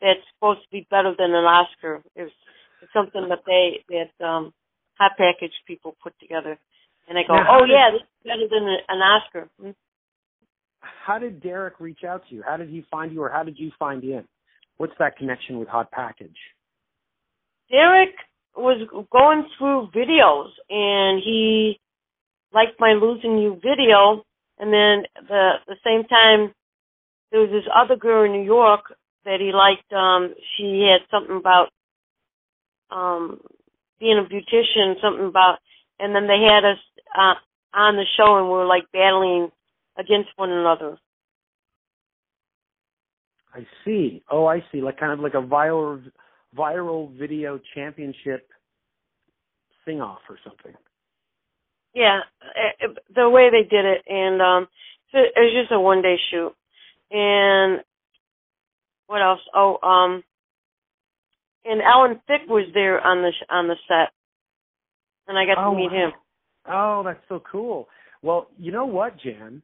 that's 0.01 0.19
supposed 0.33 0.63
to 0.63 0.69
be 0.71 0.87
better 0.89 1.13
than 1.17 1.33
an 1.33 1.45
Oscar. 1.45 2.01
It 2.15 2.23
was 2.23 2.31
it's 2.81 2.93
something 2.93 3.29
that 3.29 3.43
they 3.45 3.83
that 3.89 4.25
um 4.25 4.53
hot 4.97 5.11
package 5.17 5.53
people 5.67 5.95
put 6.03 6.13
together, 6.19 6.57
and 7.07 7.17
they 7.17 7.23
go, 7.27 7.35
Now, 7.35 7.57
oh 7.59 7.65
did- 7.65 7.73
yeah, 7.73 7.89
this 7.91 8.01
is 8.01 8.07
better 8.23 8.47
than 8.49 8.67
an 8.87 8.99
Oscar. 8.99 9.49
Hmm. 9.59 9.71
How 10.79 11.19
did 11.19 11.41
Derrick 11.41 11.79
reach 11.79 12.03
out 12.03 12.23
to 12.29 12.35
you? 12.35 12.43
How 12.43 12.57
did 12.57 12.69
he 12.69 12.83
find 12.89 13.11
you, 13.13 13.21
or 13.21 13.29
how 13.29 13.43
did 13.43 13.57
you 13.59 13.71
find 13.77 14.03
him? 14.03 14.27
What's 14.77 14.93
that 14.99 15.15
connection 15.17 15.59
with 15.59 15.67
Hot 15.67 15.91
Package? 15.91 16.37
Derrick 17.69 18.15
was 18.55 18.81
going 19.11 19.45
through 19.57 19.89
videos, 19.95 20.49
and 20.69 21.21
he 21.23 21.79
liked 22.53 22.79
my 22.79 22.93
losing 22.93 23.37
you 23.37 23.59
video, 23.63 24.23
and 24.59 24.73
then 24.73 25.03
the 25.27 25.53
the 25.67 25.75
same 25.85 26.03
time 26.05 26.53
there 27.31 27.41
was 27.41 27.49
this 27.49 27.69
other 27.73 27.95
girl 27.95 28.25
in 28.25 28.33
New 28.33 28.43
York 28.43 28.81
that 29.25 29.39
he 29.39 29.51
liked. 29.53 29.91
Um, 29.93 30.33
she 30.57 30.87
had 30.89 31.07
something 31.09 31.37
about 31.37 31.69
um 32.91 33.39
being 33.99 34.17
a 34.17 34.23
beautician, 34.23 34.99
something 35.01 35.25
about, 35.25 35.59
and 35.99 36.15
then 36.15 36.27
they 36.27 36.41
had 36.41 36.65
us 36.65 36.79
uh, 37.17 37.35
on 37.73 37.95
the 37.95 38.05
show, 38.17 38.37
and 38.37 38.47
we 38.47 38.53
were 38.53 38.65
like 38.65 38.91
battling 38.91 39.51
against 39.97 40.29
one 40.35 40.51
another. 40.51 40.97
I 43.53 43.65
see. 43.85 44.23
Oh, 44.29 44.45
I 44.45 44.63
see. 44.71 44.81
Like 44.81 44.99
kind 44.99 45.11
of 45.11 45.19
like 45.19 45.35
a 45.35 45.41
viral 45.41 46.01
viral 46.57 47.17
video 47.17 47.59
championship 47.75 48.49
sing 49.85 50.01
off 50.01 50.19
or 50.29 50.37
something. 50.43 50.73
Yeah, 51.93 52.21
eh, 52.55 52.85
eh, 52.85 52.87
the 53.13 53.29
way 53.29 53.49
they 53.49 53.63
did 53.63 53.85
it, 53.85 54.01
and 54.07 54.41
um, 54.41 54.67
it 55.13 55.33
was 55.35 55.53
just 55.53 55.71
a 55.71 55.79
one 55.79 56.01
day 56.01 56.15
shoot. 56.29 56.53
And 57.11 57.81
what 59.07 59.21
else? 59.21 59.41
Oh, 59.53 59.77
um, 59.83 60.23
and 61.65 61.81
Alan 61.81 62.19
Thicke 62.27 62.47
was 62.49 62.67
there 62.73 62.99
on 63.01 63.21
the 63.21 63.31
sh- 63.31 63.45
on 63.49 63.67
the 63.67 63.75
set, 63.87 64.11
and 65.27 65.37
I 65.37 65.45
got 65.45 65.57
Oh, 65.63 65.71
to 65.71 65.77
meet 65.77 65.91
him. 65.91 66.11
Oh, 66.65 67.03
that's 67.03 67.23
so 67.29 67.39
cool. 67.51 67.87
Well, 68.21 68.47
you 68.57 68.71
know 68.71 68.85
what, 68.85 69.17
Jan? 69.17 69.61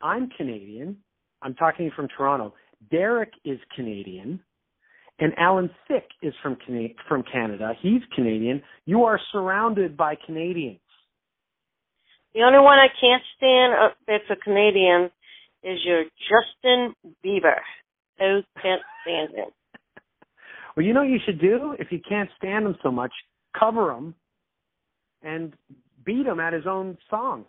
I'm 0.00 0.28
Canadian. 0.30 1.02
I'm 1.42 1.54
talking 1.54 1.90
from 1.94 2.08
Toronto. 2.08 2.54
Derrick 2.90 3.32
is 3.44 3.58
Canadian, 3.76 4.40
and 5.20 5.32
Alan 5.38 5.70
Thicke 5.88 6.10
is 6.22 6.34
from 6.42 6.56
Cana- 6.56 6.94
from 7.08 7.22
Canada. 7.22 7.74
He's 7.80 8.02
Canadian. 8.14 8.62
You 8.86 9.04
are 9.04 9.20
surrounded 9.30 9.96
by 9.96 10.16
Canadians. 10.26 10.80
The 12.34 12.42
only 12.42 12.58
one 12.60 12.78
I 12.78 12.88
can't 13.00 13.22
stand 13.36 13.74
uh, 13.74 13.88
that's 14.06 14.24
a 14.30 14.36
Canadian 14.36 15.10
is 15.62 15.78
your 15.84 16.04
Justin 16.28 16.94
Bieber. 17.24 17.58
Who 18.18 18.40
can't 18.60 18.82
stand 19.02 19.34
him? 19.34 19.50
Well, 20.76 20.86
you 20.86 20.92
know 20.92 21.00
what 21.00 21.10
you 21.10 21.20
should 21.24 21.40
do 21.40 21.74
if 21.78 21.92
you 21.92 22.00
can't 22.06 22.30
stand 22.38 22.66
him 22.66 22.76
so 22.82 22.90
much, 22.90 23.12
cover 23.58 23.92
him 23.92 24.14
and 25.22 25.52
beat 26.04 26.26
him 26.26 26.40
at 26.40 26.52
his 26.52 26.66
own 26.66 26.96
songs. 27.10 27.46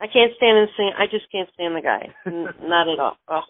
I 0.00 0.06
can't 0.06 0.32
stand 0.36 0.56
him 0.58 0.68
sing. 0.76 0.92
I 0.98 1.06
just 1.06 1.30
can't 1.30 1.48
stand 1.52 1.76
the 1.76 1.82
guy. 1.82 2.08
N- 2.26 2.48
Not 2.62 2.88
at 2.88 2.98
all. 2.98 3.16
Oh. 3.28 3.42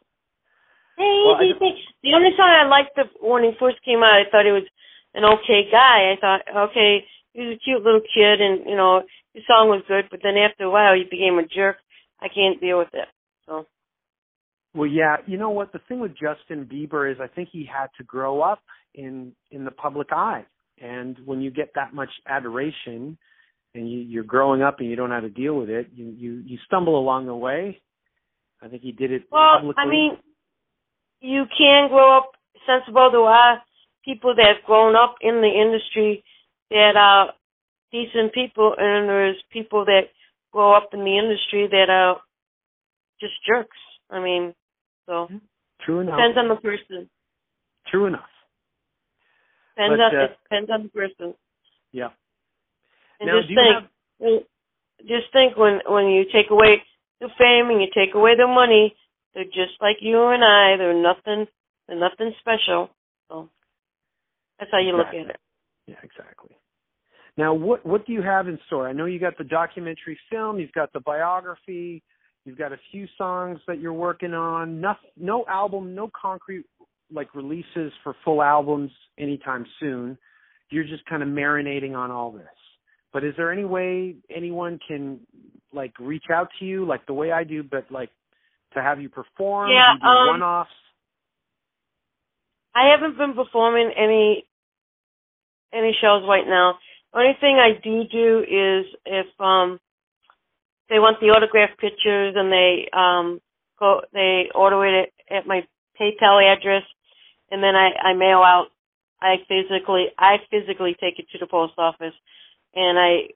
Hey, 0.99 1.23
Well, 1.25 1.37
I 1.37 1.41
do 1.41 1.47
you 1.47 1.55
think 1.59 1.79
the 2.03 2.13
only 2.15 2.31
song 2.37 2.51
I 2.51 2.65
liked 2.67 2.97
the, 2.97 3.05
when 3.21 3.45
he 3.45 3.53
first 3.59 3.77
came 3.85 4.03
out, 4.03 4.15
I 4.15 4.29
thought 4.31 4.45
he 4.45 4.53
was 4.53 4.67
an 5.15 5.25
okay 5.25 5.71
guy. 5.71 6.13
I 6.13 6.17
thought, 6.21 6.43
okay, 6.71 7.05
he 7.33 7.47
was 7.47 7.57
a 7.57 7.59
cute 7.65 7.83
little 7.83 8.03
kid, 8.13 8.41
and 8.41 8.67
you 8.69 8.77
know 8.77 9.03
his 9.33 9.45
song 9.47 9.69
was 9.69 9.83
good. 9.87 10.07
But 10.11 10.21
then 10.23 10.37
after 10.37 10.65
a 10.65 10.71
while, 10.71 10.95
he 10.95 11.05
became 11.05 11.39
a 11.39 11.47
jerk. 11.47 11.77
I 12.21 12.29
can't 12.29 12.61
deal 12.61 12.79
with 12.79 12.93
it. 12.93 13.09
So 13.47 13.67
Well, 14.75 14.89
yeah, 14.89 15.17
you 15.27 15.37
know 15.37 15.51
what? 15.51 15.73
The 15.73 15.81
thing 15.89 16.01
with 16.01 16.13
Justin 16.13 16.69
Bieber 16.73 17.11
is, 17.11 17.19
I 17.21 17.27
think 17.27 17.49
he 17.51 17.67
had 17.67 17.89
to 17.99 18.05
grow 18.05 18.41
up 18.41 18.61
in 18.95 19.33
in 19.51 19.65
the 19.65 19.71
public 19.71 20.09
eye, 20.13 20.45
and 20.81 21.17
when 21.25 21.41
you 21.41 21.51
get 21.51 21.73
that 21.75 21.93
much 21.93 22.11
adoration, 22.29 23.19
and 23.75 23.91
you, 23.91 23.99
you're 24.01 24.25
growing 24.25 24.63
up 24.63 24.81
and 24.81 24.89
you 24.89 24.97
don't 24.97 25.11
know 25.11 25.17
how 25.17 25.21
to 25.21 25.29
deal 25.29 25.55
with 25.55 25.71
it, 25.71 25.89
you 25.95 26.07
you 26.17 26.43
you 26.47 26.59
stumble 26.67 26.99
along 26.99 27.27
the 27.27 27.35
way. 27.35 27.81
I 28.63 28.69
think 28.69 28.83
he 28.83 28.93
did 28.93 29.13
it 29.13 29.23
Well, 29.31 29.57
publicly. 29.57 29.83
I 29.83 29.89
mean, 29.89 30.13
you 31.21 31.45
can 31.57 31.89
grow 31.89 32.19
up 32.19 32.33
sensible. 32.67 33.11
There 33.11 33.21
are 33.21 33.63
people 34.05 34.35
that 34.37 34.47
have 34.47 34.65
grown 34.67 34.97
up 34.97 35.17
in 35.21 35.41
the 35.41 35.49
industry 35.49 36.25
that 36.71 36.97
are 36.97 37.33
decent 37.93 38.33
people, 38.33 38.75
and 38.77 39.09
there's 39.09 39.43
people 39.53 39.85
that 39.87 40.11
grow 40.53 40.75
up 40.77 40.91
in 40.93 41.01
the 41.01 41.19
industry 41.19 41.69
that 41.71 41.91
are 41.91 42.21
just 43.21 43.35
jerks. 43.47 43.77
I 44.11 44.21
mean, 44.21 44.55
so 45.11 45.27
true 45.85 46.01
enough. 46.01 46.15
depends 46.15 46.39
on 46.39 46.49
the 46.49 46.55
person. 46.55 47.11
True 47.91 48.07
enough. 48.07 48.31
Depends 49.75 49.99
But, 49.99 50.15
on 50.15 50.15
uh, 50.15 50.25
it 50.25 50.39
depends 50.45 50.71
on 50.71 50.83
the 50.85 50.89
person. 50.91 51.35
Yeah. 51.91 52.11
And 53.19 53.27
now, 53.27 53.39
just 53.39 53.49
do 53.49 53.55
you 53.55 53.59
think, 53.59 53.75
have? 53.75 55.09
just 55.11 55.33
think 55.33 55.59
when 55.59 55.81
when 55.91 56.07
you 56.07 56.25
take 56.31 56.51
away 56.51 56.83
the 57.21 57.29
fame 57.37 57.75
and 57.75 57.83
you 57.83 57.89
take 57.91 58.15
away 58.15 58.39
the 58.39 58.47
money, 58.47 58.95
they're 59.35 59.51
just 59.51 59.75
like 59.81 59.97
you 60.01 60.29
and 60.29 60.45
I. 60.45 60.77
They're 60.79 60.95
nothing. 60.95 61.47
They're 61.89 61.99
nothing 61.99 62.33
special. 62.39 62.91
So 63.29 63.51
that's 64.59 64.71
how 64.71 64.79
you 64.79 64.97
look 64.97 65.09
at 65.09 65.35
it. 65.35 65.41
Yeah, 65.87 65.99
exactly. 66.05 66.57
Now, 67.37 67.53
what 67.55 67.85
what 67.85 68.07
do 68.07 68.13
you 68.13 68.23
have 68.23 68.47
in 68.47 68.59
store? 68.67 68.89
I 68.89 68.93
know 68.93 69.07
you 69.07 69.19
got 69.19 69.39
the 69.39 69.45
documentary 69.45 70.19
film, 70.31 70.61
you've 70.61 70.73
got 70.73 70.93
the 70.93 71.01
biography, 71.01 72.03
you've 72.51 72.59
got 72.59 72.73
a 72.73 72.81
few 72.91 73.07
songs 73.17 73.61
that 73.69 73.79
you're 73.79 73.93
working 73.93 74.35
on. 74.35 74.81
No, 74.81 74.95
no 75.17 75.45
album, 75.49 75.95
no 75.95 76.11
concrete 76.21 76.65
like 77.13 77.33
releases 77.33 77.93
for 78.03 78.17
full 78.25 78.43
albums 78.43 78.91
anytime 79.21 79.65
soon. 79.79 80.19
You're 80.71 80.85
just 80.85 81.05
kind 81.07 81.23
of 81.23 81.29
marinating 81.29 81.95
on 81.95 82.11
all 82.11 82.33
this. 82.33 82.43
But 83.13 83.23
is 83.23 83.35
there 83.37 83.53
any 83.53 83.65
way 83.65 84.17
anyone 84.35 84.81
can 84.87 85.21
like 85.73 85.93
reach 86.01 86.25
out 86.33 86.49
to 86.59 86.65
you 86.65 86.85
like 86.85 87.07
the 87.07 87.15
way 87.15 87.31
I 87.31 87.45
do, 87.45 87.63
but 87.63 87.85
like 87.89 88.11
to 88.75 88.83
have 88.83 89.01
you 89.01 89.09
perform? 89.09 89.71
Yeah, 89.71 89.95
you 90.03 90.09
um, 90.09 90.27
one-offs. 90.27 90.71
I 92.75 92.91
haven't 92.91 93.17
been 93.17 93.35
performing 93.35 93.93
any 93.97 94.45
any 95.73 95.97
shows 96.01 96.25
right 96.29 96.47
now. 96.49 96.79
Only 97.15 97.35
thing 97.41 97.59
I 97.61 97.79
do 97.81 98.03
do 98.11 98.41
is 98.41 98.87
if 99.07 99.27
um 99.39 99.79
they 100.91 100.99
want 100.99 101.21
the 101.21 101.31
autographed 101.31 101.79
pictures 101.79 102.35
and 102.37 102.53
they 102.53 102.89
um 102.93 103.41
go 103.79 104.03
they 104.13 104.51
order 104.55 104.85
it 104.85 105.13
at 105.31 105.47
my 105.47 105.67
PayPal 105.99 106.43
address 106.45 106.83
and 107.51 107.63
then 107.63 107.75
I 107.75 107.91
I 108.03 108.15
mail 108.15 108.43
out 108.43 108.67
I 109.23 109.37
physically 109.49 110.07
I 110.19 110.37
physically 110.51 110.97
take 111.01 111.19
it 111.19 111.27
to 111.33 111.39
the 111.39 111.47
post 111.47 111.75
office 111.79 112.15
and 112.75 112.99
I 112.99 113.31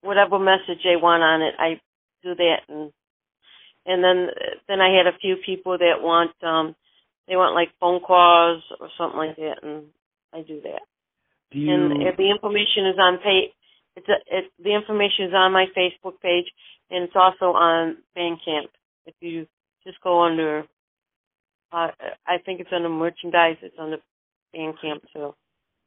whatever 0.00 0.38
message 0.38 0.82
they 0.82 0.96
want 0.96 1.22
on 1.22 1.42
it 1.42 1.54
I 1.58 1.80
do 2.24 2.34
that 2.34 2.60
and 2.68 2.92
and 3.86 4.02
then 4.02 4.28
then 4.66 4.80
I 4.80 4.96
had 4.96 5.06
a 5.06 5.18
few 5.18 5.36
people 5.44 5.78
that 5.78 6.00
want 6.00 6.32
um 6.42 6.74
they 7.28 7.36
want 7.36 7.54
like 7.54 7.68
phone 7.78 8.00
calls 8.00 8.62
or 8.80 8.88
something 8.98 9.18
like 9.18 9.36
that 9.36 9.62
and 9.62 9.84
I 10.32 10.42
do 10.42 10.60
that. 10.62 10.82
Do 11.50 11.58
you 11.58 11.72
And 11.72 12.02
if 12.02 12.16
the 12.16 12.30
information 12.30 12.86
is 12.86 12.98
on 12.98 13.18
pay, 13.18 13.52
it's 14.00 14.08
a, 14.08 14.36
it, 14.36 14.44
the 14.62 14.74
information 14.74 15.26
is 15.26 15.34
on 15.34 15.52
my 15.52 15.66
Facebook 15.76 16.20
page, 16.22 16.46
and 16.90 17.04
it's 17.04 17.16
also 17.16 17.46
on 17.56 17.98
Bandcamp. 18.16 18.68
If 19.06 19.14
you 19.20 19.46
just 19.84 20.00
go 20.02 20.22
under, 20.22 20.64
uh, 21.72 21.88
I 22.26 22.38
think 22.44 22.60
it's 22.60 22.70
under 22.74 22.88
merchandise. 22.88 23.56
It's 23.62 23.76
under 23.78 23.98
Bandcamp 24.54 25.02
too. 25.12 25.34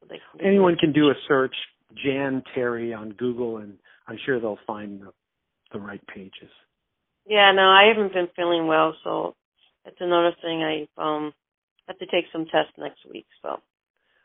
So 0.02 0.08
anyone 0.44 0.76
can 0.76 0.92
do 0.92 1.10
a 1.10 1.14
search 1.28 1.56
Jan 2.04 2.44
Terri 2.56 2.98
on 2.98 3.12
Google 3.12 3.58
and 3.58 3.78
I'm 4.08 4.18
sure 4.26 4.40
they'll 4.40 4.60
find 4.68 5.02
the 5.02 5.12
the 5.72 5.80
right 5.80 6.06
pages. 6.08 6.52
Yeah, 7.26 7.52
no, 7.52 7.64
I 7.64 7.86
haven't 7.88 8.14
been 8.14 8.28
feeling 8.36 8.68
well, 8.68 8.96
so 9.04 9.34
that's 9.84 9.98
another 10.00 10.32
thing. 10.42 10.62
I 10.62 10.88
um 11.02 11.34
have 11.88 11.98
to 12.00 12.06
take 12.06 12.26
some 12.32 12.46
tests 12.46 12.74
next 12.78 13.00
week. 13.12 13.26
So 13.42 13.60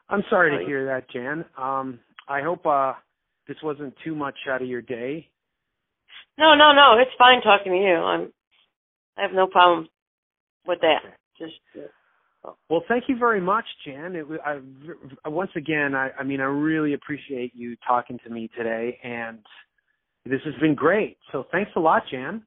I'm 0.08 0.24
sorry 0.30 0.58
to 0.58 0.64
hear 0.64 0.86
that, 0.86 1.10
Jan. 1.10 1.44
Um, 1.56 2.00
I 2.28 2.42
hope 2.42 2.66
uh, 2.66 2.94
this 3.48 3.56
wasn't 3.62 3.94
too 4.04 4.14
much 4.14 4.36
out 4.48 4.62
of 4.62 4.68
your 4.68 4.82
day. 4.82 5.26
no, 6.38 6.54
no, 6.54 6.72
no, 6.72 6.98
it's 7.00 7.10
fine 7.18 7.40
talking 7.40 7.72
to 7.72 7.78
you. 7.78 7.94
I'm 7.94 8.32
I 9.16 9.22
have 9.22 9.32
no 9.32 9.48
problem 9.48 9.88
with 10.66 10.78
that. 10.82 11.00
Just 11.38 11.54
Well, 12.70 12.84
thank 12.86 13.04
you 13.08 13.16
very 13.18 13.40
much, 13.40 13.64
Jan. 13.84 14.14
It, 14.14 14.26
I, 15.24 15.28
once 15.28 15.50
again, 15.56 15.94
I, 15.94 16.10
I 16.18 16.22
mean, 16.22 16.40
I 16.40 16.44
really 16.44 16.92
appreciate 16.92 17.52
you 17.54 17.76
talking 17.86 18.20
to 18.24 18.30
me 18.30 18.48
today, 18.56 18.98
and 19.02 19.38
this 20.24 20.40
has 20.44 20.54
been 20.60 20.74
great. 20.76 21.16
So 21.32 21.46
thanks 21.50 21.72
a 21.74 21.80
lot, 21.80 22.02
Jan. 22.10 22.42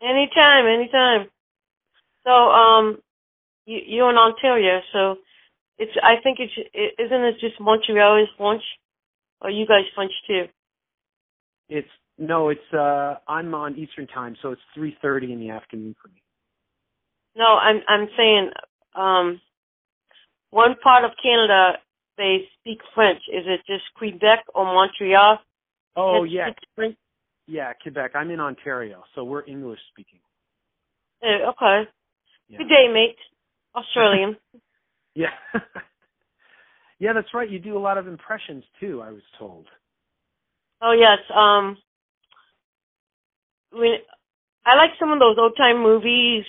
Anytime, 0.00 0.66
anytime. 0.66 1.28
So, 2.24 2.30
um, 2.30 2.98
you 3.66 3.80
you're 3.86 4.10
in 4.10 4.16
Ontario, 4.16 4.80
so 4.92 5.16
it's 5.78 5.92
I 6.02 6.16
think 6.22 6.38
it's 6.40 6.52
it, 6.72 6.94
isn't 6.98 7.24
it 7.24 7.34
just 7.40 7.60
Montreal's 7.60 8.28
lunch, 8.38 8.62
or 9.44 9.50
you 9.50 9.66
guys 9.66 9.84
lunch 9.96 10.12
too? 10.26 10.46
It's 11.68 11.88
no, 12.18 12.48
it's 12.48 12.72
uh, 12.72 13.16
I'm 13.28 13.54
on 13.54 13.76
Eastern 13.76 14.06
time, 14.06 14.36
so 14.40 14.50
it's 14.50 14.62
3:30 14.76 15.32
in 15.32 15.40
the 15.40 15.50
afternoon 15.50 15.94
for 16.00 16.08
me. 16.08 16.22
No, 17.36 17.44
I'm 17.44 17.80
I'm 17.88 18.08
saying, 18.16 18.50
um, 18.94 19.40
one 20.50 20.74
part 20.82 21.04
of 21.04 21.10
Canada 21.22 21.78
they 22.16 22.48
speak 22.60 22.78
French. 22.94 23.20
Is 23.32 23.44
it 23.46 23.60
just 23.66 23.84
Quebec 23.96 24.44
or 24.54 24.64
Montreal? 24.64 25.38
Oh 25.96 26.24
yeah, 26.24 26.50
yeah, 27.46 27.72
Quebec. 27.82 28.12
I'm 28.14 28.30
in 28.30 28.40
Ontario, 28.40 29.02
so 29.14 29.24
we're 29.24 29.44
English 29.46 29.80
speaking. 29.90 30.20
Eh, 31.22 31.44
okay. 31.48 31.88
Yeah. 32.48 32.58
Good 32.58 32.68
day, 32.68 32.88
mate. 32.92 33.16
Australian. 33.74 34.36
Yeah. 35.16 35.30
yeah, 36.98 37.12
that's 37.12 37.32
right. 37.34 37.50
You 37.50 37.58
do 37.58 37.76
a 37.76 37.80
lot 37.80 37.98
of 37.98 38.06
impressions 38.06 38.64
too, 38.80 39.02
I 39.02 39.10
was 39.10 39.22
told. 39.38 39.66
Oh 40.82 40.92
yes. 40.92 41.18
Um, 41.34 41.76
when 43.72 43.96
I 44.66 44.76
like 44.76 44.90
some 44.98 45.12
of 45.12 45.18
those 45.18 45.36
old 45.38 45.56
time 45.56 45.82
movies, 45.82 46.44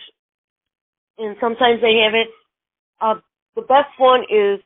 and 1.17 1.35
sometimes 1.39 1.81
they 1.81 2.01
have 2.03 2.13
it. 2.13 2.27
Uh, 3.01 3.15
the 3.55 3.61
best 3.61 3.89
one 3.97 4.21
is 4.23 4.59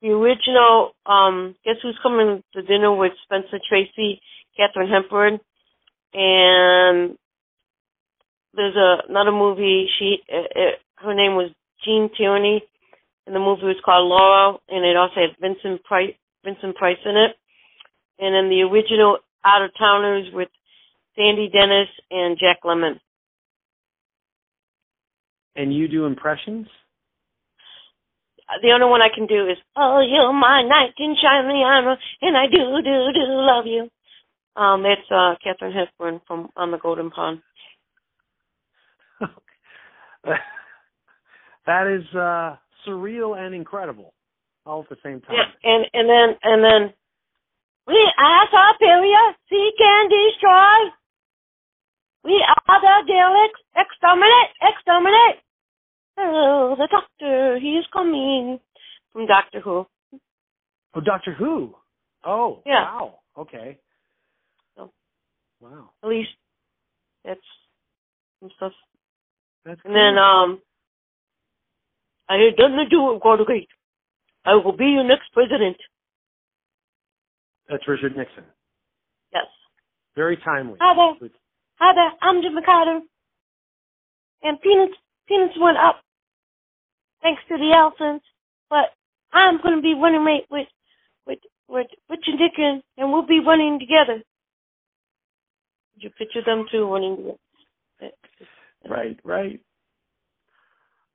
the 0.00 0.08
original. 0.08 0.92
Um, 1.06 1.54
guess 1.64 1.76
who's 1.82 1.98
coming 2.02 2.42
to 2.54 2.62
dinner 2.62 2.94
with 2.94 3.12
Spencer 3.24 3.58
Tracy, 3.68 4.20
Katharine 4.56 4.90
Hepburn, 4.90 5.40
and 6.14 7.16
there's 8.54 8.76
a 8.76 9.08
another 9.08 9.32
movie. 9.32 9.88
She 9.98 10.18
uh, 10.32 10.58
uh, 10.58 11.04
her 11.04 11.14
name 11.14 11.36
was 11.36 11.50
Gene 11.84 12.10
Tierney, 12.16 12.62
and 13.26 13.34
the 13.34 13.40
movie 13.40 13.64
was 13.66 13.80
called 13.84 14.08
Laura, 14.08 14.58
and 14.68 14.84
it 14.84 14.96
also 14.96 15.14
had 15.16 15.36
Vincent 15.40 15.82
Price 15.84 16.14
Vincent 16.44 16.76
Price 16.76 16.98
in 17.04 17.16
it 17.16 17.36
and 18.22 18.34
then 18.34 18.48
the 18.48 18.62
original 18.62 19.18
Out 19.44 19.62
of 19.62 19.70
Towners 19.76 20.28
with 20.32 20.48
Sandy 21.16 21.50
Dennis 21.52 21.88
and 22.10 22.38
Jack 22.38 22.60
Lemmon. 22.64 23.00
And 25.56 25.74
you 25.74 25.88
do 25.88 26.06
impressions? 26.06 26.68
The 28.62 28.70
only 28.70 28.86
one 28.86 29.02
I 29.02 29.08
can 29.14 29.26
do 29.26 29.48
is 29.48 29.56
Oh, 29.76 30.00
you're 30.06 30.32
my 30.32 30.62
knight 30.62 30.94
in 30.98 31.16
shining 31.20 31.62
armor, 31.62 31.96
and 32.20 32.36
I 32.36 32.46
do 32.46 32.58
do 32.82 33.12
do 33.12 33.20
love 33.26 33.66
you. 33.66 33.88
Um, 34.60 34.82
that's 34.82 35.10
uh 35.10 35.34
Katharine 35.42 35.72
Hepburn 35.72 36.20
from 36.26 36.48
On 36.56 36.70
the 36.70 36.78
Golden 36.78 37.10
Pond. 37.10 37.40
that 41.66 41.86
is 41.86 42.14
uh 42.14 42.56
surreal 42.86 43.38
and 43.38 43.54
incredible 43.54 44.14
all 44.66 44.82
at 44.82 44.88
the 44.88 44.96
same 45.02 45.20
time. 45.20 45.36
Yeah, 45.36 45.70
and 45.70 45.86
and 45.92 46.08
then 46.08 46.36
and 46.42 46.64
then 46.64 46.94
we 47.86 48.12
are 48.18 48.46
superior, 48.46 49.36
seek 49.48 49.74
and 49.80 50.10
destroy. 50.10 50.90
We 52.24 52.44
are 52.46 52.80
the 52.80 53.12
Daleks, 53.12 53.82
exterminate, 53.82 54.50
exterminate. 54.62 55.42
Oh, 56.18 56.76
the 56.78 56.86
Doctor, 56.88 57.58
he's 57.58 57.84
coming 57.92 58.60
from 59.12 59.26
Doctor 59.26 59.60
Who. 59.60 59.86
Oh, 60.94 61.00
Doctor 61.00 61.32
Who. 61.32 61.74
Oh, 62.24 62.62
Yeah. 62.64 62.84
wow. 62.84 63.18
Okay. 63.36 63.78
So. 64.76 64.92
Wow. 65.60 65.90
At 66.04 66.08
least 66.08 66.30
that's 67.24 67.40
some 68.40 68.50
stuff. 68.56 68.72
That's 69.64 69.80
And 69.84 69.94
then 69.94 70.18
um, 70.18 70.60
I 72.28 72.36
had 72.36 72.54
nothing 72.58 72.76
to 72.76 72.88
do 72.88 73.02
with 73.02 73.22
Watergate. 73.24 73.68
I 74.44 74.54
will 74.54 74.76
be 74.76 74.86
your 74.86 75.04
next 75.04 75.32
president. 75.32 75.76
That's 77.68 77.86
Richard 77.86 78.16
Nixon. 78.16 78.44
Yes. 79.32 79.46
Very 80.16 80.36
timely. 80.36 80.76
Hi 80.80 80.94
there. 80.94 81.28
Hi 81.78 81.94
there. 81.94 82.12
I'm 82.20 82.42
Jimmy 82.42 82.62
Carter. 82.62 83.00
And 84.42 84.60
peanuts, 84.60 84.94
peanuts 85.28 85.54
went 85.60 85.78
up 85.78 86.00
thanks 87.22 87.42
to 87.48 87.56
the 87.56 87.72
elephants. 87.72 88.24
But 88.68 88.90
I'm 89.32 89.60
going 89.62 89.76
to 89.76 89.82
be 89.82 89.94
running 89.94 90.24
mate 90.24 90.46
with, 90.50 90.68
with, 91.26 91.38
with 91.68 91.86
Richard 92.10 92.34
Nixon, 92.38 92.82
and 92.98 93.12
we'll 93.12 93.26
be 93.26 93.40
running 93.40 93.78
together. 93.78 94.22
Did 95.94 96.02
you 96.02 96.10
picture 96.10 96.42
them 96.44 96.66
two 96.70 96.90
running 96.90 97.16
together? 97.16 97.38
Right, 98.88 99.18
right. 99.24 99.60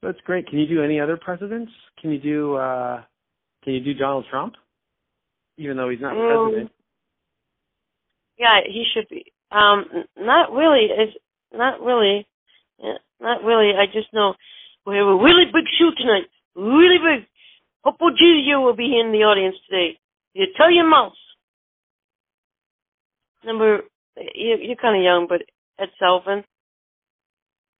That's 0.01 0.19
great. 0.25 0.47
Can 0.47 0.59
you 0.59 0.67
do 0.67 0.83
any 0.83 0.99
other 0.99 1.17
presidents? 1.17 1.71
Can 1.99 2.11
you 2.11 2.19
do 2.19 2.55
uh 2.55 3.03
can 3.63 3.73
you 3.73 3.81
do 3.83 3.93
Donald 3.93 4.25
Trump? 4.29 4.53
Even 5.57 5.77
though 5.77 5.89
he's 5.89 6.01
not 6.01 6.15
Um, 6.15 6.27
president. 6.27 6.71
Yeah, 8.37 8.61
he 8.65 8.85
should 8.93 9.07
be. 9.09 9.25
Um, 9.51 10.05
not 10.17 10.51
really. 10.51 10.85
It's 10.91 11.17
not 11.51 11.81
really. 11.81 12.27
Yeah, 12.79 12.97
not 13.19 13.43
really. 13.43 13.73
I 13.75 13.87
just 13.87 14.13
know 14.13 14.35
we 14.85 14.97
have 14.97 15.07
a 15.07 15.15
really 15.15 15.45
big 15.45 15.65
shoot 15.77 15.95
tonight. 15.97 16.27
Really 16.55 16.97
big. 16.99 17.27
Topo 17.83 18.09
Gigio 18.09 18.63
will 18.63 18.75
be 18.75 18.99
in 18.99 19.11
the 19.11 19.23
audience 19.23 19.55
today. 19.69 19.97
The 20.35 20.43
Italian 20.43 20.89
Mouse. 20.89 21.17
Number, 23.43 23.81
you, 24.35 24.57
you're 24.61 24.75
kind 24.75 24.97
of 24.97 25.03
young, 25.03 25.25
but 25.27 25.41
Ed 25.79 25.89
Sullivan. 25.97 26.43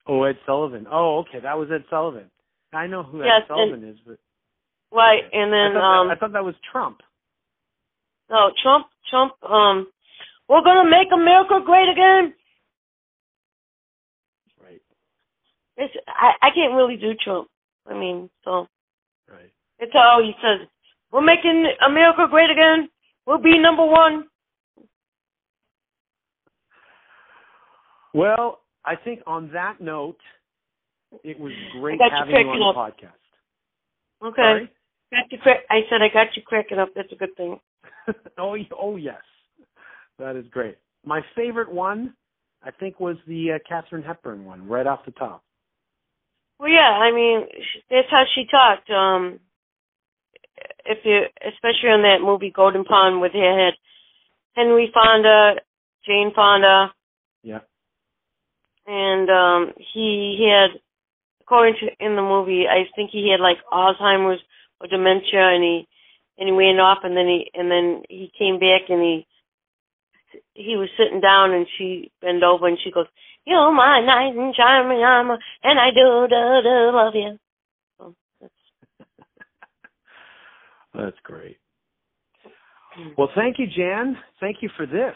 Oh, 0.08 0.24
Ed 0.24 0.38
Sullivan. 0.46 0.88
Oh, 0.90 1.20
okay, 1.20 1.40
that 1.42 1.58
was 1.58 1.70
Ed 1.72 1.84
Sullivan. 1.90 2.30
I 2.74 2.88
know 2.88 3.04
who 3.04 3.20
Yes, 3.20 3.42
Ed 3.44 3.48
Sullivan 3.48 3.84
is, 3.84 3.98
but 4.06 4.18
Right, 4.92 5.24
and 5.34 5.54
I 5.54 5.58
then 5.58 5.74
thought, 5.74 6.02
um, 6.02 6.08
that, 6.08 6.18
I 6.18 6.20
thought 6.20 6.34
that 6.34 6.46
was 6.46 6.56
Trump. 6.72 7.02
No, 8.30 8.52
Trump. 8.62 8.88
Trump. 9.10 9.34
Um, 9.44 9.88
we're 10.48 10.64
gonna 10.64 10.90
make 10.90 11.08
America 11.14 11.60
great 11.66 11.90
again. 11.90 12.34
Right. 14.64 14.82
It's 15.78 15.94
I. 16.08 16.32
I 16.42 16.50
can't 16.56 16.74
really 16.74 16.98
do 16.98 17.14
Trump. 17.16 17.50
I 17.86 17.94
mean, 17.94 18.30
so 18.44 18.68
Right. 19.30 19.52
it's 19.80 19.94
all 19.96 20.22
he 20.22 20.34
says. 20.42 20.68
We're 21.12 21.22
making 21.22 21.66
America 21.86 22.28
great 22.30 22.50
again. 22.50 22.90
We'll 23.26 23.38
be 23.40 23.58
number 23.58 23.86
one. 23.86 24.28
Well, 28.14 28.62
I 28.88 28.96
think 28.96 29.20
on 29.28 29.52
that 29.54 29.82
note, 29.82 30.18
it 31.24 31.38
was 31.38 31.52
great 31.80 32.00
got 32.00 32.06
you 32.06 32.18
having 32.18 32.48
you 32.48 32.62
on 32.64 32.74
cracking 32.74 33.02
the 33.02 34.26
podcast. 34.26 34.28
Okay. 34.30 34.42
Sorry? 34.42 34.72
Got 35.12 35.32
you 35.32 35.38
crack. 35.40 35.58
I 35.70 35.80
said 35.90 36.02
I 36.02 36.08
got 36.14 36.36
you 36.36 36.42
cracking 36.46 36.80
up. 36.80 36.90
That's 36.96 37.12
a 37.12 37.16
good 37.16 37.36
thing. 37.36 37.60
oh, 38.38 38.56
oh 38.80 38.96
yes, 38.96 39.22
that 40.20 40.36
is 40.38 40.46
great. 40.52 40.78
My 41.06 41.22
favorite 41.36 41.72
one, 41.72 42.14
I 42.64 42.72
think, 42.72 43.00
was 43.00 43.18
the 43.28 43.54
uh, 43.54 43.60
Katharine 43.68 44.04
Hepburn 44.04 44.46
one, 44.46 44.68
right 44.68 44.88
off 44.88 45.06
the 45.06 45.12
top. 45.12 45.44
Well, 46.60 46.70
yeah. 46.70 46.80
I 46.80 47.14
mean, 47.14 47.42
that's 47.90 48.08
how 48.10 48.24
she 48.34 48.46
talked. 48.50 48.90
Um, 48.90 49.40
if 50.86 51.00
you, 51.04 51.24
especially 51.46 51.90
on 51.90 52.02
that 52.04 52.26
movie 52.26 52.52
Golden 52.56 52.84
Pond, 52.84 53.22
with 53.22 53.34
her 53.34 53.66
head, 53.66 53.74
Henry 54.56 54.92
Fonda, 54.94 55.62
Jane 56.06 56.32
Fonda, 56.34 56.94
Yeah. 57.44 57.60
And 58.88 59.30
um, 59.30 59.74
he, 59.78 60.38
he 60.40 60.50
had, 60.50 60.80
according 61.42 61.76
to 61.82 62.06
in 62.06 62.16
the 62.16 62.22
movie, 62.22 62.66
I 62.68 62.90
think 62.96 63.12
he 63.12 63.30
had 63.30 63.44
like 63.44 63.58
Alzheimer's 63.72 64.42
or 64.80 64.88
dementia, 64.88 65.54
and 65.54 65.64
he 65.64 65.88
and 66.38 66.48
he 66.48 66.56
ran 66.56 66.80
off, 66.80 67.00
and 67.04 67.16
then 67.16 67.28
he 67.28 67.52
and 67.54 67.70
then 67.70 68.04
he 68.10 68.32
came 68.38 68.60
back, 68.60 68.90
and 68.90 69.02
he 69.02 69.28
he 70.54 70.78
was 70.78 70.90
sitting 70.98 71.22
down, 71.22 71.52
and 71.52 71.68
she 71.78 72.12
bent 72.22 72.44
over, 72.44 72.68
and 72.68 72.78
she 72.84 72.92
goes, 72.92 73.08
"You're 73.46 73.72
my 73.74 74.02
knight 74.02 74.36
in 74.36 74.54
shining 74.56 75.04
armor, 75.04 75.38
and 75.64 75.80
I 75.80 75.90
do 75.92 76.28
do 76.30 76.62
do 76.64 76.96
love 76.96 77.14
you." 77.16 77.38
So 77.98 78.16
that's, 78.42 78.54
That's 80.94 81.18
great. 81.24 81.58
Well, 83.18 83.30
thank 83.36 83.60
you, 83.60 83.68
Jan. 83.68 84.18
Thank 84.40 84.58
you 84.62 84.70
for 84.76 84.86
this. 84.86 85.16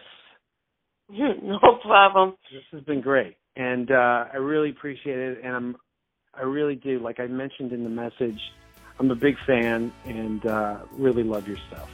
no 1.10 1.60
problem. 1.84 2.36
This 2.52 2.64
has 2.72 2.84
been 2.84 3.02
great, 3.02 3.36
and 3.56 3.92
uh, 3.92 4.26
I 4.34 4.38
really 4.38 4.70
appreciate 4.70 5.18
it. 5.18 5.42
And 5.44 5.56
I'm, 5.56 5.78
I 6.34 6.44
really 6.44 6.76
do. 6.76 7.00
Like 7.00 7.20
I 7.20 7.28
mentioned 7.28 7.74
in 7.74 7.84
the 7.84 7.90
message, 7.90 8.40
I'm 9.00 9.10
a 9.12 9.16
big 9.16 9.38
fan 9.46 9.92
and 10.06 10.46
uh, 10.46 10.78
really 10.94 11.24
love 11.24 11.48
your 11.48 11.58
stuff. 11.68 11.90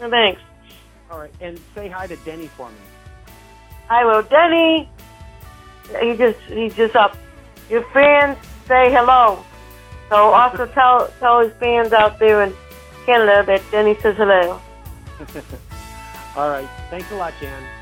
No, 0.00 0.10
thanks. 0.10 0.40
All 1.10 1.18
right, 1.18 1.32
and 1.40 1.58
say 1.74 1.88
hi 1.88 2.06
to 2.06 2.16
Denny 2.16 2.46
for 2.46 2.68
me. 2.68 2.76
I 3.88 4.04
will, 4.04 4.22
Denny. 4.22 4.88
He 6.00 6.16
just 6.16 6.38
he's 6.42 6.74
just 6.74 6.94
up. 6.94 7.16
Your 7.68 7.82
fans 7.92 8.38
say 8.66 8.92
hello. 8.92 9.44
So 10.08 10.16
also 10.16 10.66
tell 10.74 11.08
tell 11.18 11.40
his 11.40 11.52
fans 11.54 11.92
out 11.92 12.18
there 12.18 12.42
in 12.44 12.54
Canada 13.04 13.44
that 13.46 13.62
Denny 13.72 13.96
says 14.00 14.16
hello. 14.16 14.60
All 16.36 16.48
right, 16.48 16.68
thanks 16.90 17.10
a 17.10 17.16
lot, 17.16 17.34
Jan. 17.40 17.79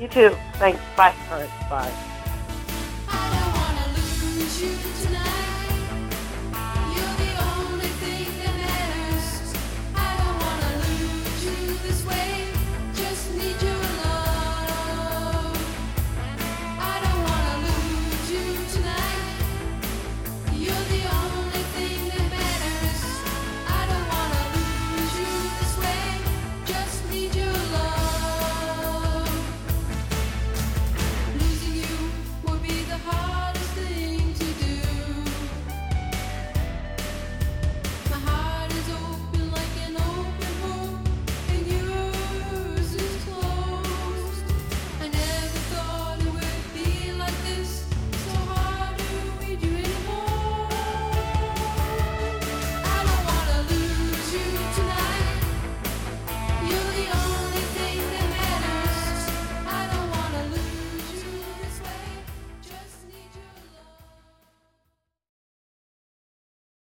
You 0.00 0.08
too. 0.08 0.30
Thanks. 0.54 0.80
Bye. 0.96 1.14
All 1.30 1.40
right, 1.40 1.50
bye. 1.68 1.92